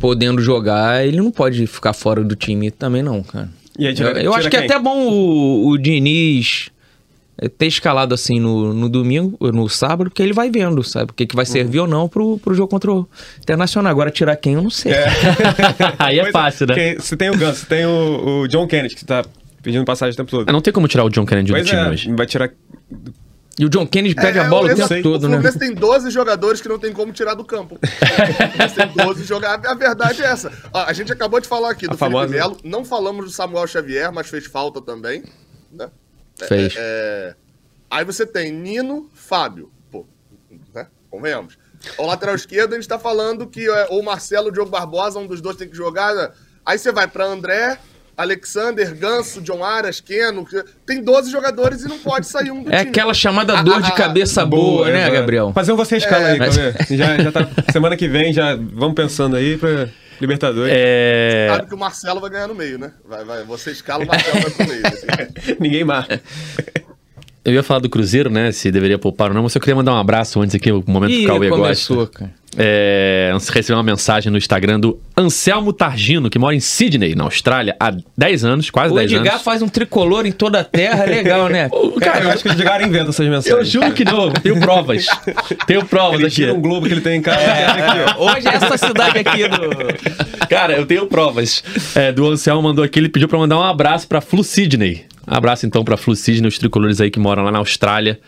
podendo 0.00 0.40
jogar, 0.42 1.06
ele 1.06 1.18
não 1.18 1.30
pode 1.30 1.66
ficar 1.66 1.92
fora 1.92 2.22
do 2.24 2.34
time 2.34 2.70
também, 2.70 3.02
não, 3.02 3.22
cara. 3.22 3.48
E 3.78 3.86
aí, 3.86 3.94
tira- 3.94 4.10
eu 4.10 4.16
eu 4.16 4.22
tira 4.22 4.36
acho 4.36 4.50
que 4.50 4.56
é 4.56 4.64
até 4.64 4.78
bom 4.78 5.08
o, 5.08 5.68
o 5.68 5.78
Diniz 5.78 6.68
eh, 7.38 7.48
ter 7.48 7.66
escalado 7.66 8.14
assim 8.14 8.38
no, 8.40 8.72
no 8.72 8.88
domingo, 8.88 9.36
no 9.52 9.68
sábado, 9.68 10.10
porque 10.10 10.22
ele 10.22 10.32
vai 10.32 10.50
vendo, 10.50 10.82
sabe? 10.82 11.10
O 11.10 11.14
que, 11.14 11.26
que 11.26 11.34
vai 11.36 11.44
servir 11.44 11.80
ou 11.80 11.86
não 11.86 12.08
pro, 12.08 12.38
pro 12.38 12.54
jogo 12.54 12.68
contra 12.68 12.92
o 12.92 13.08
Internacional. 13.40 13.90
Agora 13.90 14.10
tirar 14.10 14.36
quem 14.36 14.54
eu 14.54 14.62
não 14.62 14.70
sei. 14.70 14.92
Aí 15.98 16.18
é 16.18 16.22
Pois 16.22 16.32
fácil, 16.32 16.66
né? 16.68 16.94
Você 16.98 17.16
tem 17.16 17.30
o 17.30 17.36
Ganso, 17.36 17.60
você 17.60 17.66
tem 17.66 17.84
o, 17.86 18.42
o 18.42 18.48
John 18.48 18.66
Kennedy, 18.66 18.94
que 18.94 19.04
tá 19.04 19.24
pedindo 19.62 19.84
passagem 19.84 20.12
o 20.14 20.16
tempo 20.16 20.30
todo. 20.30 20.48
Ah, 20.48 20.52
Não 20.52 20.60
tem 20.60 20.72
como 20.72 20.86
tirar 20.88 21.04
o 21.04 21.10
John 21.10 21.24
Kennedy 21.26 21.48
do 21.52 21.54
Pois 21.54 21.66
time 21.68 21.80
é, 21.80 21.88
hoje. 21.88 22.12
vai 22.14 22.26
tirar... 22.26 22.50
E 23.58 23.64
o 23.64 23.68
John 23.68 23.86
Kennedy 23.86 24.16
pede 24.16 24.38
a 24.38 24.44
É, 24.44 24.48
bola 24.48 24.72
o 24.72 24.74
tempo 24.74 24.88
sei. 24.88 25.00
todo, 25.02 25.24
o 25.24 25.28
né? 25.28 25.34
Fluminense 25.36 25.58
tem 25.58 25.72
12 25.74 26.10
jogadores 26.10 26.60
que 26.60 26.68
não 26.68 26.78
tem 26.78 26.92
como 26.92 27.12
tirar 27.12 27.34
do 27.34 27.44
campo. 27.44 27.78
Tem 27.78 29.04
12 29.04 29.22
jogadores. 29.24 29.70
A 29.70 29.74
verdade 29.74 30.22
é 30.22 30.26
essa. 30.26 30.50
Ó, 30.72 30.82
a 30.84 30.92
gente 30.92 31.12
acabou 31.12 31.40
de 31.40 31.46
falar 31.46 31.70
aqui 31.70 31.86
A 31.86 31.90
do 31.92 31.96
famosa- 31.96 32.26
Felipe 32.28 32.40
Melo. 32.42 32.56
Não 32.64 32.84
falamos 32.84 33.24
do 33.26 33.30
Samuel 33.30 33.66
Xavier, 33.68 34.12
mas 34.12 34.26
fez 34.28 34.46
falta 34.46 34.80
também. 34.82 35.22
Né? 35.72 35.88
Fez. 36.48 36.74
É, 36.76 37.34
Aí 37.90 38.04
você 38.04 38.26
tem 38.26 38.50
Nino, 38.52 39.08
Fábio. 39.14 39.70
Pô, 39.88 40.04
né? 40.74 40.88
Convenhamos. 41.08 41.56
O 41.96 42.06
lateral 42.06 42.34
esquerdo, 42.34 42.72
a 42.72 42.76
gente 42.76 42.88
tá 42.88 42.98
falando 42.98 43.46
que 43.46 43.68
é, 43.70 43.86
ou 43.90 44.02
Marcelo 44.02 44.46
ou 44.46 44.52
Diogo 44.52 44.70
Barbosa, 44.70 45.20
um 45.20 45.26
dos 45.28 45.40
dois 45.40 45.56
tem 45.56 45.68
que 45.68 45.76
jogar. 45.76 46.12
né? 46.12 46.30
Aí 46.66 46.76
você 46.76 46.90
vai 46.90 47.06
pra 47.06 47.24
André, 47.24 47.78
Alexander, 48.16 48.94
Ganso, 48.94 49.40
John 49.40 49.64
Aras, 49.64 50.00
Keno. 50.00 50.46
Tem 50.86 51.02
12 51.02 51.30
jogadores 51.30 51.82
e 51.84 51.88
não 51.88 51.98
pode 51.98 52.26
sair 52.26 52.50
um 52.50 52.62
do 52.62 52.70
É 52.72 52.78
time. 52.78 52.90
aquela 52.90 53.14
chamada 53.14 53.62
dor 53.62 53.80
de 53.82 53.90
Ah, 53.90 53.94
ah, 53.94 53.96
cabeça 53.96 54.44
boa, 54.46 54.88
né, 54.88 55.00
exato. 55.00 55.12
Gabriel? 55.14 55.52
Fazer 55.54 55.72
um 55.72 55.76
você 55.76 55.96
escala 55.96 56.26
aí, 56.28 56.38
Mas- 56.38 56.54
já, 56.90 57.16
já 57.22 57.32
tá, 57.32 57.48
semana 57.72 57.96
que 57.96 58.08
vem, 58.08 58.32
já 58.32 58.54
vamos 58.56 58.94
pensando 58.94 59.36
aí 59.36 59.56
pra 59.56 59.88
Libertadores. 60.20 60.72
É... 60.74 61.48
Sabe 61.50 61.68
que 61.68 61.74
o 61.74 61.78
Marcelo 61.78 62.20
vai 62.20 62.30
ganhar 62.30 62.46
no 62.46 62.54
meio, 62.54 62.78
né? 62.78 62.92
Vai, 63.08 63.24
vai, 63.24 63.42
você 63.44 63.72
escala 63.72 64.04
o 64.04 64.06
Marcelo 64.06 64.40
vai 64.40 64.50
pro 64.52 64.68
meio. 64.68 64.86
assim. 64.86 65.56
Ninguém 65.58 65.82
marca. 65.84 66.22
Eu 67.44 67.52
ia 67.52 67.62
falar 67.62 67.80
do 67.80 67.90
Cruzeiro, 67.90 68.30
né? 68.30 68.50
Se 68.52 68.70
deveria 68.70 68.96
poupar 68.98 69.28
ou 69.28 69.34
não, 69.34 69.42
mas 69.42 69.54
eu 69.54 69.60
queria 69.60 69.74
mandar 69.76 69.92
um 69.92 69.98
abraço 69.98 70.40
antes 70.40 70.54
aqui, 70.54 70.72
o 70.72 70.82
momento 70.86 71.10
que 71.10 71.22
Ih, 71.22 71.24
o 71.26 71.28
Cauê 71.28 71.48
começou, 71.50 71.96
gosta. 71.98 72.18
cara. 72.20 72.30
É, 72.56 73.32
recebi 73.52 73.76
uma 73.76 73.82
mensagem 73.82 74.30
no 74.30 74.38
Instagram 74.38 74.78
do 74.80 74.98
Anselmo 75.16 75.72
Targino, 75.72 76.30
que 76.30 76.38
mora 76.38 76.54
em 76.54 76.60
Sydney, 76.60 77.14
na 77.14 77.24
Austrália, 77.24 77.76
há 77.80 77.92
10 78.16 78.44
anos, 78.44 78.70
quase 78.70 78.92
O 78.92 78.96
10 78.96 79.12
Edgar 79.12 79.32
anos. 79.34 79.44
faz 79.44 79.62
um 79.62 79.68
tricolor 79.68 80.24
em 80.26 80.32
toda 80.32 80.60
a 80.60 80.64
terra, 80.64 81.04
é 81.04 81.06
legal, 81.06 81.48
né? 81.48 81.68
Cara, 82.00 82.24
eu 82.24 82.30
acho 82.30 82.42
que 82.42 82.48
o 82.48 82.52
Edgar 82.52 82.82
inventa 82.82 83.10
essas 83.10 83.26
mensagens. 83.28 83.46
eu 83.56 83.64
juro 83.64 83.92
que 83.92 84.04
não, 84.04 84.30
tenho 84.32 84.58
provas. 84.60 85.06
Tenho 85.66 85.84
provas 85.84 86.18
Ele 86.18 86.26
aqui. 86.26 86.36
tira 86.36 86.54
um 86.54 86.60
globo 86.60 86.86
que 86.86 86.92
ele 86.92 87.00
tem 87.00 87.18
em 87.18 87.22
casa. 87.22 87.38
aqui, 87.40 88.14
ó. 88.18 88.32
Hoje 88.36 88.48
é 88.48 88.54
essa 88.54 88.76
cidade 88.78 89.18
aqui 89.18 89.48
do. 89.48 90.46
Cara, 90.48 90.74
eu 90.74 90.86
tenho 90.86 91.06
provas. 91.06 91.62
É, 91.94 92.12
do 92.12 92.28
Anselmo 92.28 92.62
mandou 92.62 92.84
aqui, 92.84 92.98
ele 92.98 93.08
pediu 93.08 93.28
pra 93.28 93.38
mandar 93.38 93.58
um 93.58 93.62
abraço 93.62 94.06
pra 94.06 94.20
Flu 94.20 94.44
Sydney. 94.44 95.04
Um 95.26 95.34
abraço 95.34 95.66
então 95.66 95.84
pra 95.84 95.96
Flu 95.96 96.14
Sydney, 96.14 96.48
os 96.48 96.58
tricolores 96.58 97.00
aí 97.00 97.10
que 97.10 97.18
moram 97.18 97.42
lá 97.44 97.50
na 97.50 97.58
Austrália. 97.58 98.18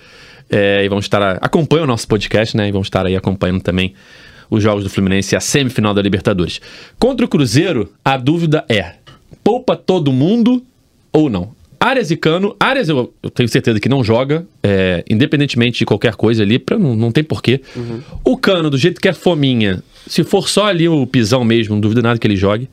É, 0.50 0.84
e 0.84 0.88
vão 0.88 0.98
estar. 0.98 1.38
Acompanham 1.40 1.84
o 1.84 1.86
nosso 1.86 2.06
podcast, 2.06 2.56
né? 2.56 2.68
E 2.68 2.72
vão 2.72 2.82
estar 2.82 3.04
aí 3.04 3.16
acompanhando 3.16 3.62
também 3.62 3.94
os 4.48 4.62
jogos 4.62 4.84
do 4.84 4.90
Fluminense 4.90 5.34
e 5.34 5.36
a 5.36 5.40
semifinal 5.40 5.92
da 5.92 6.02
Libertadores. 6.02 6.60
Contra 6.98 7.26
o 7.26 7.28
Cruzeiro, 7.28 7.92
a 8.04 8.16
dúvida 8.16 8.64
é: 8.68 8.94
poupa 9.42 9.76
todo 9.76 10.12
mundo 10.12 10.62
ou 11.12 11.28
não? 11.28 11.54
Arias 11.78 12.10
e 12.10 12.16
Cano, 12.16 12.56
Arias 12.58 12.88
eu, 12.88 13.12
eu 13.22 13.30
tenho 13.30 13.48
certeza 13.48 13.78
que 13.78 13.88
não 13.88 14.02
joga, 14.02 14.46
é, 14.62 15.04
independentemente 15.08 15.78
de 15.78 15.86
qualquer 15.86 16.14
coisa 16.14 16.42
ali, 16.42 16.58
pra, 16.58 16.78
não, 16.78 16.96
não 16.96 17.12
tem 17.12 17.22
porquê. 17.22 17.60
O 18.24 18.36
Cano, 18.36 18.70
do 18.70 18.78
jeito 18.78 19.00
que 19.00 19.08
é 19.08 19.12
fominha, 19.12 19.82
se 20.06 20.24
for 20.24 20.48
só 20.48 20.66
ali 20.66 20.88
o 20.88 21.06
pisão 21.06 21.44
mesmo, 21.44 21.74
não 21.74 21.80
duvido 21.80 22.02
nada 22.02 22.18
que 22.18 22.26
ele 22.26 22.36
jogue. 22.36 22.68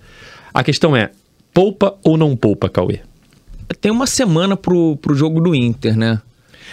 A 0.53 0.63
questão 0.63 0.95
é, 0.95 1.11
poupa 1.53 1.95
ou 2.03 2.17
não 2.17 2.35
poupa, 2.35 2.69
Cauê? 2.69 2.99
Tem 3.81 3.91
uma 3.91 4.07
semana 4.07 4.55
pro, 4.55 4.97
pro 4.97 5.15
jogo 5.15 5.41
do 5.41 5.53
Inter, 5.53 5.97
né? 5.97 6.21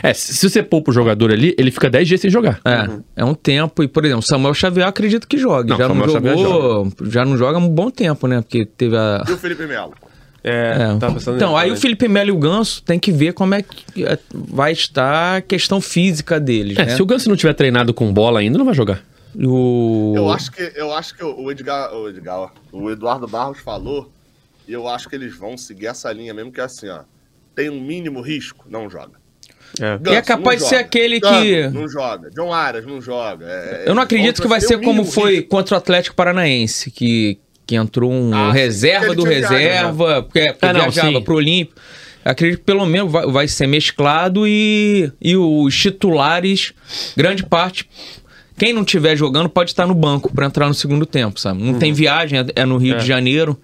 É, 0.03 0.15
se 0.15 0.49
você 0.49 0.63
poupa 0.63 0.91
o 0.91 0.95
jogador 0.95 1.33
ali, 1.33 1.55
ele 1.59 1.71
fica 1.71 1.91
10 1.91 2.09
dias 2.09 2.21
sem 2.21 2.31
jogar. 2.31 2.61
É, 2.65 2.89
é 3.17 3.25
um 3.25 3.35
tempo. 3.35 3.83
E, 3.83 3.89
por 3.89 4.05
exemplo, 4.05 4.23
Samuel 4.23 4.55
Xavier 4.55 4.87
eu 4.87 4.89
acredito 4.89 5.27
que 5.27 5.39
jogue. 5.39 5.71
Não, 5.71 5.77
já 5.77 5.89
não 5.89 6.09
Samuel 6.09 6.39
jogou. 6.39 6.93
Já 7.03 7.25
não 7.25 7.37
joga 7.37 7.59
há 7.59 7.61
um 7.61 7.69
bom 7.69 7.91
tempo, 7.91 8.27
né? 8.27 8.41
Porque 8.41 8.65
teve 8.65 8.97
a. 8.97 9.25
E 9.29 9.33
o 9.33 9.39
Felipe 9.39 9.67
Melo? 9.67 9.95
É, 10.43 10.97
É. 11.33 11.33
Então, 11.33 11.57
aí 11.57 11.71
o. 11.71 11.77
Felipe 11.77 12.09
Melo 12.09 12.31
e 12.31 12.33
o 12.33 12.39
Ganso 12.39 12.83
tem 12.83 12.99
que 12.99 13.13
ver 13.13 13.33
como 13.33 13.55
é 13.55 13.63
que 13.63 14.05
é, 14.05 14.19
vai 14.33 14.73
estar 14.73 15.37
a 15.37 15.41
questão 15.41 15.81
física 15.81 16.41
deles, 16.41 16.79
É, 16.79 16.87
né? 16.87 16.97
se 16.97 17.03
o 17.03 17.07
Ganso 17.07 17.29
não 17.29 17.37
tiver 17.37 17.53
treinado 17.55 17.93
com 17.93 18.13
bola 18.13 18.41
ainda, 18.41 18.57
não 18.57 18.65
vai 18.65 18.75
jogar. 18.75 19.03
O... 19.35 20.13
Eu 20.17 20.31
acho 20.31 20.51
que, 20.51 20.73
eu 20.75 20.93
acho 20.93 21.15
que 21.15 21.23
o 21.23 21.51
Edgar, 21.51 21.95
o 21.95 22.09
Edgar, 22.09 22.53
o 22.73 22.91
Eduardo 22.91 23.29
Barros 23.29 23.61
falou, 23.61 24.11
e 24.67 24.73
eu 24.73 24.89
acho 24.89 25.09
que 25.09 25.15
eles 25.15 25.37
vão 25.37 25.57
seguir 25.57 25.87
essa 25.87 26.13
linha 26.13 26.35
mesmo, 26.35 26.51
que 26.51 26.61
é 26.61 26.65
assim, 26.65 26.89
ó. 26.89 27.03
Tem 27.55 27.69
um 27.69 27.81
mínimo 27.81 28.21
risco, 28.21 28.67
não 28.69 28.89
joga. 28.89 29.20
É. 29.79 29.99
Ganso, 29.99 30.15
E 30.15 30.17
é 30.17 30.23
capaz 30.23 30.59
de 30.59 30.65
ser 30.69 30.77
joga. 30.77 30.87
aquele 30.87 31.21
Cano, 31.21 31.43
que- 31.43 31.69
Não 31.69 31.89
joga. 31.89 32.31
John 32.31 32.53
Arias 32.53 32.87
não 32.87 33.01
joga. 33.01 33.47
É- 33.47 33.85
Eu 33.87 33.95
não 33.95 34.03
é- 34.03 34.05
acredito 34.05 34.41
que 34.43 34.49
vai 34.49 34.61
ter 34.61 34.67
ser 34.67 34.75
o 34.77 34.81
como 34.81 34.95
mínimo 35.03 35.13
foi 35.13 35.35
risco. 35.37 35.49
contra 35.49 35.75
o 35.75 35.79
Atlético 35.79 36.17
Paranaense, 36.17 36.91
que, 36.91 37.39
que 37.67 37.77
entrou 37.77 38.11
um 38.11 38.35
Ah, 38.35 38.53
reserva 38.53 39.15
do 39.15 39.23
viagem, 39.25 39.43
reserva, 39.59 40.23
porque, 40.23 40.47
porque 40.53 40.67
Ah, 40.67 40.73
não, 40.73 40.81
viajava 40.83 41.13
sim. 41.19 41.23
pro 41.23 41.35
Olímpico. 41.37 41.81
Acredito 42.25 42.59
que 42.59 42.65
pelo 42.65 42.85
menos 42.85 43.11
vai, 43.11 43.27
vai 43.31 43.49
ser 43.49 43.67
mesclado 43.67 44.47
e, 44.47 45.11
e 45.23 45.37
os 45.37 45.75
titulares, 45.75 46.73
grande 47.17 47.45
parte, 47.47 47.89
quem 48.59 48.75
não 48.75 48.83
estiver 48.83 49.17
jogando 49.17 49.49
pode 49.49 49.71
estar 49.71 49.87
no 49.87 49.95
banco 49.95 50.31
para 50.35 50.45
entrar 50.47 50.69
no 50.69 50.75
segundo 50.75 51.07
tempo, 51.07 51.41
sabe? 51.41 51.63
Não 51.63 51.73
Uhum. 51.75 51.79
tem 51.79 51.93
viagem, 51.95 52.41
é- 52.41 52.47
é 52.63 52.65
no 52.67 52.77
Rio 52.77 52.97
É. 52.97 52.99
de 52.99 53.07
Janeiro, 53.07 53.59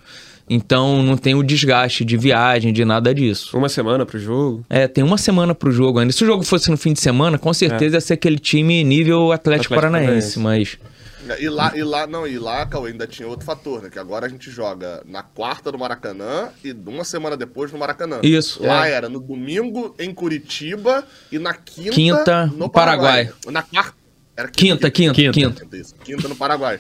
então 0.49 1.03
não 1.03 1.17
tem 1.17 1.35
o 1.35 1.43
desgaste 1.43 2.05
de 2.05 2.17
viagem, 2.17 2.73
de 2.73 2.85
nada 2.85 3.15
disso. 3.15 3.57
Uma 3.57 3.69
semana 3.69 4.07
pro 4.07 4.19
jogo. 4.19 4.65
É, 4.71 4.87
tem 4.87 5.03
uma 5.03 5.19
semana 5.19 5.55
pro 5.55 5.71
jogo 5.73 5.99
ainda. 5.99 6.13
Se 6.13 6.23
o 6.25 6.27
jogo 6.27 6.43
fosse 6.45 6.71
no 6.71 6.77
fim 6.77 6.93
de 6.93 7.01
semana, 7.01 7.39
com 7.39 7.53
certeza 7.53 7.97
ia 7.97 8.01
ser 8.01 8.15
aquele 8.15 8.39
time 8.39 8.83
nível 8.85 9.33
Atlético, 9.33 9.75
Atlético 9.75 9.75
Paranaense, 9.75 10.39
Paranaense. 10.41 10.79
mas... 10.81 10.97
E 11.41 11.49
lá, 11.49 11.73
e 11.77 11.83
lá, 11.83 12.07
não, 12.07 12.25
e 12.25 12.39
lá, 12.39 12.65
Cauê, 12.67 12.93
ainda 12.93 13.05
tinha 13.05 13.27
outro 13.27 13.45
fator, 13.45 13.83
né? 13.83 13.91
Que 13.91 13.99
agora 13.99 14.27
a 14.27 14.29
gente 14.29 14.49
joga 14.49 15.03
na 15.05 15.25
quarta 15.25 15.73
no 15.73 15.79
Maracanã 15.79 16.51
e 16.63 16.71
uma 16.87 17.03
semana 17.03 17.37
depois 17.37 17.73
no 17.73 17.79
Maracanã. 17.79 18.21
Isso. 18.23 18.63
Lá 18.63 18.87
É. 18.87 18.93
era 18.93 19.09
no 19.09 19.19
domingo 19.19 19.93
em 19.99 20.15
Curitiba 20.15 21.05
e 21.33 21.39
na 21.41 21.53
quinta, 21.53 21.91
Quinta, 21.91 22.47
no 22.57 22.69
Paraguai. 22.69 23.25
Paraguai. 23.25 23.53
Na 23.53 23.63
quarta. 23.63 23.95
Era 24.37 24.47
Quinta, 24.49 24.89
quinta, 24.89 25.15
Quinta. 25.15 25.33
quinta. 25.33 25.65
Quinta. 25.67 25.95
Quinta 26.05 26.29
no 26.29 26.37
Paraguai. 26.37 26.79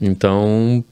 Então, 0.00 0.82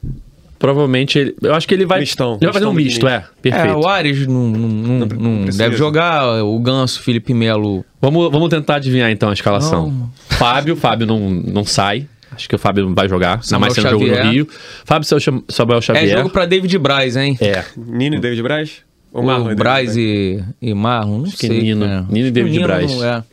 provavelmente, 0.65 1.19
ele, 1.19 1.35
eu 1.43 1.53
acho 1.53 1.67
que 1.67 1.73
ele 1.75 1.85
vai, 1.85 1.99
Mistão. 1.99 2.33
ele 2.41 2.45
vai 2.45 2.53
fazer 2.53 2.65
um 2.65 2.73
misto, 2.73 3.07
é, 3.07 3.23
perfeito. 3.39 3.67
É, 3.67 3.75
o 3.75 3.87
Ares 3.87 4.25
não, 4.25 4.47
não, 4.47 4.67
não- 4.67 5.05
Não 5.05 5.29
não 5.45 5.45
deve 5.45 5.77
jogar, 5.77 6.43
o 6.43 6.59
Ganso, 6.59 7.01
Felipe 7.03 7.35
Melo. 7.35 7.85
Vamos, 8.01 8.31
vamos 8.31 8.49
tentar 8.49 8.77
adivinhar 8.77 9.11
então 9.11 9.29
a 9.29 9.33
escalação. 9.33 9.91
Não. 9.91 10.09
Fábio, 10.37 10.75
Fábio 10.75 11.05
não, 11.05 11.19
não 11.29 11.63
sai. 11.63 12.07
Acho 12.31 12.49
que 12.49 12.55
o 12.55 12.57
Fábio 12.57 12.91
vai 12.95 13.07
jogar, 13.07 13.33
ainda 13.33 13.43
Samuel 13.43 13.61
mais 13.61 13.73
sendo 13.75 13.89
jogo 13.91 14.05
no. 14.07 14.31
Rio. 14.31 14.47
Fábio 14.83 15.07
Samuel 15.47 15.77
É 15.77 15.81
Xavier. 15.81 16.17
jogo 16.17 16.29
pra 16.31 16.45
David 16.47 16.77
Braz, 16.79 17.15
hein? 17.15 17.37
É, 17.39 17.63
Nino 17.77 18.15
e 18.15 18.19
David 18.19 18.41
Braz? 18.41 18.71
Ou 19.13 19.21
O 19.21 19.25
Marlon 19.27 19.43
e 19.45 19.47
David 19.49 19.59
Braz 19.63 19.95
e, 19.95 20.43
e 20.61 20.73
Marlon, 20.73 21.19
não 21.19 21.25
que 21.29 21.47
sei. 21.47 21.61
Nino. 21.61 21.85
é. 21.85 22.03
Nino 22.09 22.27
e 22.27 22.31
David 22.31 22.51
Nino 22.53 22.67
Braz. 22.67 22.91
não 22.91 23.05
é. 23.05 23.23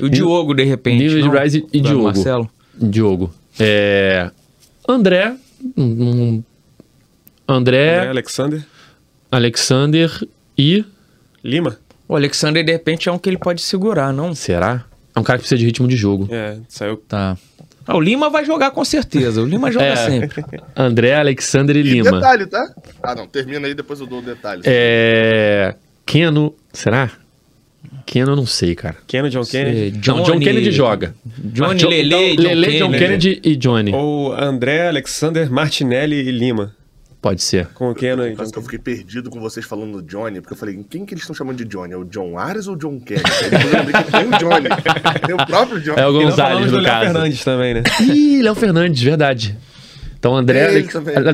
E 0.00 0.04
o 0.04 0.10
Diogo, 0.10 0.52
de 0.54 0.64
repente. 0.64 1.02
Nino 1.02 1.18
não? 1.18 1.30
Braz 1.30 1.54
e, 1.54 1.64
e 1.72 1.80
Diogo. 1.80 2.04
Marcelo. 2.04 2.50
Diogo. 2.80 3.32
É, 3.58 4.30
André. 4.86 5.32
hum, 5.76 6.42
André, 7.48 7.98
André 7.98 8.08
Alexander. 8.10 8.62
Alexander 9.30 10.10
e. 10.56 10.84
Lima? 11.42 11.78
O 12.08 12.16
Alexander, 12.16 12.64
de 12.64 12.72
repente, 12.72 13.08
é 13.08 13.12
um 13.12 13.18
que 13.18 13.28
ele 13.28 13.38
pode 13.38 13.60
segurar, 13.62 14.12
não? 14.12 14.34
Será? 14.34 14.84
É 15.14 15.18
um 15.20 15.22
cara 15.22 15.38
que 15.38 15.42
precisa 15.42 15.58
de 15.58 15.64
ritmo 15.64 15.86
de 15.88 15.96
jogo. 15.96 16.28
É, 16.30 16.56
saiu. 16.68 16.96
Tá. 17.08 17.36
Ah, 17.86 17.96
o 17.96 18.00
Lima 18.00 18.30
vai 18.30 18.44
jogar 18.44 18.70
com 18.70 18.84
certeza. 18.84 19.42
O 19.42 19.44
Lima 19.46 19.70
joga 19.70 19.84
É. 19.92 19.96
sempre. 19.96 20.42
André, 20.74 21.14
Alexander 21.14 21.76
e, 21.76 21.80
E 21.80 21.82
Lima. 21.82 22.12
detalhe, 22.12 22.46
tá? 22.46 22.62
Ah, 23.02 23.14
não, 23.14 23.26
termina 23.26 23.66
aí, 23.66 23.74
depois 23.74 24.00
eu 24.00 24.06
dou 24.06 24.20
o 24.20 24.22
detalhe. 24.22 24.62
É. 24.64 25.74
Keno. 26.06 26.54
Keno 28.06 28.32
eu 28.32 28.36
não 28.36 28.46
sei, 28.46 28.74
cara. 28.74 28.96
Keno, 29.06 29.28
John 29.30 29.44
Kennedy. 29.44 29.92
Não, 30.08 30.22
John 30.22 30.38
Kennedy 30.38 30.72
joga. 30.72 31.14
Johnny, 31.38 31.78
John- 31.78 31.88
Lele, 31.88 32.36
John 32.36 32.42
Lele, 32.42 32.78
John 32.78 32.90
Kennedy. 32.90 32.98
Kennedy 33.34 33.40
e 33.44 33.56
Johnny. 33.56 33.92
Ou 33.94 34.32
André 34.32 34.88
Alexander 34.88 35.50
Martinelli 35.50 36.16
e 36.16 36.30
Lima. 36.30 36.74
Pode 37.24 37.42
ser. 37.42 37.68
Com 37.68 37.90
o 37.90 37.94
Keno 37.94 38.26
e 38.26 38.32
John 38.32 38.36
Quase 38.36 38.52
que 38.52 38.58
eu 38.58 38.62
fiquei 38.62 38.78
perdido 38.78 39.30
com 39.30 39.40
vocês 39.40 39.64
falando 39.64 40.02
do 40.02 40.02
Johnny, 40.02 40.42
porque 40.42 40.52
eu 40.52 40.58
falei, 40.58 40.84
quem 40.90 41.06
que 41.06 41.14
eles 41.14 41.22
estão 41.22 41.34
chamando 41.34 41.56
de 41.56 41.64
Johnny? 41.64 41.94
É 41.94 41.96
o 41.96 42.04
John 42.04 42.38
Ares 42.38 42.66
ou 42.66 42.74
o 42.74 42.76
John 42.76 42.98
depois 42.98 43.22
eu 43.42 43.78
lembrei 43.78 44.02
que 44.02 44.12
tem 44.12 44.26
o 44.26 44.38
Johnny. 44.38 44.68
Tem 45.24 45.34
o 45.34 45.46
próprio 45.46 45.80
Johnny. 45.80 46.00
É 46.02 46.06
o 46.06 46.12
Gonzalez, 46.12 46.36
falamos 46.36 46.70
do 46.70 46.76
no 46.76 46.82
Léo 46.82 46.92
caso. 46.92 47.04
Fernandes 47.06 47.44
também, 47.44 47.74
né? 47.74 47.82
Ih, 48.02 48.42
Léo 48.42 48.54
Fernandes, 48.54 49.02
verdade. 49.02 49.58
Então 50.18 50.36
André. 50.36 50.74
Ele. 50.74 50.88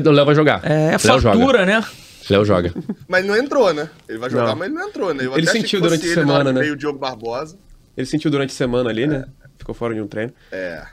O 0.07 0.11
Léo 0.11 0.25
vai 0.25 0.35
jogar. 0.35 0.61
É, 0.63 0.91
Léo 0.91 0.99
fatura, 0.99 1.59
joga. 1.59 1.65
né? 1.65 1.83
Léo 2.29 2.45
joga. 2.45 2.73
Mas 3.09 3.25
não 3.25 3.35
entrou, 3.35 3.73
né? 3.73 3.89
Ele 4.07 4.17
vai 4.17 4.29
jogar, 4.29 4.47
Não. 4.47 4.55
mas 4.55 4.69
ele 4.69 4.75
não 4.79 4.87
entrou, 4.87 5.13
né? 5.13 5.25
Eu 5.25 5.37
Ele 5.37 5.47
sentiu 5.47 5.81
durante 5.81 6.03
a 6.03 6.05
ele, 6.05 6.15
semana, 6.15 6.53
né? 6.53 6.61
Veio 6.61 6.73
o 6.73 6.77
Diogo 6.77 6.99
Barbosa. 6.99 7.57
Ele 7.97 8.07
sentiu 8.07 8.31
durante 8.31 8.51
a 8.51 8.55
semana 8.55 8.89
ali, 8.89 9.07
né? 9.07 9.25
Ficou 9.57 9.75
fora 9.75 9.93
de 9.93 9.99
um 9.99 10.07
treino. 10.07 10.31
É. 10.53 10.85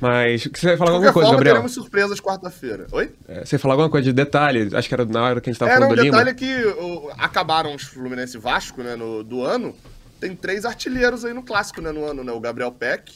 Mas 0.00 0.48
você 0.52 0.66
vai 0.68 0.76
falar 0.76 0.92
alguma 0.92 1.12
coisa, 1.12 1.26
forma, 1.26 1.36
Gabriel? 1.38 1.54
teremos 1.56 1.72
surpresas 1.72 2.20
quarta-feira. 2.20 2.86
Oi? 2.92 3.10
É, 3.28 3.44
Você 3.44 3.56
ia 3.56 3.58
falar 3.60 3.74
alguma 3.74 3.90
coisa 3.90 4.04
de 4.06 4.12
detalhe? 4.12 4.68
Acho 4.74 4.88
que 4.88 4.94
era 4.94 5.04
na 5.04 5.22
hora 5.22 5.40
que 5.40 5.50
a 5.50 5.52
gente 5.52 5.58
tava 5.60 5.70
É, 5.70 5.74
não, 5.74 5.82
falando 5.82 5.92
o 5.92 5.96
do 5.96 6.02
Lima. 6.02 6.24
detalhe 6.24 6.30
é 6.30 6.34
que 6.34 6.66
o- 6.80 7.10
acabaram 7.18 7.74
os 7.74 7.82
Fluminense 7.82 8.36
e 8.36 8.40
Vasco, 8.40 8.82
né, 8.82 8.96
no, 8.96 9.22
do 9.22 9.42
ano. 9.44 9.74
Tem 10.18 10.34
três 10.34 10.64
artilheiros 10.64 11.24
aí 11.24 11.32
no 11.34 11.42
clássico, 11.42 11.80
né, 11.82 11.92
no 11.92 12.04
ano, 12.04 12.22
né? 12.24 12.32
O 12.32 12.40
Gabriel 12.40 12.72
Peck 12.72 13.12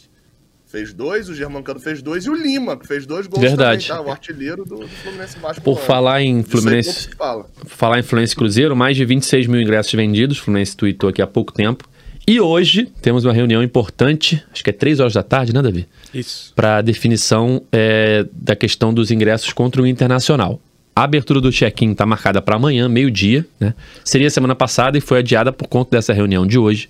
fez 0.66 0.92
dois, 0.92 1.28
o 1.28 1.34
Germancano 1.34 1.78
fez 1.78 2.02
dois 2.02 2.24
e 2.26 2.30
o 2.30 2.34
Lima, 2.34 2.76
que 2.76 2.86
fez 2.86 3.06
dois 3.06 3.26
gols 3.26 3.40
Verdade. 3.46 3.86
também, 3.86 4.02
tá? 4.04 4.08
O 4.08 4.12
artilheiro 4.12 4.64
do, 4.64 4.76
do 4.78 4.88
Fluminense 4.88 5.36
e 5.36 5.40
Vasco. 5.40 5.62
Por 5.62 5.78
falar 5.80 6.20
em 6.22 6.42
Fluminense. 6.42 7.10
fala. 7.16 7.46
falar 7.66 7.98
em 7.98 8.02
Fluminense 8.02 8.34
Cruzeiro, 8.34 8.74
mais 8.74 8.96
de 8.96 9.04
26 9.04 9.46
mil 9.46 9.60
ingressos 9.60 9.92
vendidos. 9.92 10.38
O 10.38 10.42
Fluminense 10.44 10.76
tweetou 10.76 11.08
aqui 11.10 11.22
há 11.22 11.26
pouco 11.26 11.52
tempo. 11.52 11.88
E 12.26 12.40
hoje 12.40 12.88
temos 13.02 13.24
uma 13.24 13.34
reunião 13.34 13.62
importante, 13.62 14.42
acho 14.50 14.64
que 14.64 14.70
é 14.70 14.72
3 14.72 15.00
horas 15.00 15.12
da 15.12 15.22
tarde, 15.22 15.52
né, 15.52 15.60
Davi? 15.60 15.86
Isso. 16.12 16.52
Para 16.56 16.80
definição 16.80 17.62
é, 17.70 18.24
da 18.32 18.56
questão 18.56 18.94
dos 18.94 19.10
ingressos 19.10 19.52
contra 19.52 19.82
o 19.82 19.86
Internacional. 19.86 20.58
A 20.96 21.02
abertura 21.02 21.40
do 21.40 21.50
check-in 21.50 21.90
está 21.90 22.06
marcada 22.06 22.40
para 22.40 22.54
amanhã, 22.54 22.88
meio-dia, 22.88 23.44
né? 23.58 23.74
Seria 24.04 24.30
semana 24.30 24.54
passada 24.54 24.96
e 24.96 25.00
foi 25.00 25.18
adiada 25.18 25.52
por 25.52 25.66
conta 25.66 25.96
dessa 25.96 26.12
reunião 26.12 26.46
de 26.46 26.56
hoje. 26.56 26.88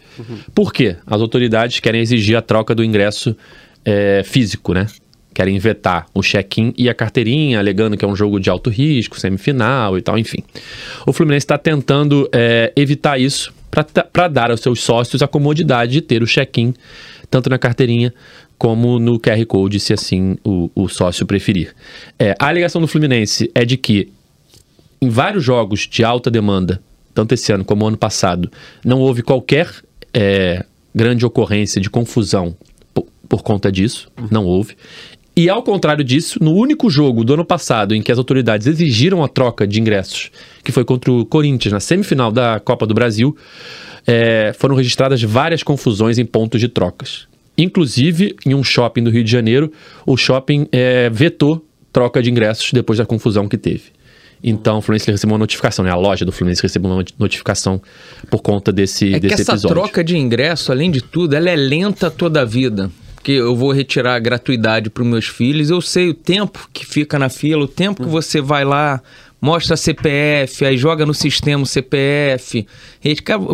Por 0.55 0.73
quê? 0.75 0.97
As 1.07 1.23
autoridades 1.23 1.81
querem 1.81 2.03
exigir 2.03 2.37
a 2.37 2.43
troca 2.43 2.75
do 2.75 2.85
ingresso 2.85 3.35
é, 3.83 4.23
físico, 4.23 4.75
né? 4.75 4.87
Querem 5.33 5.59
vetar 5.59 6.07
o 6.13 6.21
check-in 6.21 6.75
e 6.77 6.89
a 6.89 6.95
carteirinha, 6.95 7.59
alegando 7.59 7.97
que 7.97 8.05
é 8.05 8.09
um 8.09 8.15
jogo 8.15 8.39
de 8.39 8.51
alto 8.51 8.69
risco, 8.69 9.19
semifinal 9.19 9.97
e 9.97 10.03
tal, 10.03 10.19
enfim. 10.19 10.45
O 11.07 11.13
Fluminense 11.13 11.45
está 11.45 11.57
tentando 11.57 12.29
é, 12.31 12.73
evitar 12.77 13.19
isso 13.19 13.53
para 14.13 14.29
dar 14.29 14.51
aos 14.51 14.61
seus 14.61 14.83
sócios 14.83 15.23
a 15.23 15.29
comodidade 15.29 15.93
de 15.93 16.01
ter 16.01 16.23
o 16.23 16.27
check-in, 16.27 16.75
tanto 17.31 17.51
na 17.51 17.59
carteirinha 17.59 18.13
como 18.57 18.99
no 18.99 19.19
QR 19.19 19.45
Code, 19.47 19.81
se 19.81 19.93
assim 19.93 20.37
o, 20.45 20.71
o 20.75 20.89
sócio 20.89 21.27
preferir. 21.27 21.75
É, 22.19 22.35
a 22.39 22.49
alegação 22.49 22.81
do 22.81 22.87
Fluminense 22.87 23.51
é 23.55 23.65
de 23.65 23.77
que 23.77 24.13
em 25.01 25.09
vários 25.09 25.45
jogos 25.45 25.89
de 25.91 26.05
alta 26.05 26.31
demanda, 26.31 26.81
tanto 27.13 27.35
esse 27.35 27.53
ano 27.53 27.65
como 27.65 27.87
ano 27.87 27.97
passado, 27.97 28.51
não 28.85 29.01
houve 29.01 29.23
qualquer 29.23 29.69
é, 30.13 30.65
grande 30.95 31.27
ocorrência 31.27 31.81
de 31.81 31.91
confusão 31.91 32.57
por, 32.95 33.07
por 33.29 33.43
conta 33.43 33.71
disso, 33.71 34.11
não 34.31 34.47
houve. 34.47 34.77
E 35.37 35.49
ao 35.49 35.63
contrário 35.65 36.05
disso, 36.05 36.39
no 36.41 36.53
único 36.53 36.89
jogo 36.89 37.25
do 37.25 37.35
ano 37.35 37.45
passado 37.45 37.95
em 37.95 38.01
que 38.01 38.13
as 38.13 38.19
autoridades 38.19 38.69
exigiram 38.69 39.23
a 39.25 39.29
troca 39.29 39.67
de 39.67 39.81
ingressos, 39.81 40.31
que 40.63 40.71
foi 40.71 40.85
contra 40.85 41.11
o 41.11 41.27
Corinthians 41.27 41.73
na 41.73 41.81
semifinal 41.81 42.31
da 42.31 42.61
Copa 42.61 42.87
do 42.87 42.95
Brasil, 42.95 43.37
é, 44.07 44.53
foram 44.57 44.77
registradas 44.77 45.21
várias 45.23 45.63
confusões 45.63 46.19
em 46.19 46.25
pontos 46.25 46.61
de 46.61 46.69
trocas. 46.69 47.27
Inclusive, 47.59 48.37
em 48.47 48.55
um 48.55 48.63
shopping 48.63 49.03
do 49.03 49.11
Rio 49.11 49.25
de 49.25 49.31
Janeiro, 49.31 49.73
o 50.07 50.17
shopping 50.17 50.69
é, 50.71 51.11
vetou 51.11 51.65
troca 51.93 52.23
de 52.23 52.31
ingressos 52.31 52.73
depois 52.73 52.99
da 52.99 53.07
confusão 53.07 53.49
que 53.49 53.57
teve. 53.57 53.95
Então, 54.43 54.79
o 54.79 54.83
Fluminense 54.83 55.11
recebeu 55.11 55.33
uma 55.33 55.39
notificação, 55.39 55.85
né? 55.85 55.91
A 55.91 55.97
loja 55.97 56.25
do 56.25 56.31
Fluminense 56.31 56.63
recebeu 56.63 56.91
uma 56.91 57.05
notificação 57.19 57.81
por 58.31 58.43
conta 58.43 58.71
desse, 58.71 59.07
É 59.07 59.13
que 59.15 59.21
desse 59.21 59.43
essa 59.43 59.53
episódio. 59.53 59.77
troca 59.77 60.05
de 60.05 60.19
ingresso, 60.19 60.71
além 60.71 60.91
de 60.91 61.01
tudo, 61.01 61.35
ela 61.35 61.49
é 61.49 61.57
lenta 61.57 62.11
toda 62.11 62.43
a 62.43 62.45
vida. 62.45 62.91
Porque 63.25 63.33
eu 63.33 63.57
vou 63.57 63.73
retirar 63.73 64.17
a 64.17 64.19
gratuidade 64.19 64.91
para 64.91 65.03
os 65.03 65.09
meus 65.09 65.25
filhos, 65.27 65.71
eu 65.71 65.81
sei 65.81 66.11
o 66.11 66.15
tempo 66.15 66.69
que 66.75 66.85
fica 66.85 67.19
na 67.19 67.31
fila, 67.31 67.65
o 67.65 67.67
tempo 67.67 68.03
que 68.05 68.09
você 68.11 68.39
vai 68.39 68.67
lá, 68.67 69.01
mostra 69.41 69.79
CPF, 69.79 70.63
aí 70.67 70.77
joga 70.77 71.07
no 71.07 71.15
sistema 71.15 71.63
o 71.63 71.67
CPF. 71.67 72.67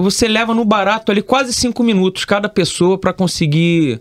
Você 0.03 0.27
leva 0.27 0.53
no 0.57 0.65
barato 0.65 1.13
ali 1.13 1.23
quase 1.23 1.53
cinco 1.53 1.85
minutos 1.85 2.25
cada 2.25 2.49
pessoa 2.49 2.99
para 2.99 3.13
conseguir 3.13 4.01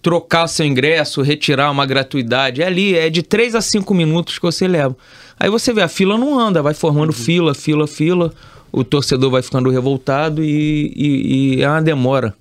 trocar 0.00 0.44
o 0.44 0.48
seu 0.48 0.64
ingresso, 0.64 1.20
retirar 1.20 1.70
uma 1.70 1.84
gratuidade. 1.84 2.62
É 2.62 2.66
ali, 2.66 2.96
é 2.96 3.10
de 3.10 3.22
3 3.22 3.54
a 3.54 3.60
5 3.60 3.92
minutos 3.92 4.38
que 4.38 4.42
você 4.46 4.66
leva. 4.66 4.96
Aí 5.38 5.50
você 5.50 5.70
vê, 5.74 5.82
a 5.82 5.88
fila 5.88 6.16
não 6.16 6.38
anda, 6.40 6.62
vai 6.62 6.72
formando 6.72 7.10
Uhum. 7.10 7.12
fila, 7.24 7.52
fila, 7.54 7.86
fila. 7.86 8.32
O 8.72 8.82
torcedor 8.82 9.30
vai 9.30 9.42
ficando 9.42 9.68
revoltado 9.68 10.42
e, 10.42 10.90
e- 10.96 11.56
e 11.58 11.62
é 11.62 11.68
uma 11.68 11.82
demora. 11.82 12.34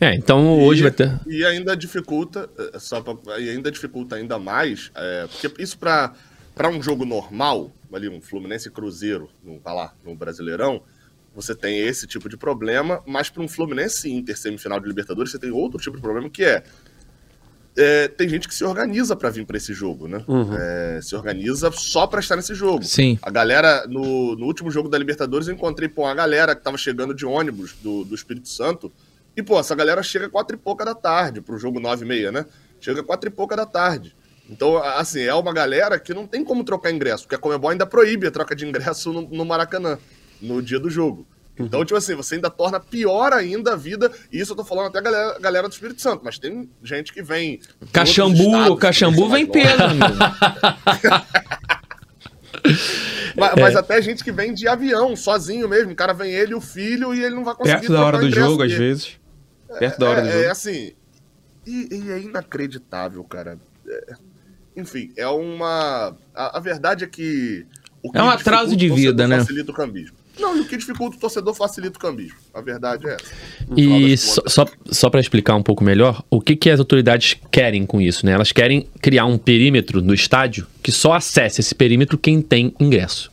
É, 0.00 0.14
então 0.14 0.58
hoje 0.60 0.80
e, 0.80 0.82
vai 0.82 0.90
ter. 0.90 1.20
E 1.26 1.44
ainda 1.44 1.76
dificulta, 1.76 2.48
eh, 2.58 2.78
só 2.78 3.02
pra, 3.02 3.38
e 3.38 3.50
ainda 3.50 3.70
dificulta 3.70 4.16
ainda 4.16 4.38
mais, 4.38 4.90
é, 4.94 5.26
porque 5.26 5.62
isso 5.62 5.78
pra, 5.78 6.14
pra 6.54 6.70
um 6.70 6.82
jogo 6.82 7.04
normal, 7.04 7.70
ali 7.92 8.08
um 8.08 8.20
Fluminense 8.20 8.68
e 8.68 8.70
Cruzeiro, 8.70 9.28
no, 9.44 9.58
tá 9.58 9.74
lá, 9.74 9.92
no 10.02 10.14
Brasileirão, 10.14 10.82
você 11.34 11.54
tem 11.54 11.78
esse 11.80 12.06
tipo 12.06 12.28
de 12.28 12.36
problema, 12.36 13.02
mas 13.06 13.28
para 13.28 13.42
um 13.42 13.48
Fluminense 13.48 14.10
Inter 14.10 14.36
semifinal 14.38 14.80
de 14.80 14.88
Libertadores, 14.88 15.32
você 15.32 15.38
tem 15.38 15.50
outro 15.50 15.78
tipo 15.78 15.96
de 15.96 16.02
problema 16.02 16.30
que 16.30 16.44
é, 16.44 16.62
é, 17.76 18.08
tem 18.08 18.28
gente 18.28 18.48
que 18.48 18.54
se 18.54 18.64
organiza 18.64 19.14
pra 19.14 19.30
vir 19.30 19.46
pra 19.46 19.56
esse 19.56 19.72
jogo, 19.72 20.08
né? 20.08 20.24
É, 20.58 21.00
se 21.02 21.14
organiza 21.14 21.70
só 21.70 22.06
pra 22.06 22.20
estar 22.20 22.36
nesse 22.36 22.54
jogo. 22.54 22.84
Sim. 22.84 23.18
A 23.22 23.30
galera, 23.30 23.86
no, 23.86 24.34
no 24.34 24.46
último 24.46 24.70
jogo 24.70 24.88
da 24.88 24.98
Libertadores, 24.98 25.46
eu 25.46 25.54
encontrei, 25.54 25.88
pô, 25.88 26.02
uma 26.02 26.14
galera 26.14 26.56
que 26.56 26.62
tava 26.62 26.76
chegando 26.76 27.14
de 27.14 27.24
ônibus 27.24 27.74
do, 27.82 28.04
do 28.04 28.14
Espírito 28.14 28.48
Santo. 28.48 28.92
E, 29.40 29.42
pô, 29.42 29.58
essa 29.58 29.74
galera 29.74 30.02
chega 30.02 30.28
quatro 30.28 30.54
e 30.54 30.58
pouca 30.58 30.84
da 30.84 30.94
tarde 30.94 31.40
pro 31.40 31.58
jogo 31.58 31.80
nove 31.80 32.04
e 32.04 32.08
meia, 32.08 32.30
né? 32.30 32.44
Chega 32.78 33.02
quatro 33.02 33.28
e 33.28 33.32
pouca 33.32 33.56
da 33.56 33.64
tarde. 33.64 34.14
Então, 34.48 34.76
assim, 34.76 35.20
é 35.22 35.32
uma 35.34 35.52
galera 35.52 35.98
que 35.98 36.12
não 36.12 36.26
tem 36.26 36.44
como 36.44 36.62
trocar 36.62 36.90
ingresso, 36.90 37.22
porque 37.24 37.36
a 37.36 37.38
Comebol 37.38 37.70
ainda 37.70 37.86
proíbe 37.86 38.26
a 38.26 38.30
troca 38.30 38.54
de 38.54 38.66
ingresso 38.66 39.12
no, 39.12 39.22
no 39.22 39.44
Maracanã, 39.44 39.98
no 40.42 40.60
dia 40.60 40.78
do 40.78 40.90
jogo. 40.90 41.26
Então, 41.58 41.84
tipo 41.84 41.96
assim, 41.96 42.14
você 42.14 42.34
ainda 42.36 42.50
torna 42.50 42.80
pior 42.80 43.32
ainda 43.32 43.74
a 43.74 43.76
vida, 43.76 44.10
e 44.32 44.40
isso 44.40 44.52
eu 44.52 44.56
tô 44.56 44.64
falando 44.64 44.86
até 44.88 44.98
a 44.98 45.02
galera, 45.02 45.38
galera 45.38 45.68
do 45.68 45.72
Espírito 45.72 46.00
Santo, 46.02 46.22
mas 46.24 46.38
tem 46.38 46.68
gente 46.82 47.12
que 47.12 47.22
vem. 47.22 47.60
Caxambu, 47.92 48.42
estados, 48.56 48.78
Caxambu 48.78 49.28
vem 49.28 49.46
peso, 49.46 49.82
amigo. 49.82 50.06
Mas, 53.36 53.56
É. 53.56 53.60
mas 53.60 53.76
até 53.76 54.02
gente 54.02 54.22
que 54.24 54.32
vem 54.32 54.52
de 54.52 54.66
avião, 54.68 55.14
sozinho 55.16 55.68
mesmo. 55.68 55.92
O 55.92 55.96
cara 55.96 56.12
vem 56.12 56.30
ele 56.32 56.54
o 56.54 56.60
filho 56.60 57.14
e 57.14 57.22
ele 57.24 57.34
não 57.34 57.44
vai 57.44 57.54
conseguir 57.54 57.78
Perto 57.80 57.92
da 57.92 58.04
hora 58.04 58.18
do 58.18 58.30
jogo, 58.30 58.62
às 58.62 58.70
dele. 58.70 58.84
vezes. 58.84 59.19
Perto 59.78 59.98
da 59.98 60.10
hora 60.10 60.20
é, 60.20 60.22
do 60.22 60.28
É 60.28 60.38
jogo. 60.38 60.50
assim. 60.50 60.92
E, 61.66 61.88
e 61.92 62.10
é 62.10 62.20
inacreditável, 62.20 63.22
cara. 63.24 63.58
É, 63.86 64.14
enfim, 64.76 65.12
é 65.16 65.26
uma. 65.26 66.16
A, 66.34 66.58
a 66.58 66.60
verdade 66.60 67.04
é 67.04 67.06
que. 67.06 67.66
o 68.02 68.10
que 68.10 68.18
É 68.18 68.22
um 68.22 68.30
atraso 68.30 68.76
de 68.76 68.88
vida, 68.88 69.28
né? 69.28 69.38
Facilita 69.38 69.70
o 69.70 69.74
cambismo. 69.74 70.20
Não, 70.38 70.56
e 70.56 70.60
o 70.60 70.64
que 70.64 70.76
dificulta 70.76 71.16
o 71.16 71.20
torcedor 71.20 71.52
facilita 71.54 71.98
o 71.98 72.00
cambismo. 72.00 72.38
A 72.54 72.62
verdade 72.62 73.06
é 73.06 73.14
essa. 73.14 73.24
E 73.76 74.16
só, 74.16 74.42
só, 74.46 74.66
só 74.86 75.10
para 75.10 75.20
explicar 75.20 75.54
um 75.54 75.62
pouco 75.62 75.84
melhor, 75.84 76.24
o 76.30 76.40
que, 76.40 76.56
que 76.56 76.70
as 76.70 76.78
autoridades 76.78 77.36
querem 77.50 77.84
com 77.84 78.00
isso, 78.00 78.24
né? 78.24 78.32
Elas 78.32 78.50
querem 78.50 78.88
criar 79.02 79.26
um 79.26 79.36
perímetro 79.36 80.00
no 80.00 80.14
estádio 80.14 80.66
que 80.82 80.90
só 80.90 81.12
acesse 81.12 81.60
esse 81.60 81.74
perímetro 81.74 82.16
quem 82.16 82.40
tem 82.40 82.74
ingresso. 82.80 83.29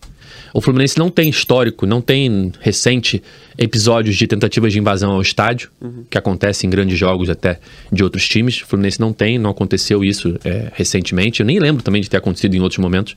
O 0.58 0.62
Fluminense 0.62 0.98
não 0.98 1.12
tem 1.12 1.30
histórico, 1.30 1.86
não 1.86 2.02
tem 2.02 2.52
recente 2.60 3.22
episódios 3.60 4.16
de 4.16 4.26
tentativas 4.26 4.74
de 4.74 4.80
invasão 4.80 5.12
ao 5.12 5.22
estádio, 5.22 5.70
que 6.10 6.18
acontece 6.18 6.66
em 6.66 6.70
grandes 6.72 6.98
jogos 6.98 7.30
até 7.30 7.60
de 7.92 8.04
outros 8.04 8.28
times. 8.28 8.64
O 8.64 8.66
Fluminense 8.66 9.00
não 9.00 9.14
tem, 9.14 9.38
não 9.38 9.52
aconteceu 9.52 10.04
isso 10.04 10.36
é, 10.44 10.72
recentemente. 10.74 11.42
Eu 11.42 11.46
nem 11.46 11.60
lembro 11.60 11.84
também 11.84 12.02
de 12.02 12.10
ter 12.10 12.18
acontecido 12.18 12.56
em 12.56 12.60
outros 12.60 12.80
momentos. 12.80 13.16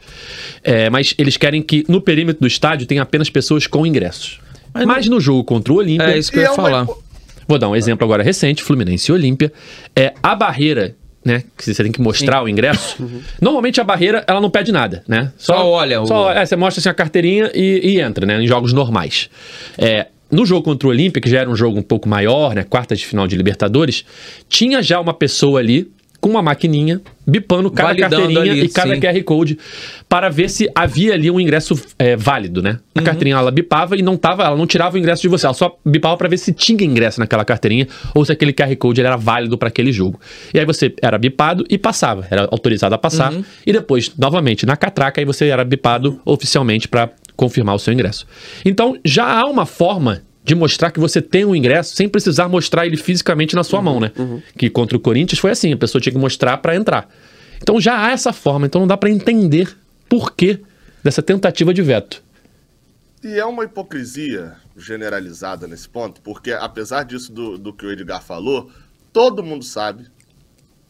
É, 0.62 0.90
mas 0.90 1.14
eles 1.16 1.38
querem 1.38 1.62
que 1.62 1.82
no 1.88 2.02
perímetro 2.02 2.42
do 2.42 2.46
estádio 2.46 2.86
tenha 2.86 3.00
apenas 3.00 3.30
pessoas 3.30 3.66
com 3.66 3.86
ingressos. 3.86 4.38
Mas, 4.86 5.08
no 5.08 5.18
jogo 5.18 5.42
contra 5.42 5.72
o 5.72 5.76
Olímpia, 5.76 6.10
É 6.10 6.18
isso 6.18 6.30
que 6.30 6.36
eu 6.36 6.42
ia 6.42 6.50
é 6.50 6.54
falar. 6.54 6.86
Vou 7.48 7.58
dar 7.58 7.70
um 7.70 7.74
exemplo 7.74 8.04
agora 8.04 8.22
recente, 8.22 8.62
Fluminense 8.62 9.10
e 9.10 9.14
Olímpia. 9.14 9.50
É 9.96 10.12
a 10.22 10.34
barreira, 10.34 10.94
né? 11.24 11.42
Que 11.56 11.72
você 11.74 11.82
tem 11.82 11.92
que 11.92 12.00
mostrar 12.00 12.42
o 12.42 12.48
ingresso. 12.48 12.96
Normalmente 13.40 13.80
a 13.80 13.84
barreira, 13.84 14.24
ela 14.26 14.40
não 14.40 14.50
pede 14.50 14.72
nada, 14.72 15.02
né? 15.06 15.32
Só 15.36 15.66
olha 15.68 16.00
o- 16.00 16.06
Só, 16.06 16.32
é, 16.32 16.44
você 16.46 16.56
mostra 16.56 16.80
assim 16.80 16.88
a 16.88 16.94
carteirinha 16.94 17.50
e, 17.54 17.80
e 17.94 18.00
entra, 18.00 18.24
né? 18.26 18.42
Em 18.42 18.46
jogos 18.46 18.72
normais. 18.72 19.28
É, 19.76 20.06
no 20.30 20.46
jogo 20.46 20.62
contra 20.62 20.86
o 20.86 20.90
Olímpia, 20.90 21.20
que 21.20 21.28
já 21.28 21.40
era 21.40 21.50
um 21.50 21.56
jogo 21.56 21.78
um 21.78 21.82
pouco 21.82 22.08
maior, 22.08 22.54
né? 22.54 22.62
Quartas 22.64 22.98
de 23.00 23.06
final 23.06 23.26
de 23.26 23.36
Libertadores, 23.36 24.04
tinha 24.48 24.82
já 24.82 25.00
uma 25.00 25.12
pessoa 25.12 25.58
ali 25.60 25.90
com 26.20 26.28
uma 26.28 26.42
maquininha 26.42 27.00
bipando 27.26 27.70
cada 27.70 27.88
Validando 27.88 28.16
carteirinha 28.16 28.52
ali, 28.52 28.64
e 28.64 28.68
cada 28.68 28.94
sim. 28.94 29.00
QR 29.00 29.22
Code 29.24 29.58
para 30.08 30.28
ver 30.28 30.50
se 30.50 30.68
havia 30.74 31.14
ali 31.14 31.30
um 31.30 31.38
ingresso 31.38 31.80
é, 31.98 32.16
válido, 32.16 32.60
né? 32.60 32.72
Uhum. 32.72 33.00
A 33.00 33.02
carteirinha 33.02 33.36
ela 33.36 33.50
bipava 33.50 33.96
e 33.96 34.02
não 34.02 34.16
tava, 34.16 34.42
ela 34.42 34.56
não 34.56 34.66
tirava 34.66 34.96
o 34.96 34.98
ingresso 34.98 35.22
de 35.22 35.28
você, 35.28 35.46
ela 35.46 35.54
só 35.54 35.78
bipava 35.84 36.16
para 36.16 36.28
ver 36.28 36.38
se 36.38 36.52
tinha 36.52 36.84
ingresso 36.84 37.20
naquela 37.20 37.44
carteirinha 37.44 37.86
ou 38.14 38.24
se 38.24 38.32
aquele 38.32 38.52
QR 38.52 38.74
Code 38.76 39.00
era 39.00 39.16
válido 39.16 39.56
para 39.56 39.68
aquele 39.68 39.92
jogo. 39.92 40.20
E 40.52 40.58
aí 40.58 40.66
você 40.66 40.92
era 41.00 41.16
bipado 41.18 41.64
e 41.68 41.78
passava, 41.78 42.26
era 42.30 42.48
autorizado 42.50 42.94
a 42.94 42.98
passar 42.98 43.32
Uhum. 43.32 43.44
e 43.66 43.72
depois 43.72 44.12
novamente 44.18 44.66
na 44.66 44.76
catraca 44.76 45.20
aí 45.20 45.24
você 45.24 45.46
era 45.48 45.64
bipado 45.64 46.20
oficialmente 46.24 46.88
para 46.88 47.10
confirmar 47.36 47.74
o 47.74 47.78
seu 47.78 47.92
ingresso. 47.92 48.26
Então 48.64 48.96
já 49.04 49.24
há 49.26 49.44
uma 49.44 49.66
forma 49.66 50.22
de 50.50 50.54
mostrar 50.56 50.90
que 50.90 50.98
você 50.98 51.22
tem 51.22 51.44
um 51.44 51.54
ingresso 51.54 51.94
sem 51.94 52.08
precisar 52.08 52.48
mostrar 52.48 52.84
ele 52.84 52.96
fisicamente 52.96 53.54
na 53.54 53.62
sua 53.62 53.80
mão, 53.80 54.00
né? 54.00 54.10
Que 54.58 54.68
contra 54.68 54.96
o 54.96 55.00
Corinthians 55.00 55.38
foi 55.38 55.52
assim, 55.52 55.72
a 55.72 55.76
pessoa 55.76 56.02
tinha 56.02 56.12
que 56.12 56.18
mostrar 56.18 56.58
para 56.58 56.74
entrar. 56.74 57.08
Então 57.62 57.80
já 57.80 58.04
há 58.04 58.10
essa 58.10 58.32
forma, 58.32 58.66
então 58.66 58.80
não 58.80 58.88
dá 58.88 58.96
para 58.96 59.10
entender 59.10 59.76
por 60.08 60.34
que 60.34 60.60
dessa 61.04 61.22
tentativa 61.22 61.72
de 61.72 61.82
veto. 61.82 62.20
E 63.22 63.38
é 63.38 63.44
uma 63.44 63.64
hipocrisia 63.64 64.56
generalizada 64.76 65.68
nesse 65.68 65.88
ponto, 65.88 66.20
porque 66.20 66.50
apesar 66.50 67.04
disso 67.04 67.32
do, 67.32 67.56
do 67.56 67.72
que 67.72 67.86
o 67.86 67.92
Edgar 67.92 68.20
falou, 68.20 68.72
todo 69.12 69.44
mundo 69.44 69.64
sabe, 69.64 70.06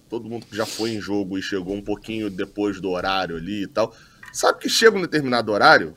todo 0.08 0.28
mundo 0.28 0.46
que 0.46 0.56
já 0.56 0.64
foi 0.64 0.92
em 0.92 1.00
jogo 1.02 1.36
e 1.36 1.42
chegou 1.42 1.74
um 1.74 1.82
pouquinho 1.82 2.30
depois 2.30 2.80
do 2.80 2.88
horário 2.88 3.36
ali 3.36 3.64
e 3.64 3.66
tal, 3.66 3.94
sabe 4.32 4.58
que 4.58 4.70
chega 4.70 4.96
um 4.96 5.02
determinado 5.02 5.52
horário, 5.52 5.92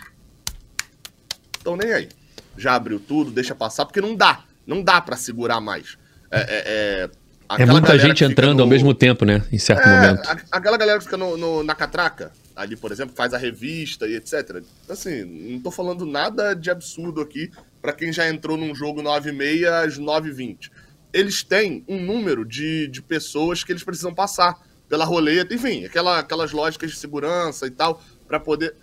estão 1.58 1.78
nem 1.78 1.94
aí. 1.94 2.10
Já 2.58 2.76
abriu 2.76 3.00
tudo, 3.00 3.32
deixa 3.32 3.56
passar, 3.56 3.86
porque 3.86 4.02
não 4.02 4.16
dá, 4.16 4.44
não 4.66 4.82
dá 4.84 5.02
pra 5.02 5.16
segurar 5.16 5.60
mais. 5.60 5.98
É, 6.32 6.40
é, 6.40 7.10
é, 7.58 7.62
É 7.62 7.66
muita 7.66 7.98
gente 8.00 8.24
entrando 8.24 8.62
ao 8.62 8.66
no- 8.66 8.72
mesmo 8.72 8.94
tempo, 8.94 9.26
né? 9.26 9.44
Em 9.52 9.60
certo 9.60 9.88
é, 9.88 9.96
momento. 9.96 10.28
a- 10.28 10.38
aquela 10.58 10.78
galera 10.78 10.98
que 11.00 11.06
fica 11.06 11.18
no- 11.18 11.38
no- 11.38 11.64
na 11.64 11.76
catraca, 11.76 12.32
ali, 12.56 12.76
por 12.76 12.92
exemplo, 12.92 13.16
faz 13.16 13.34
a 13.34 13.38
revista 13.38 14.08
e 14.08 14.16
etc. 14.16 14.64
Assim, 14.90 15.24
não 15.52 15.60
tô 15.60 15.70
falando 15.72 16.06
nada 16.06 16.54
de 16.56 16.70
absurdo 16.72 17.22
aqui 17.22 17.52
pra 17.82 17.94
quem 17.94 18.12
já 18.12 18.28
entrou 18.30 18.58
num 18.58 18.74
jogo 18.74 19.02
9h30 19.02 19.84
às 19.86 19.98
9h20. 20.00 20.72
Eles 21.12 21.44
têm 21.44 21.84
um 21.88 22.02
número 22.04 22.44
de, 22.46 22.88
de 22.88 23.02
pessoas 23.02 23.64
que 23.64 23.72
eles 23.72 23.84
precisam 23.84 24.14
passar 24.14 24.56
pela 24.90 25.06
roleta, 25.06 25.54
enfim, 25.54 25.86
aquela, 25.86 26.20
aquelas 26.20 26.52
lógicas 26.52 26.92
de 26.92 26.98
segurança 26.98 27.68
e 27.68 27.72
tal, 27.72 28.02
pra 28.28 28.40
poder. 28.40 28.76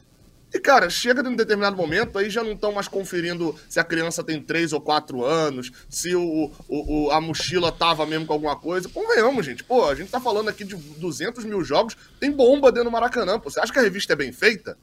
E, 0.52 0.58
cara, 0.58 0.90
chega 0.90 1.22
num 1.22 1.36
determinado 1.36 1.76
momento, 1.76 2.18
aí 2.18 2.28
já 2.28 2.42
não 2.42 2.52
estão 2.52 2.72
mais 2.72 2.88
conferindo 2.88 3.54
se 3.68 3.78
a 3.78 3.84
criança 3.84 4.24
tem 4.24 4.42
3 4.42 4.72
ou 4.72 4.80
4 4.80 5.24
anos, 5.24 5.70
se 5.88 6.14
o, 6.16 6.50
o, 6.68 7.06
o- 7.06 7.10
a 7.12 7.20
mochila 7.20 7.70
tava 7.70 8.04
mesmo 8.04 8.26
com 8.26 8.32
alguma 8.32 8.56
coisa. 8.56 8.88
Convenhamos, 8.88 9.46
gente. 9.46 9.62
Pô, 9.62 9.84
a 9.88 9.94
gente 9.94 10.10
tá 10.10 10.20
falando 10.20 10.48
aqui 10.48 10.64
de 10.64 10.74
200 10.74 11.44
mil 11.44 11.62
jogos, 11.62 11.96
tem 12.18 12.32
bomba 12.32 12.72
dentro 12.72 12.90
do 12.90 12.92
Maracanã. 12.92 13.38
Pô, 13.38 13.48
você 13.48 13.60
acha 13.60 13.72
que 13.72 13.78
a 13.78 13.82
revista 13.82 14.12
é 14.12 14.16
bem 14.16 14.32
feita? 14.32 14.76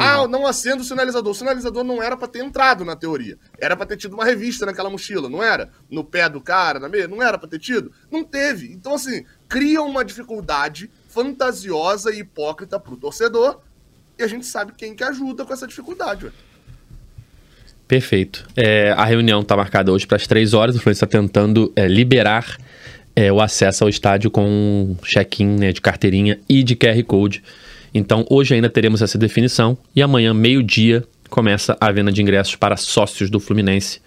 Ah, 0.00 0.28
não 0.28 0.46
acende 0.46 0.82
o 0.82 0.84
sinalizador. 0.84 1.32
O 1.32 1.34
sinalizador 1.34 1.82
não 1.82 2.00
era 2.00 2.16
pra 2.16 2.28
ter 2.28 2.38
entrado 2.44 2.84
na 2.84 2.94
teoria. 2.94 3.36
Era 3.58 3.76
pra 3.76 3.84
ter 3.84 3.96
tido 3.96 4.12
uma 4.14 4.24
revista 4.24 4.64
naquela 4.64 4.88
mochila, 4.88 5.28
não 5.28 5.42
era? 5.42 5.72
No 5.90 6.04
pé 6.04 6.28
do 6.28 6.40
cara, 6.40 6.78
na 6.78 6.88
meia, 6.88 7.08
não 7.08 7.20
era 7.20 7.36
pra 7.36 7.48
ter 7.48 7.58
tido? 7.58 7.90
Não 8.08 8.22
teve. 8.22 8.72
Então, 8.72 8.94
assim, 8.94 9.24
cria 9.48 9.82
uma 9.82 10.04
dificuldade 10.04 10.88
fantasiosa 11.08 12.12
e 12.14 12.20
hipócrita 12.20 12.78
pro 12.78 12.96
torcedor 12.96 13.60
e 14.18 14.22
a 14.22 14.26
gente 14.26 14.46
sabe 14.46 14.72
quem 14.76 14.94
que 14.94 15.04
ajuda 15.04 15.44
com 15.44 15.52
essa 15.52 15.66
dificuldade, 15.66 16.26
ué. 16.26 16.32
Perfeito. 17.86 18.46
É, 18.54 18.90
a 18.90 19.04
reunião 19.04 19.40
está 19.40 19.56
marcada 19.56 19.90
hoje 19.90 20.06
para 20.06 20.16
as 20.16 20.26
três 20.26 20.52
horas. 20.52 20.76
O 20.76 20.78
Fluminense 20.78 21.02
está 21.02 21.06
tentando 21.06 21.72
é, 21.74 21.88
liberar 21.88 22.58
é, 23.16 23.32
o 23.32 23.40
acesso 23.40 23.82
ao 23.82 23.88
estádio 23.88 24.30
com 24.30 24.44
um 24.44 24.96
check-in 25.02 25.46
né, 25.46 25.72
de 25.72 25.80
carteirinha 25.80 26.38
e 26.46 26.62
de 26.62 26.76
QR 26.76 27.02
Code. 27.04 27.42
Então, 27.94 28.26
hoje 28.28 28.54
ainda 28.54 28.68
teremos 28.68 29.00
essa 29.00 29.16
definição 29.16 29.78
e 29.96 30.02
amanhã, 30.02 30.34
meio-dia, 30.34 31.02
começa 31.30 31.76
a 31.80 31.90
venda 31.90 32.12
de 32.12 32.20
ingressos 32.20 32.56
para 32.56 32.76
sócios 32.76 33.30
do 33.30 33.40
Fluminense 33.40 34.00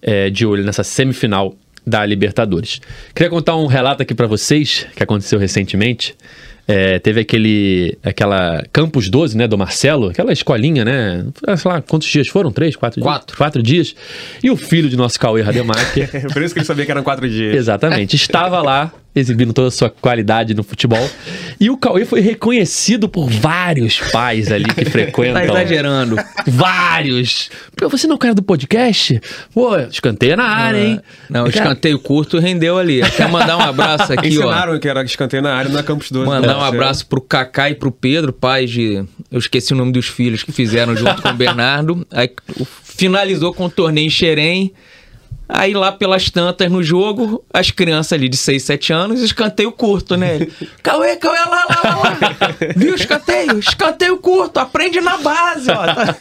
é, 0.00 0.28
de 0.28 0.44
olho 0.44 0.64
nessa 0.64 0.82
semifinal 0.82 1.54
da 1.86 2.04
Libertadores. 2.04 2.80
Queria 3.14 3.30
contar 3.30 3.56
um 3.56 3.66
relato 3.66 4.02
aqui 4.02 4.14
para 4.14 4.26
vocês 4.26 4.86
que 4.96 5.02
aconteceu 5.02 5.38
recentemente. 5.38 6.16
É, 6.66 6.98
teve 6.98 7.20
aquele, 7.20 7.98
aquela 8.02 8.64
Campus 8.72 9.08
12, 9.08 9.36
né, 9.36 9.48
do 9.48 9.58
Marcelo, 9.58 10.10
aquela 10.10 10.32
escolinha, 10.32 10.84
né? 10.84 11.24
Sei 11.56 11.70
lá, 11.70 11.82
quantos 11.82 12.08
dias 12.08 12.28
foram? 12.28 12.52
Três, 12.52 12.76
quatro 12.76 13.00
dias? 13.00 13.12
Quatro. 13.12 13.36
Quatro 13.36 13.62
dias. 13.62 13.94
E 14.42 14.50
o 14.50 14.56
filho 14.56 14.88
de 14.88 14.96
nosso 14.96 15.18
Cauê 15.18 15.42
Rademacher 15.42 16.08
Por 16.32 16.42
isso 16.42 16.54
que 16.54 16.60
ele 16.60 16.66
sabia 16.66 16.84
que 16.84 16.90
eram 16.90 17.02
quatro 17.02 17.28
dias. 17.28 17.54
Exatamente. 17.56 18.14
Estava 18.14 18.62
lá 18.62 18.92
exibindo 19.14 19.52
toda 19.52 19.68
a 19.68 19.70
sua 19.70 19.90
qualidade 19.90 20.54
no 20.54 20.62
futebol. 20.62 21.06
E 21.60 21.68
o 21.70 21.76
Cauê 21.76 22.04
foi 22.04 22.20
reconhecido 22.20 23.08
por 23.08 23.28
vários 23.28 24.00
pais 24.10 24.50
ali 24.50 24.64
que 24.64 24.84
frequentam. 24.86 25.34
Tá 25.34 25.44
exagerando. 25.44 26.16
Vários. 26.46 27.50
Pô, 27.76 27.88
você 27.88 28.06
não 28.06 28.14
é 28.14 28.16
o 28.16 28.18
cara 28.18 28.34
do 28.34 28.42
podcast? 28.42 29.20
Pô, 29.52 29.76
escanteia 29.78 30.36
na 30.36 30.44
área, 30.44 30.78
hein? 30.78 31.00
Não, 31.28 31.42
o 31.46 31.52
Cara, 31.52 31.56
escanteio 31.66 31.98
curto 31.98 32.38
rendeu 32.38 32.78
ali. 32.78 33.00
Quer 33.16 33.28
mandar 33.28 33.56
um 33.58 33.60
abraço 33.62 34.12
aqui, 34.12 34.38
ó. 34.38 34.42
Ensinaram 34.44 34.78
que 34.78 34.88
era 34.88 35.02
escanteio 35.04 35.42
na 35.42 35.54
área 35.54 35.70
na 35.70 35.82
Campus 35.82 36.10
12. 36.10 36.26
Mandar 36.26 36.56
um 36.56 36.60
Você- 36.60 36.66
abraço 36.66 37.06
pro 37.06 37.20
Kaká 37.20 37.70
e 37.70 37.74
pro 37.74 37.92
Pedro, 37.92 38.32
pais 38.32 38.70
de. 38.70 39.04
Eu 39.30 39.38
esqueci 39.38 39.72
o 39.72 39.76
nome 39.76 39.92
dos 39.92 40.06
filhos 40.06 40.42
que 40.42 40.52
fizeram 40.52 40.96
junto 40.96 41.20
com 41.20 41.28
o 41.28 41.34
Bernardo. 41.34 42.06
Aí 42.10 42.30
finalizou 42.82 43.52
com 43.52 43.66
o 43.66 43.70
torneio 43.70 44.06
em 44.06 44.10
Xerém. 44.10 44.72
Aí 45.48 45.74
lá 45.74 45.92
pelas 45.92 46.30
tantas 46.30 46.70
no 46.70 46.82
jogo, 46.82 47.44
as 47.52 47.70
crianças 47.70 48.14
ali 48.14 48.28
de 48.28 48.36
6, 48.36 48.62
7 48.62 48.92
anos, 48.92 49.20
escanteio 49.20 49.70
curto, 49.70 50.16
né? 50.16 50.46
Cauê, 50.82 51.16
Cauê, 51.16 51.38
lá, 51.38 51.66
lá, 51.68 51.80
lá, 51.84 51.96
lá. 51.98 52.18
Viu 52.74 52.94
escanteio? 52.94 53.58
Escanteio 53.58 54.16
curto, 54.18 54.58
aprende 54.58 55.00
na 55.00 55.18
base, 55.18 55.70
ó. 55.70 55.84
Tá? 55.84 56.16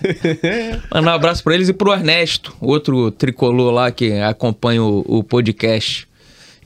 Mandar 0.93 1.11
um 1.11 1.15
abraço 1.15 1.43
pra 1.43 1.53
eles 1.53 1.69
e 1.69 1.73
pro 1.73 1.93
Ernesto, 1.93 2.53
outro 2.59 3.09
tricolor 3.11 3.71
lá 3.71 3.91
que 3.91 4.19
acompanha 4.19 4.83
o, 4.83 5.03
o 5.07 5.23
podcast 5.23 6.10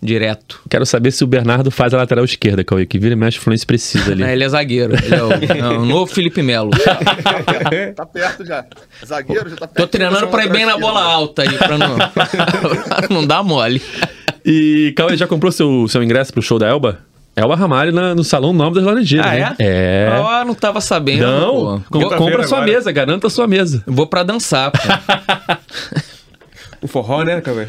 direto. 0.05 0.61
Quero 0.69 0.85
saber 0.85 1.11
se 1.11 1.23
o 1.23 1.27
Bernardo 1.27 1.69
faz 1.71 1.93
a 1.93 1.97
lateral 1.97 2.23
esquerda, 2.23 2.63
Cauê, 2.63 2.85
que 2.85 2.97
vira 2.99 3.13
e 3.13 3.15
mexe, 3.17 3.37
o 3.37 3.41
Fluminense 3.41 3.65
precisa 3.65 4.11
ali. 4.11 4.23
É, 4.25 4.31
ele 4.33 4.43
é 4.43 4.49
zagueiro. 4.49 4.93
Ele 4.95 5.15
é 5.15 5.23
o, 5.23 5.31
é 5.31 5.77
o 5.77 5.85
novo 5.85 6.07
Felipe 6.13 6.41
Melo. 6.41 6.71
Tá 7.95 8.05
perto 8.05 8.45
já. 8.45 8.63
Zagueiro 9.05 9.49
já 9.49 9.55
tá 9.55 9.67
perto. 9.67 9.77
Tô 9.85 9.87
treinando 9.87 10.27
pra 10.27 10.45
ir 10.45 10.49
bem 10.49 10.65
na 10.65 10.77
bola 10.77 11.01
alta 11.01 11.41
aí, 11.41 11.57
pra 11.57 11.77
não, 11.77 11.97
não 13.09 13.25
dar 13.27 13.43
mole. 13.43 13.81
E, 14.45 14.93
Cauê, 14.95 15.17
já 15.17 15.25
comprou 15.27 15.51
seu, 15.51 15.87
seu 15.87 16.03
ingresso 16.03 16.31
pro 16.31 16.41
show 16.41 16.59
da 16.59 16.67
Elba? 16.67 16.99
Elba 17.35 17.55
Ramalho 17.55 17.91
na- 17.91 18.15
no 18.15 18.23
Salão 18.23 18.53
Nome 18.53 18.75
das 18.75 18.83
Laranjeiras, 18.85 19.27
Ah, 19.29 19.35
é? 19.35 19.39
né? 19.41 19.55
É. 19.59 20.07
Ah, 20.25 20.45
não 20.45 20.53
tava 20.55 20.79
sabendo. 20.79 21.23
Não, 21.25 21.81
pô. 21.89 21.99
com- 21.99 22.09
compra 22.17 22.41
a 22.43 22.47
sua 22.47 22.59
agora. 22.59 22.71
mesa, 22.71 22.91
garanta 22.93 23.27
a 23.27 23.29
sua 23.29 23.45
mesa. 23.47 23.83
vou 23.85 24.07
pra 24.07 24.23
dançar, 24.23 24.71
pô. 24.71 24.77
Um 26.83 26.87
forró, 26.87 27.23
né, 27.23 27.41
Cauê? 27.41 27.67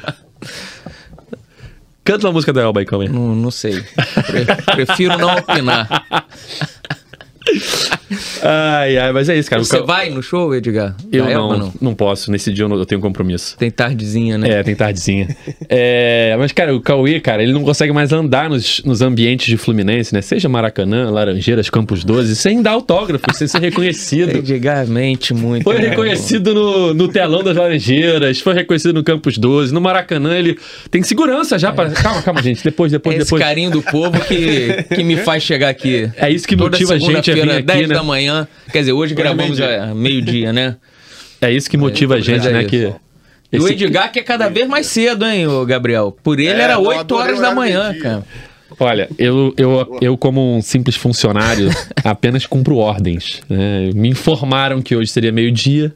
Canta 2.07 2.27
uma 2.27 2.33
música 2.33 2.53
da 2.53 2.63
Elba 2.63 2.81
aí, 2.81 2.87
Cauê. 2.87 3.09
Não, 3.09 3.35
não 3.35 3.51
sei. 3.51 3.83
Pre- 3.83 4.47
Prefiro 4.87 5.19
não 5.19 5.37
opinar. 5.37 5.89
Ai, 8.43 8.97
ai, 8.99 9.13
mas 9.13 9.29
é 9.29 9.37
isso, 9.37 9.49
cara. 9.51 9.63
Você 9.65 9.81
vai 9.81 10.11
no 10.11 10.23
show, 10.23 10.55
Edgar? 10.55 10.95
Eu 11.11 11.25
não, 11.25 11.31
Elba, 11.31 11.73
não, 11.81 11.95
posso. 11.95 12.31
Nesse 12.31 12.53
dia 12.53 12.65
eu, 12.65 12.69
não- 12.69 12.77
eu 12.79 12.87
tenho 12.87 13.01
compromisso. 13.01 13.57
Tem 13.57 13.71
tardezinha, 13.71 14.39
né? 14.39 14.49
É, 14.51 14.63
tem 14.63 14.75
tardezinha. 14.75 15.29
é, 15.69 16.35
mas, 16.39 16.53
cara, 16.53 16.75
o 16.75 16.81
Cauê, 16.81 17.21
cara, 17.21 17.43
ele 17.43 17.53
não 17.53 17.63
consegue 17.63 17.93
mais 17.93 18.13
andar 18.13 18.49
nos, 18.49 18.83
nos 18.85 19.03
ambientes 19.03 19.47
de 19.47 19.57
Fluminense, 19.57 20.15
né? 20.15 20.23
Seja 20.23 20.49
Maracanã, 20.49 21.11
Laranjeiras, 21.11 21.69
Campos 21.71 22.05
12, 22.05 22.37
sem 22.37 22.63
dar 22.63 22.73
autógrafo, 22.73 23.25
sem 23.35 23.47
ser 23.47 23.61
reconhecido. 23.61 24.37
Edgar 24.39 24.87
mente 24.87 25.35
muito. 25.35 25.65
Foi 25.65 25.79
né? 25.79 25.89
reconhecido 25.89 26.55
no, 26.55 26.95
no 26.95 27.09
telão 27.09 27.43
das 27.43 27.57
Laranjeiras, 27.57 28.41
foi 28.41 28.55
reconhecido 28.55 28.95
no 28.95 29.03
Campos 29.03 29.39
12, 29.39 29.73
no 29.73 29.81
Maracanã 29.81 30.37
ele 30.37 30.59
tem 30.91 31.03
segurança 31.03 31.59
já 31.59 31.73
para... 31.73 31.91
Calma, 31.91 32.23
calma, 32.23 32.43
gente, 32.43 32.63
depois, 32.63 32.93
É 32.93 32.97
depois, 32.97 33.17
esse 33.17 33.25
depois. 33.25 33.43
carinho 33.43 33.71
do 33.71 33.83
povo 33.83 34.19
que, 34.21 34.85
que 34.95 35.03
me 35.03 35.17
faz 35.17 35.43
chegar 35.43 35.69
aqui. 35.69 36.11
É 36.17 36.31
isso 36.31 36.47
que 36.47 36.57
Toda 36.57 36.71
motiva 36.71 36.95
a 36.95 36.99
gente 36.99 37.31
segunda-feira, 37.41 37.73
aqui, 37.73 37.79
10 37.81 37.89
né? 37.89 37.95
da 37.95 38.03
manhã. 38.03 38.49
Quer 38.73 38.81
dizer, 38.81 38.93
hoje 38.93 39.15
gravamos 39.15 39.59
meio-dia. 39.59 39.83
a 39.83 39.95
meio-dia, 39.95 40.53
né? 40.53 40.77
É 41.41 41.51
isso 41.53 41.69
que 41.71 41.77
motiva 41.77 42.15
a 42.17 42.21
gente, 42.21 42.47
é 42.47 42.51
né? 42.51 42.61
isso. 42.61 42.71
Que 42.71 42.93
E 43.53 43.59
o 43.59 43.69
Edgar 43.69 44.11
que 44.11 44.19
é 44.19 44.23
cada 44.23 44.49
vez 44.49 44.69
mais 44.69 44.87
cedo, 44.87 45.25
hein, 45.25 45.47
o 45.47 45.65
Gabriel? 45.65 46.17
Por 46.23 46.39
ele 46.39 46.61
É, 46.61 46.65
era 46.65 46.75
não, 46.75 46.85
8 46.85 47.01
adorei 47.01 47.25
horas 47.25 47.39
o 47.39 47.43
da 47.43 47.55
manhã, 47.55 47.95
cara. 47.99 48.25
Olha, 48.79 49.09
eu, 49.17 49.55
eu, 49.57 49.99
eu 50.01 50.19
como 50.19 50.57
um 50.57 50.61
simples 50.61 50.97
funcionário, 50.97 51.71
apenas 52.03 52.47
cumpro 52.47 52.77
ordens. 52.77 53.41
né? 53.49 53.91
Me 53.95 54.09
informaram 54.09 54.83
que 54.83 54.95
hoje 54.97 55.11
seria 55.11 55.31
meio-dia. 55.31 55.95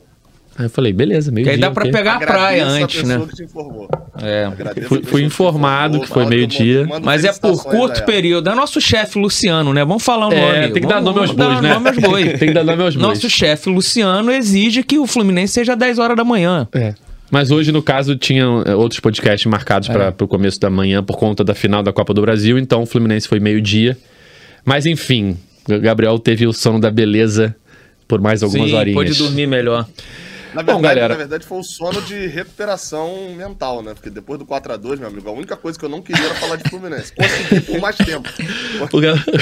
Aí 0.59 0.67
eu 0.67 0.71
falei, 0.71 0.93
beleza, 0.93 1.31
Que 1.31 1.35
meio-dia. 1.37 1.55
aí 1.55 1.59
dá 1.61 1.71
pra 1.71 1.85
ok. 1.85 1.93
pegar 1.93 2.15
a 2.17 2.19
praia 2.19 2.63
Agradeço 2.65 2.81
a 2.81 2.85
antes, 2.85 3.01
pessoa 3.03 3.19
né? 3.19 3.27
que 3.31 3.37
te 3.37 3.43
informou. 3.45 3.89
É. 4.23 4.45
Agradeço 4.45 4.87
a 4.87 4.89
Fui- 4.89 5.03
fui 5.05 5.23
informado 5.23 5.97
informou. 5.97 6.07
que 6.07 6.13
foi 6.13 6.27
meio-dia. 6.27 6.87
Mas 7.03 7.25
é 7.25 7.33
por 7.33 7.63
curto 7.65 8.01
a 8.01 8.03
período. 8.03 8.51
É 8.51 8.55
nosso 8.55 8.79
chefe 8.81 9.19
Luciano, 9.19 9.73
né? 9.73 9.85
Vamos 9.85 10.03
falar 10.03 10.27
o 10.27 10.31
nome. 10.31 10.43
É, 10.43 10.69
tem 10.69 10.83
que 10.83 10.89
dar 10.89 11.01
nome 11.01 11.19
aos 11.21 11.31
bois, 11.31 11.61
né? 11.63 11.73
nome 11.75 11.89
aos 11.89 11.99
bois. 11.99 12.39
Tem 12.39 12.49
que 12.49 12.55
dar 12.55 12.65
nome 12.65 12.83
aos 12.83 12.95
bois. 12.95 13.09
Nosso 13.09 13.31
chefe 13.31 13.71
Luciano 13.71 14.31
exige 14.33 14.83
que 14.83 14.99
o 14.99 15.07
Fluminense 15.07 15.55
seja 15.55 15.75
10 15.75 15.99
horas 15.99 16.17
da 16.17 16.25
manhã. 16.25 16.69
É. 16.75 16.95
Mas 17.31 17.51
hoje, 17.53 17.71
no 17.73 17.81
caso, 17.81 18.17
tinham 18.17 18.63
é, 18.67 18.75
outros 18.75 18.99
podcasts 19.01 19.47
marcados 19.51 19.89
É. 19.89 19.93
para 19.93 20.15
o 20.25 20.29
começo 20.29 20.59
da 20.61 20.69
manhã 20.69 21.03
por 21.03 21.17
conta 21.17 21.43
da 21.45 21.55
final 21.55 21.81
da 21.83 21.93
Copa 21.93 22.13
do 22.13 22.21
Brasil, 22.21 22.59
então 22.59 22.83
o 22.83 22.87
Fluminense 22.87 23.27
foi 23.29 23.39
meio-dia. 23.41 23.97
Mas 24.65 24.85
enfim, 24.85 25.39
o 25.71 25.79
Gabriel 25.79 26.19
teve 26.19 26.47
o 26.47 26.53
sono 26.53 26.79
da 26.81 26.91
beleza 26.91 27.55
por 28.09 28.21
mais 28.21 28.43
algumas 28.43 28.69
Sim, 28.71 28.77
horinhas. 28.77 28.95
pode 28.95 29.15
dormir 29.17 29.47
melhor. 29.47 29.87
Na 30.55 30.63
Bom, 30.63 30.73
verdade, 30.75 30.83
galera. 30.95 31.09
na 31.09 31.19
verdade, 31.19 31.47
foi 31.47 31.59
o 31.59 31.63
sono 31.63 32.03
de 32.03 32.27
recuperação 32.27 33.35
mental, 33.37 33.83
né? 33.83 33.95
Porque 33.95 34.11
depois 34.11 34.39
do 34.39 34.45
4x2, 34.45 34.99
meu 34.99 35.09
amigo, 35.09 35.29
a 35.29 35.33
única 35.33 35.57
coisa 35.57 35.79
que 35.79 35.85
eu 35.85 35.89
não 35.89 36.03
queria 36.03 36.25
era 36.25 36.35
falar 36.35 36.57
de 36.57 36.69
Fluminense. 36.69 37.13
Consegui 37.15 37.61
por 37.61 37.81
mais 37.81 37.97
tempo. 37.97 38.29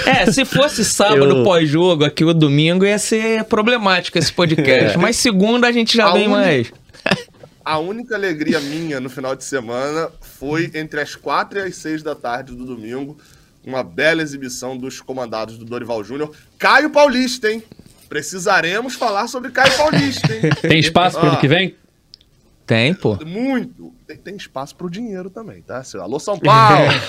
É, 0.06 0.30
se 0.30 0.44
fosse 0.44 0.84
sábado 0.84 1.38
Eu- 1.38 1.44
pós-jogo, 1.44 2.04
aqui 2.04 2.24
o 2.24 2.34
domingo 2.34 2.84
ia 2.84 2.98
ser 2.98 3.44
problemático 3.44 4.18
esse 4.18 4.32
podcast. 4.32 4.94
É. 4.94 4.96
Mas 4.96 5.16
segunda 5.16 5.66
a 5.68 5.72
gente 5.72 5.96
já 5.96 6.08
A 6.08 6.12
vem 6.12 6.24
única- 6.28 6.38
mais. 6.40 6.72
A 7.64 7.78
única 7.78 8.14
alegria 8.14 8.60
minha 8.60 8.98
no 8.98 9.10
final 9.10 9.36
de 9.36 9.44
semana 9.44 10.08
foi 10.20 10.70
entre 10.74 11.00
as 11.00 11.14
4 11.14 11.58
e 11.58 11.62
as 11.62 11.76
6 11.76 12.02
da 12.02 12.14
tarde 12.14 12.54
do 12.54 12.64
domingo, 12.64 13.18
uma 13.64 13.82
bela 13.82 14.22
exibição 14.22 14.76
dos 14.76 15.00
comandados 15.02 15.58
do 15.58 15.64
Dorival 15.66 16.02
Júnior. 16.02 16.32
Caio 16.58 16.88
Paulista, 16.90 17.50
hein? 17.50 17.62
Precisaremos 18.08 18.94
falar 18.94 19.28
sobre 19.28 19.50
Caio 19.50 19.76
Paulista, 19.76 20.32
hein? 20.32 20.40
Tem 20.62 20.78
espaço 20.78 21.18
para 21.18 21.28
ano 21.28 21.36
Ah. 21.36 21.40
que 21.40 21.48
vem? 21.48 21.76
Tem, 22.68 22.92
pô. 22.92 23.18
Muito. 23.26 23.92
Tem, 24.06 24.16
tem 24.16 24.36
espaço 24.36 24.74
pro 24.76 24.88
dinheiro 24.90 25.28
também, 25.30 25.60
tá? 25.62 25.82
Alô, 26.00 26.18
São 26.18 26.38
Paulo! 26.38 26.84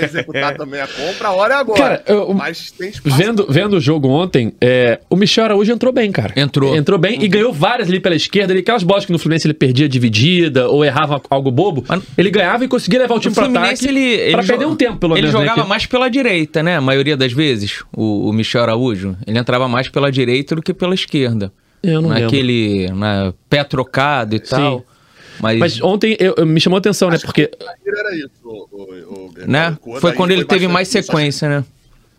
é, 0.00 0.04
executar 0.04 0.56
também 0.56 0.80
a 0.80 0.86
compra, 0.86 1.28
a 1.28 1.32
hora 1.32 1.54
é 1.54 1.56
agora. 1.56 1.78
Cara, 1.80 2.02
eu- 2.06 2.34
Mas 2.34 2.70
tem 2.72 2.88
espaço. 2.90 3.16
Vendo, 3.16 3.46
vendo 3.48 3.74
o 3.76 3.80
jogo 3.80 4.08
ontem, 4.08 4.52
é, 4.60 5.00
o 5.08 5.16
Michel 5.16 5.44
Araújo 5.44 5.72
entrou 5.72 5.92
bem, 5.92 6.10
cara. 6.12 6.32
Entrou. 6.36 6.76
Entrou 6.76 6.98
bem 6.98 7.22
e 7.22 7.28
ganhou 7.28 7.52
várias 7.52 7.88
ali 7.88 7.98
pela 8.00 8.14
esquerda. 8.16 8.52
Ali, 8.52 8.60
aquelas 8.60 8.82
bolas 8.82 9.04
que 9.04 9.12
no 9.12 9.18
Fluminense 9.18 9.46
ele 9.46 9.54
perdia 9.54 9.88
dividida 9.88 10.68
ou 10.68 10.84
errava 10.84 11.20
algo 11.30 11.50
bobo. 11.50 11.84
Mas- 11.88 12.02
ele 12.18 12.30
ganhava 12.30 12.64
e 12.64 12.68
conseguia 12.68 12.98
levar 13.00 13.14
o 13.14 13.20
time 13.20 13.32
O 13.32 13.34
para 13.34 13.44
Fluminense, 13.44 13.84
ataque 13.84 13.88
ele, 13.88 14.04
ele 14.20 14.32
pra 14.32 14.42
perder 14.44 14.66
um 14.66 14.76
tempo, 14.76 14.98
pelo 14.98 15.14
Ele 15.14 15.22
menos. 15.22 15.34
né, 15.34 15.40
jogava 15.46 15.62
que- 15.62 15.68
mais 15.68 15.86
pela 15.86 16.08
direita, 16.08 16.62
né? 16.62 16.76
A 16.76 16.80
maioria 16.80 17.16
das 17.16 17.32
vezes, 17.32 17.82
o, 17.96 18.28
o 18.28 18.32
Michel 18.32 18.62
Araújo. 18.62 19.16
Ele 19.26 19.38
entrava 19.38 19.68
mais 19.68 19.88
pela 19.88 20.10
direita 20.10 20.54
do 20.56 20.62
que 20.62 20.74
pela 20.74 20.94
esquerda. 20.94 21.52
Eu 21.82 22.00
não 22.00 22.08
lembro. 22.08 22.24
Naquele. 22.24 22.88
Na 22.92 23.32
pé 23.48 23.62
trocado 23.62 24.34
e 24.34 24.40
tal. 24.40 24.84
Mas, 25.40 25.58
Mas 25.58 25.82
ontem 25.82 26.16
eu, 26.20 26.34
eu- 26.36 26.46
me 26.46 26.60
chamou 26.60 26.76
a 26.76 26.78
atenção, 26.80 27.10
né? 27.10 27.18
Porque 27.24 27.50
era 27.86 28.14
isso. 28.16 28.30
O, 28.44 28.68
o, 28.72 29.32
o, 29.36 29.46
né? 29.46 29.76
o 29.82 30.00
Foi 30.00 30.12
quando 30.12 30.30
ele 30.30 30.44
teve 30.44 30.66
bastante 30.66 30.72
mais 30.72 30.88
sequência, 30.88 31.48
né? 31.48 31.64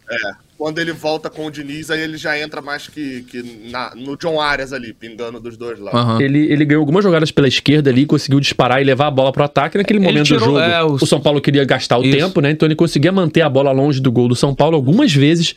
É, 0.09 0.31
quando 0.57 0.79
ele 0.79 0.93
volta 0.93 1.29
com 1.29 1.45
o 1.45 1.51
Diniz, 1.51 1.91
aí 1.91 1.99
ele 2.01 2.17
já 2.17 2.39
entra 2.39 2.61
mais 2.61 2.87
que, 2.87 3.23
que 3.23 3.69
na- 3.69 3.93
no 3.95 4.15
John 4.15 4.39
Arias 4.39 4.71
ali, 4.71 4.93
pingando 4.93 5.39
dos 5.39 5.57
dois 5.57 5.77
lados. 5.77 5.99
Aham. 5.99 6.21
ele, 6.21 6.51
ele 6.51 6.63
ganhou 6.65 6.81
algumas 6.81 7.03
jogadas 7.03 7.29
pela 7.29 7.47
esquerda 7.47 7.89
ali, 7.89 8.05
conseguiu 8.05 8.39
disparar 8.39 8.81
e 8.81 8.85
levar 8.85 9.07
a 9.07 9.11
bola 9.11 9.31
pro 9.33 9.43
ataque. 9.43 9.77
Naquele 9.77 9.99
Ele 9.99 10.05
momento 10.07 10.25
tirou, 10.25 10.39
do 10.39 10.45
jogo, 10.45 10.59
é, 10.59 10.81
o- 10.83 10.93
o... 10.93 11.05
São 11.05 11.19
Paulo 11.19 11.41
queria 11.41 11.65
gastar 11.65 11.97
o 11.99 12.03
Isso. 12.05 12.17
tempo, 12.17 12.39
né? 12.39 12.51
Então 12.51 12.65
ele 12.65 12.75
conseguia 12.75 13.11
manter 13.11 13.41
a 13.41 13.49
bola 13.49 13.71
longe 13.73 13.99
do 13.99 14.11
gol 14.11 14.27
do 14.29 14.35
São 14.35 14.55
Paulo 14.55 14.75
algumas 14.75 15.13
vezes. 15.13 15.53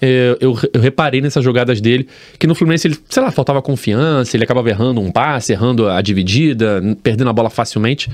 É, 0.00 0.36
eu, 0.40 0.56
eu 0.72 0.80
reparei 0.80 1.20
nessas 1.20 1.42
jogadas 1.44 1.80
dele 1.80 2.08
que 2.38 2.46
no 2.46 2.54
Fluminense 2.54 2.86
ele, 2.88 2.98
sei 3.08 3.22
lá, 3.22 3.30
faltava 3.30 3.60
confiança, 3.60 4.36
ele 4.36 4.44
acabava 4.44 4.68
errando 4.68 5.00
um 5.00 5.10
passe, 5.10 5.52
errando 5.52 5.88
a 5.88 6.00
dividida, 6.00 6.80
perdendo 7.02 7.30
a 7.30 7.32
bola 7.32 7.50
facilmente. 7.50 8.10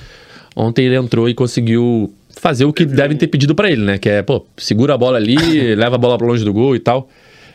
Ontem 0.57 0.87
ele 0.87 0.97
entrou 0.97 1.29
e 1.29 1.35
conseguiu 1.35 2.13
fazer 2.37 2.65
o 2.65 2.73
que 2.73 2.85
devem 2.85 3.17
ter 3.17 3.27
pedido 3.27 3.55
pra 3.55 3.71
ele, 3.71 3.83
né? 3.83 3.99
Que 3.99 4.09
é, 4.09 4.23
pô, 4.23 4.47
segura 4.57 4.95
a 4.95 4.99
bola 4.99 5.17
ali, 5.17 5.37
leva 5.75 5.97
a 5.97 5.99
bola 5.99 6.17
pra 6.17 6.27
longe 6.27 6.45
do 6.45 6.53
gol 6.53 6.75
e 6.77 6.79
tal. 6.79 7.09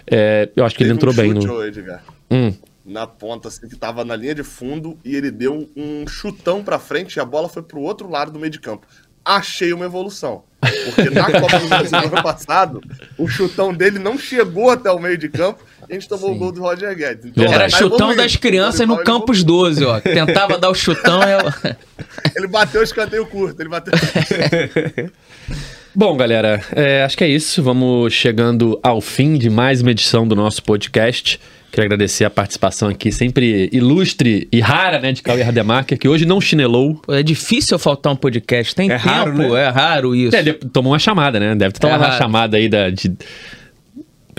É, 0.10 0.50
eu 0.56 0.66
acho 0.66 0.76
que 0.76 0.84
ele 0.84 0.92
entrou 0.92 1.14
um 1.14 1.16
bem 1.16 1.34
no. 1.34 1.64
Edgar, 1.64 2.04
Hum. 2.32 2.54
na 2.86 3.08
ponta, 3.08 3.48
assim, 3.48 3.68
que 3.68 3.76
tava 3.76 4.04
na 4.06 4.16
linha 4.16 4.36
de 4.36 4.44
fundo, 4.44 4.98
e 5.04 5.16
ele 5.16 5.32
deu 5.32 5.68
um 5.76 6.08
chutão 6.08 6.64
pra 6.64 6.78
frente 6.78 7.16
e 7.16 7.20
a 7.20 7.26
bola 7.26 7.50
foi 7.50 7.62
pro 7.64 7.80
outro 7.80 8.10
lado 8.10 8.32
do 8.32 8.40
meio 8.40 8.52
de 8.52 8.60
campo. 8.60 8.86
Achei 9.30 9.72
uma 9.74 9.86
evolução. 9.86 10.42
Porque 10.60 11.12
na 11.12 11.40
Copa 11.40 11.60
do 11.60 11.68
Brasil 11.68 12.00
ano 12.00 12.24
passado, 12.24 12.82
o 13.16 13.28
chutão 13.28 13.72
dele 13.72 14.00
não 14.00 14.18
chegou 14.18 14.72
até 14.72 14.92
o 14.92 14.98
meio 14.98 15.20
de 15.20 15.30
campo 15.30 15.64
e 15.88 15.92
a 15.92 15.94
gente 15.94 16.10
tomou 16.10 16.32
o 16.32 16.36
gol 16.36 16.52
do 16.52 16.62
Roger 16.62 16.96
Guedes. 16.96 17.28
Então. 17.28 17.44
Era 17.44 17.70
tá 17.70 17.78
chutão 17.78 17.98
evoluindo. 17.98 18.24
das 18.24 18.36
crianças 18.36 18.88
no 18.88 18.96
Ele 18.96 19.04
Campus 19.04 19.44
12, 19.44 19.86
ó. 19.86 20.00
Tentava 20.00 20.58
dar 20.58 20.72
o 20.72 20.74
chutão, 20.74 21.22
ela... 21.22 21.54
Ele 22.36 22.48
bateu 22.48 22.82
o 22.82 22.84
escanteio 22.84 23.26
curto, 23.28 23.62
ele 23.62 23.70
bateu. 23.70 23.94
Bom, 25.96 26.18
galera, 26.18 26.62
é, 26.76 27.04
acho 27.04 27.18
que 27.18 27.24
é 27.24 27.28
isso. 27.28 27.64
Vamos 27.64 28.14
chegando 28.14 28.80
ao 28.84 29.00
fim 29.00 29.38
de 29.38 29.50
mais 29.50 29.82
uma 29.82 29.92
edição 29.92 30.28
do 30.28 30.36
nosso 30.36 30.62
podcast. 30.64 31.40
Quero 31.72 31.86
agradecer 31.86 32.26
a 32.26 32.30
participação 32.30 32.90
aqui, 32.90 33.12
sempre 33.12 33.70
ilustre 33.72 34.48
e 34.52 34.60
rara, 34.60 35.00
né, 35.00 35.12
de 35.12 35.22
Cauê 35.22 35.42
Rademacher, 35.44 35.98
que 35.98 36.08
hoje 36.08 36.26
não 36.26 36.42
chinelou. 36.42 36.96
Pô, 36.96 37.14
É 37.14 37.22
difícil 37.24 37.78
faltar 37.78 38.12
um 38.12 38.16
podcast. 38.16 38.74
Tem 38.76 38.90
É 38.92 38.98
tempo, 38.98 39.08
raro, 39.10 39.38
né? 39.38 39.62
é 39.66 39.70
raro 39.70 40.16
isso. 40.16 40.36
É, 40.36 40.40
ele 40.40 40.54
tomou 40.54 40.92
uma 40.94 41.00
chamada, 41.00 41.40
né? 41.40 41.54
Deve 41.56 41.74
ter 41.74 41.80
tomado 41.80 42.04
É 42.04 42.08
uma 42.08 42.18
chamada 42.18 42.58
aí 42.58 42.68
da, 42.68 42.90
de 42.90 43.12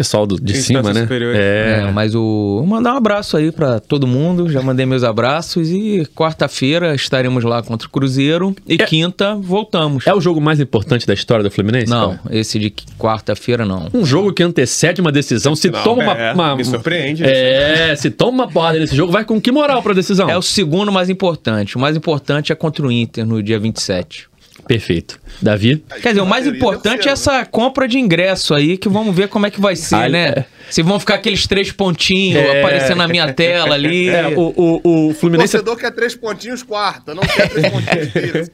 pessoal 0.01 0.27
do- 0.27 0.41
de 0.41 0.57
cima, 0.57 0.95
né? 0.95 1.03
superior. 1.03 1.35
É, 1.37 1.81
É, 1.89 1.93
mas 1.93 2.15
o 2.15 2.57
vou 2.61 2.67
mandar 2.67 2.95
um 2.95 2.97
abraço 2.97 3.37
aí 3.37 3.53
pra 3.53 3.79
todo 3.81 4.07
mundo. 4.07 4.49
Já 4.49 4.63
mandei 4.63 4.87
meus 4.87 5.05
abraços 5.05 5.69
e 5.71 6.07
quarta-feira 6.17 6.95
estaremos 6.95 7.45
lá 7.45 7.63
contra 7.63 7.87
o 7.87 7.91
Cruzeiro 7.91 8.57
e 8.67 8.75
É- 8.81 8.87
quinta 8.87 9.35
voltamos. 9.35 10.07
é 10.07 10.15
o 10.15 10.21
jogo 10.21 10.41
mais 10.41 10.59
importante 10.59 11.07
da 11.07 11.13
história 11.13 11.45
do 11.45 11.51
Fluminense? 11.51 11.91
Não, 11.91 12.17
Cauê? 12.17 12.39
esse 12.41 12.59
de 12.59 12.73
quarta-feira 12.99 13.67
não. 13.67 13.89
Um 13.93 14.07
jogo 14.07 14.33
que 14.33 14.43
antecede 14.43 15.03
uma 15.03 15.13
decisão, 15.13 15.55
se 15.55 15.69
Não, 15.71 15.83
toma 15.83 16.03
uma, 16.03 16.13
é, 16.15 16.33
uma- 16.33 16.57
me 16.57 16.65
surpreende. 16.65 17.23
É, 17.23 17.95
se 17.95 18.11
toma 18.11 18.45
uma 18.45 18.49
porrada 18.49 18.79
nesse 18.79 18.97
jogo, 18.97 19.13
vai 19.13 19.23
com 19.25 19.39
que 19.39 19.53
moral 19.53 19.83
pra 19.83 19.93
decisão? 19.93 20.31
É 20.31 20.39
o 20.39 20.43
segundo 20.43 20.91
mais 20.91 21.11
importante. 21.11 21.77
O 21.77 21.79
mais 21.79 21.95
importante 21.95 22.51
é 22.53 22.55
contra 22.55 22.87
o 22.87 22.91
Inter 22.91 23.27
no 23.27 23.43
dia 23.43 23.59
27. 23.59 24.30
Perfeito. 24.71 25.19
Davi? 25.43 25.83
Quer 26.01 26.11
dizer, 26.11 26.21
o 26.21 26.27
mais 26.27 26.47
importante 26.47 27.09
é 27.09 27.11
essa 27.11 27.45
compra 27.45 27.89
de 27.89 27.99
ingresso 27.99 28.55
aí, 28.55 28.79
que 28.79 28.89
vamos 28.89 29.13
ver 29.13 29.27
como 29.27 29.45
é 29.45 29.51
que 29.51 29.61
vai 29.61 29.75
ser, 29.75 29.97
Ah, 29.97 30.09
né? 30.09 30.29
é. 30.29 30.45
Se 30.71 30.83
vão 30.83 30.99
ficar 31.01 31.17
aqueles 31.17 31.47
três 31.47 31.71
pontinhos 31.73 32.41
É. 32.43 32.61
aparecendo 32.61 32.99
na 32.99 33.09
minha 33.09 33.33
tela 33.33 33.75
ali. 33.75 34.09
É, 34.21 34.29
o, 34.29 34.53
o, 34.57 34.81
o 34.83 35.09
O 35.11 35.15
Fluminense. 35.15 35.53
torcedor 35.53 35.77
quer 35.77 35.91
três 35.93 36.15
pontinhos 36.15 36.63
quarta, 36.63 37.15
não 37.15 37.23
quer 37.23 37.49
três 37.49 37.69
pontinhos 37.69 38.09
terça. 38.09 38.51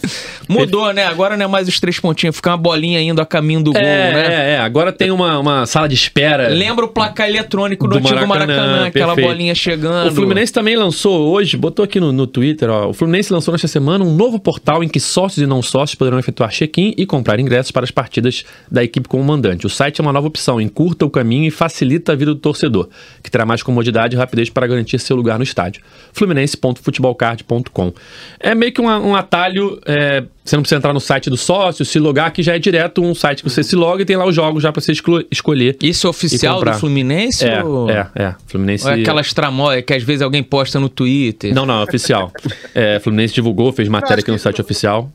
Mudou, 0.48 0.92
né? 0.92 1.04
Agora 1.04 1.36
não 1.36 1.44
é 1.44 1.48
mais 1.48 1.68
os 1.68 1.78
três 1.80 1.98
pontinhos, 2.00 2.36
fica 2.36 2.50
uma 2.50 2.56
bolinha 2.56 3.00
indo 3.00 3.20
a 3.20 3.26
caminho 3.26 3.62
do 3.62 3.72
gol, 3.72 3.80
É, 3.80 4.12
né? 4.12 4.26
é, 4.26 4.50
é, 4.54 4.58
agora 4.58 4.92
tem 4.92 5.10
uma, 5.10 5.38
uma 5.38 5.66
sala 5.66 5.88
de 5.88 5.94
espera. 5.94 6.48
Lembra 6.48 6.84
o 6.84 6.88
placar 6.88 7.28
eletrônico 7.28 7.86
do, 7.86 7.92
Do 7.92 7.98
antigo 7.98 8.26
Maracanã, 8.26 8.56
Maracanã, 8.56 8.86
aquela 8.86 9.14
bolinha 9.16 9.54
chegando. 9.54 10.08
O 10.10 10.14
Fluminense 10.14 10.52
também 10.52 10.76
lançou 10.76 11.28
hoje, 11.30 11.56
botou 11.56 11.84
aqui 11.84 12.00
no, 12.00 12.12
no 12.12 12.26
Twitter, 12.26 12.68
ó. 12.70 12.88
O 12.88 12.92
Fluminense 12.92 13.32
lançou 13.32 13.52
nesta 13.52 13.68
semana 13.68 14.04
um 14.04 14.14
novo 14.14 14.38
portal 14.38 14.82
em 14.82 14.88
que 14.88 14.98
sócios 15.00 15.42
e 15.42 15.46
não 15.46 15.62
sócios 15.62 15.94
poderão 15.94 16.18
efetuar 16.18 16.50
check-in 16.50 16.94
e 16.96 17.06
comprar 17.06 17.38
ingressos 17.38 17.70
para 17.70 17.84
as 17.84 17.90
partidas 17.90 18.44
da 18.70 18.82
equipe 18.82 19.08
como 19.08 19.22
mandante. 19.22 19.66
O 19.66 19.70
site 19.70 20.00
é 20.00 20.02
uma 20.02 20.12
nova 20.12 20.26
opção, 20.26 20.60
encurta 20.60 21.04
o 21.04 21.10
caminho 21.10 21.29
e 21.32 21.50
facilita 21.50 22.12
a 22.12 22.16
vida 22.16 22.34
do 22.34 22.40
torcedor, 22.40 22.88
que 23.22 23.30
terá 23.30 23.46
mais 23.46 23.62
comodidade 23.62 24.14
e 24.14 24.18
rapidez 24.18 24.50
para 24.50 24.66
garantir 24.66 24.98
seu 24.98 25.16
lugar 25.16 25.38
no 25.38 25.44
estádio. 25.44 25.82
Fluminense.futebolcard.com. 26.12 27.92
É 28.38 28.54
meio 28.54 28.72
que 28.72 28.80
um, 28.80 28.86
um 28.86 29.14
atalho, 29.14 29.80
é, 29.86 30.24
você 30.50 30.56
não 30.56 30.62
precisa 30.62 30.78
entrar 30.78 30.92
no 30.92 31.00
site 31.00 31.30
do 31.30 31.36
sócio, 31.36 31.84
se 31.84 31.98
logar, 32.00 32.32
que 32.32 32.42
já 32.42 32.56
é 32.56 32.58
direto 32.58 33.00
um 33.02 33.14
site 33.14 33.42
que 33.42 33.48
você 33.48 33.62
se 33.62 33.76
loga 33.76 34.02
e 34.02 34.04
tem 34.04 34.16
lá 34.16 34.26
os 34.26 34.34
jogos 34.34 34.62
já 34.62 34.72
para 34.72 34.80
você 34.80 34.92
escolher. 35.30 35.76
Isso 35.80 36.08
é 36.08 36.10
oficial 36.10 36.64
do 36.64 36.72
Fluminense? 36.74 37.44
É, 37.44 37.62
ou... 37.62 37.88
é, 37.88 38.10
é. 38.16 38.34
Fluminense. 38.48 38.84
Ou 38.84 38.90
é 38.90 39.00
aquelas 39.00 39.32
tramóias 39.32 39.84
que 39.84 39.94
às 39.94 40.02
vezes 40.02 40.22
alguém 40.22 40.42
posta 40.42 40.80
no 40.80 40.88
Twitter? 40.88 41.54
Não, 41.54 41.64
não, 41.64 41.80
é 41.80 41.84
oficial. 41.84 42.32
É, 42.72 43.00
Fluminense 43.00 43.34
divulgou, 43.34 43.72
fez 43.72 43.88
matéria 43.88 44.20
aqui 44.22 44.30
no 44.30 44.38
site 44.38 44.60
oficial. 44.60 45.10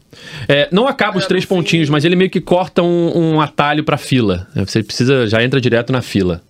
É, 0.48 0.68
não 0.72 0.88
acaba 0.88 1.18
os 1.18 1.24
É, 1.24 1.28
três 1.28 1.46
pontinhos, 1.46 1.90
mas 1.90 2.04
ele 2.04 2.16
meio 2.16 2.30
que 2.30 2.42
corta 2.42 2.82
um, 2.82 3.36
um 3.36 3.42
atalho 3.42 3.84
pra 3.84 3.98
fila. 3.98 4.48
É, 4.56 4.66
Você 4.66 4.84
precisa, 4.84 5.28
já 5.28 5.42
entra 5.42 5.60
direto 5.62 5.92
na 5.92 6.02
fila. 6.02 6.42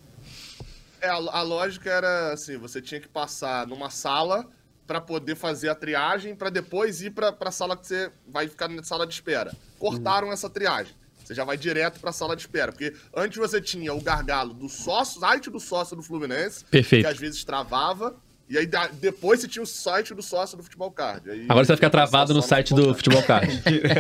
É, 1.02 1.08
a, 1.08 1.16
a 1.16 1.42
lógica 1.42 1.90
era 1.90 2.34
assim, 2.34 2.58
você 2.58 2.82
tinha 2.82 3.00
que 3.00 3.08
passar 3.08 3.68
numa 3.68 3.90
sala 3.90 4.46
pra 4.88 5.02
poder 5.02 5.36
fazer 5.36 5.70
a 5.70 5.76
triagem, 5.76 6.36
pra 6.36 6.50
depois 6.50 7.02
ir 7.02 7.12
pra 7.12 7.32
pra 7.32 7.52
sala 7.52 7.76
que 7.76 7.88
você 7.88 8.12
vai 8.28 8.48
ficar 8.48 8.68
na 8.68 8.84
sala 8.84 9.06
de 9.08 9.14
espera. 9.14 9.52
Cortaram 9.80 10.32
essa 10.32 10.50
triagem. 10.50 10.94
Você 11.24 11.34
já 11.34 11.44
vai 11.44 11.58
direto 11.58 12.00
pra 12.00 12.12
sala 12.12 12.36
de 12.36 12.44
espera, 12.44 12.72
porque 12.72 12.94
antes 13.16 13.38
você 13.38 13.60
tinha 13.60 13.92
o 13.94 14.00
gargalo 14.02 14.54
do 14.54 14.70
sócio, 14.70 15.20
site 15.20 15.50
do 15.50 15.60
sócio 15.60 15.96
do 15.96 16.04
Fluminense, 16.04 16.64
Perfeito. 16.66 17.04
que 17.04 17.12
às 17.12 17.18
vezes 17.18 17.44
travava, 17.44 18.16
e 18.48 18.56
aí 18.60 18.70
depois 19.02 19.40
você 19.42 19.48
tinha 19.48 19.64
o 19.64 19.66
site 19.66 20.14
do 20.14 20.22
sócio 20.22 20.56
do 20.56 20.62
Futebol 20.62 20.92
Card. 20.92 21.28
Aí- 21.32 21.46
Agora 21.50 21.66
você 21.66 21.70
vai 21.70 21.78
ficar 21.78 21.90
travado 21.90 22.32
no 22.32 22.44
site 22.44 22.76
do 22.76 22.94
Futebol 22.94 23.24
Card. 23.24 23.52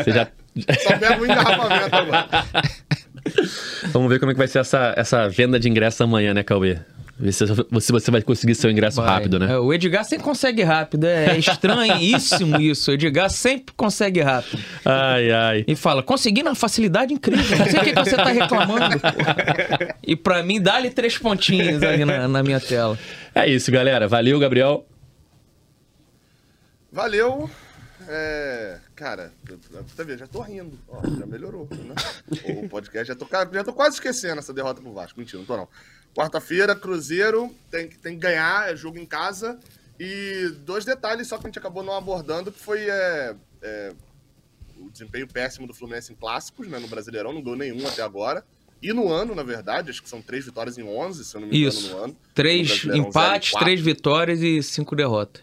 Você 0.04 0.12
já... 0.12 0.28
Só 0.84 1.00
pega 1.00 1.20
o 1.20 1.26
engarrafamento 1.26 1.96
agora. 1.96 2.30
Vamos 3.92 4.08
ver 4.10 4.20
como 4.20 4.32
é 4.32 4.34
que 4.36 4.38
vai 4.38 4.48
ser 4.48 4.60
essa, 4.60 4.94
essa 4.96 5.28
venda 5.28 5.60
de 5.60 5.68
ingresso 5.68 6.04
amanhã, 6.04 6.32
né, 6.34 6.44
Cauê? 6.44 6.80
Ver 7.18 7.32
se 7.32 7.46
você 7.92 8.12
vai 8.12 8.22
conseguir 8.22 8.56
seu 8.56 8.70
ingresso 8.70 9.02
Vai. 9.02 9.10
rápido, 9.10 9.40
né? 9.40 9.54
É, 9.54 9.58
o 9.58 9.74
Edgar 9.74 10.04
sempre 10.04 10.26
consegue 10.26 10.64
rápido. 10.64 11.06
É 11.06 11.38
estranhíssimo 11.38 12.60
isso. 12.60 12.92
O 12.92 12.94
Edgar 12.94 13.30
sempre 13.30 13.74
consegue 13.74 14.20
rápido. 14.22 14.62
Ai, 14.84 15.32
ai. 15.32 15.66
E 15.66 15.78
fala, 15.78 16.04
consegui 16.04 16.44
na 16.44 16.54
facilidade 16.56 17.14
incrível. 17.14 17.58
Não 17.58 17.66
sei 17.68 17.80
o 17.80 17.84
que, 17.84 17.94
que 17.94 18.00
você 18.04 18.18
tá 18.18 18.26
reclamando. 18.26 19.00
E 20.06 20.14
pra 20.14 20.44
mim, 20.44 20.62
dá-lhe 20.62 20.90
três 20.90 21.18
pontinhos 21.18 21.82
ali 21.82 22.04
na, 22.04 22.28
na 22.28 22.44
minha 22.44 22.60
tela. 22.60 23.00
É 23.34 23.48
isso, 23.50 23.72
galera. 23.72 24.10
Valeu, 24.10 24.38
Gabriel. 24.38 24.86
Valeu. 26.92 27.50
É, 28.08 28.78
cara, 28.96 29.32
tá 29.96 30.04
vendo? 30.04 30.20
Já 30.20 30.28
tô 30.28 30.42
rindo. 30.42 30.78
Ó, 30.88 31.02
já 31.18 31.26
melhorou, 31.26 31.68
né? 31.72 31.96
O 32.64 32.70
podcast 32.70 33.08
já 33.08 33.16
tô, 33.16 33.28
já 33.52 33.64
tô 33.64 33.74
quase 33.74 33.96
esquecendo 33.96 34.40
essa 34.40 34.54
derrota 34.54 34.82
pro 34.82 34.94
Vasco. 34.94 35.20
Mentira, 35.20 35.40
não 35.40 35.46
tô 35.46 35.58
não. 35.58 35.68
Quarta-feira, 36.16 36.76
Cruzeiro, 36.76 37.54
tem, 37.70 37.88
que- 37.88 37.98
tem 37.98 38.14
que 38.14 38.20
ganhar, 38.22 38.72
é 38.72 38.76
jogo 38.76 38.98
em 38.98 39.06
casa. 39.06 39.60
E 40.00 40.50
dois 40.66 40.86
detalhes 40.86 41.28
só 41.28 41.38
que 41.38 41.46
a 41.46 41.48
gente 41.50 41.60
acabou 41.60 41.84
não 41.84 41.94
abordando, 41.96 42.52
que 42.52 42.60
foi 42.60 42.88
é, 42.90 43.36
é, 43.62 43.92
o 44.78 44.90
desempenho 44.90 45.28
péssimo 45.28 45.68
do 45.68 45.74
Fluminense 45.74 46.12
em 46.12 46.16
clássicos, 46.16 46.68
né? 46.68 46.80
No 46.80 46.88
Brasileirão, 46.88 47.34
não 47.34 47.42
ganhou 47.42 47.58
nenhum 47.58 47.86
até 47.88 48.02
agora. 48.02 48.44
E 48.82 48.92
no 48.94 49.10
ano, 49.12 49.34
na 49.34 49.44
verdade, 49.44 49.90
acho 49.90 50.02
que 50.04 50.10
são 50.10 50.22
três 50.22 50.46
vitórias 50.46 50.78
em 50.78 50.84
11, 50.84 51.24
se 51.26 51.36
eu 51.36 51.42
não 51.42 51.48
me 51.48 51.58
engano, 51.58 51.70
Isso. 51.74 51.90
no 51.92 51.98
ano. 51.98 52.08
No 52.14 52.18
Três 52.34 52.84
empates, 52.86 53.52
0 53.52 53.62
e 53.62 53.66
três 53.66 53.82
vitórias 53.82 54.42
e 54.42 54.62
cinco 54.64 54.96
derrotas. 54.96 55.42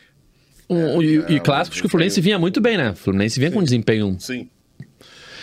Um- 0.68 1.03
e, 1.03 1.16
e 1.35 1.41
clássicos 1.41 1.81
que 1.81 1.87
o 1.87 1.91
Fluminense 1.91 2.20
vinha 2.20 2.39
muito 2.39 2.61
bem, 2.61 2.77
né? 2.79 2.91
O 2.91 2.97
Fluminense 2.97 3.39
vinha 3.39 3.51
com 3.51 3.62
desempenho. 3.62 4.16
Sim. 4.20 4.49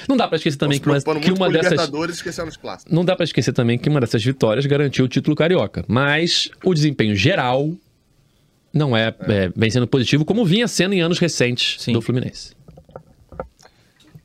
Não 0.10 0.18
dá 0.18 0.28
pra 0.28 0.38
esquecer 0.38 0.58
também 0.58 0.80
que 0.80 0.90
uma, 0.90 1.00
que 1.00 1.32
uma 1.32 1.52
dessas. 1.52 1.72
Libertadores, 1.72 2.16
esquecendo 2.16 2.50
os 2.50 2.58
clássicos. 2.58 2.92
Não 2.92 3.06
dá 3.06 3.16
pra 3.16 3.24
esquecer 3.24 3.54
também 3.54 3.78
que 3.78 3.88
uma 3.88 4.00
dessas 4.00 4.26
vitórias 4.26 4.66
garantiu 4.66 5.06
o 5.06 5.08
título 5.08 5.36
carioca. 5.36 5.86
Mas 5.88 6.50
o 6.64 6.74
desempenho 6.74 7.16
geral 7.16 7.72
não 8.74 8.98
é, 8.98 9.16
é, 9.28 9.52
vem 9.56 9.70
sendo 9.70 9.86
positivo, 9.86 10.26
como 10.26 10.44
vinha 10.44 10.68
sendo 10.68 10.96
em 10.96 11.02
anos 11.02 11.20
recentes 11.20 11.80
Sim. 11.80 11.94
do 11.94 12.02
Fluminense. 12.02 12.56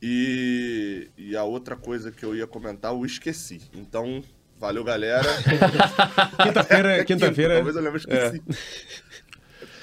E, 0.01 1.07
e 1.15 1.37
a 1.37 1.43
outra 1.43 1.75
coisa 1.75 2.11
que 2.11 2.25
eu 2.25 2.35
ia 2.35 2.47
comentar, 2.47 2.91
eu 2.91 3.05
esqueci. 3.05 3.61
Então, 3.71 4.23
valeu, 4.59 4.83
galera. 4.83 5.29
Quinta-feira, 6.41 7.05
quinta-feira. 7.05 7.55
Talvez 7.55 7.75
eu 7.75 7.81
lembre, 7.83 7.99
esqueci. 7.99 8.41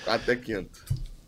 Até 0.05 0.35
quinta. 0.35 0.81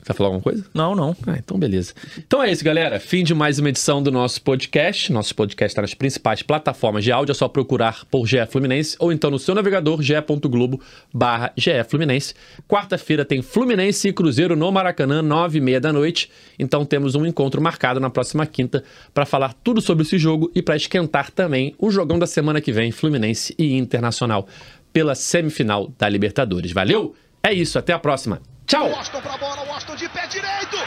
Você 0.05 0.09
vai 0.09 0.17
falar 0.19 0.29
alguma 0.29 0.43
coisa? 0.43 0.67
Não, 0.75 0.95
não. 0.95 1.17
Ah, 1.27 1.37
então 1.39 1.59
beleza. 1.59 1.95
Então 2.19 2.43
é 2.43 2.53
isso, 2.53 2.63
galera. 2.63 3.01
Fim 3.01 3.25
de 3.25 3.35
mais 3.35 3.59
uma 3.59 3.71
edição 3.71 4.03
do 4.03 4.13
nosso 4.13 4.43
podcast. 4.43 5.11
Nosso 5.11 5.35
podcast 5.35 5.73
está 5.73 5.81
nas 5.81 5.95
principais 5.95 6.43
plataformas 6.43 7.03
de 7.03 7.11
áudio. 7.11 7.33
É 7.33 7.35
só 7.35 7.49
procurar 7.49 8.05
por 8.11 8.27
GE 8.27 8.45
Fluminense 8.51 8.97
ou 8.99 9.11
então 9.11 9.31
no 9.31 9.39
seu 9.39 9.55
navegador 9.55 10.03
ge.globo 10.03 10.79
barra 11.11 11.55
GE 11.57 11.83
Fluminense. 11.89 12.35
Quarta-feira 12.69 13.25
tem 13.25 13.41
Fluminense 13.41 14.07
e 14.07 14.13
Cruzeiro 14.13 14.55
no 14.55 14.71
Maracanã, 14.71 15.23
nove 15.23 15.57
e 15.57 15.61
meia 15.63 15.81
da 15.81 15.91
noite. 15.91 16.31
Então 16.59 16.85
temos 16.85 17.15
um 17.15 17.25
encontro 17.25 17.63
marcado 17.63 17.99
na 17.99 18.11
próxima 18.11 18.45
quinta 18.45 18.85
para 19.15 19.25
falar 19.25 19.55
tudo 19.55 19.81
sobre 19.81 20.05
esse 20.05 20.19
jogo 20.19 20.53
e 20.55 20.61
para 20.61 20.77
esquentar 20.77 21.31
também 21.31 21.75
o 21.79 21.91
jogão 21.91 22.19
da 22.19 22.27
semana 22.27 22.61
que 22.61 22.73
vem, 22.73 22.93
Fluminense 22.93 23.55
e 23.59 23.73
Internacional, 23.73 24.47
pela 24.93 25.15
semifinal 25.15 25.91
da 25.99 26.07
Libertadores. 26.11 26.73
Valeu? 26.73 27.15
É 27.43 27.55
isso, 27.55 27.79
até 27.79 27.95
a 27.95 27.99
próxima. 27.99 28.43
Tchau! 28.67 28.91
Washington 28.91 29.21
pra 29.21 29.37
bola, 29.37 29.63
Washington 29.63 29.97
de 29.97 30.09
pé 30.09 30.27
direito. 30.27 30.79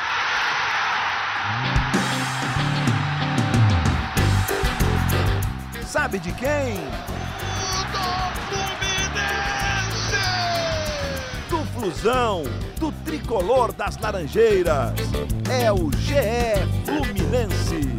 Sabe 5.86 6.18
de 6.20 6.32
quem? 6.34 6.76
Do 7.92 8.04
Fluminense! 8.50 10.18
Do 11.50 11.64
Flusão, 11.74 12.44
do 12.80 12.92
tricolor 13.06 13.72
das 13.74 13.98
Laranjeiras. 13.98 14.94
É 15.50 15.72
o 15.72 15.92
GE 15.92 16.66
Fluminense. 16.84 17.97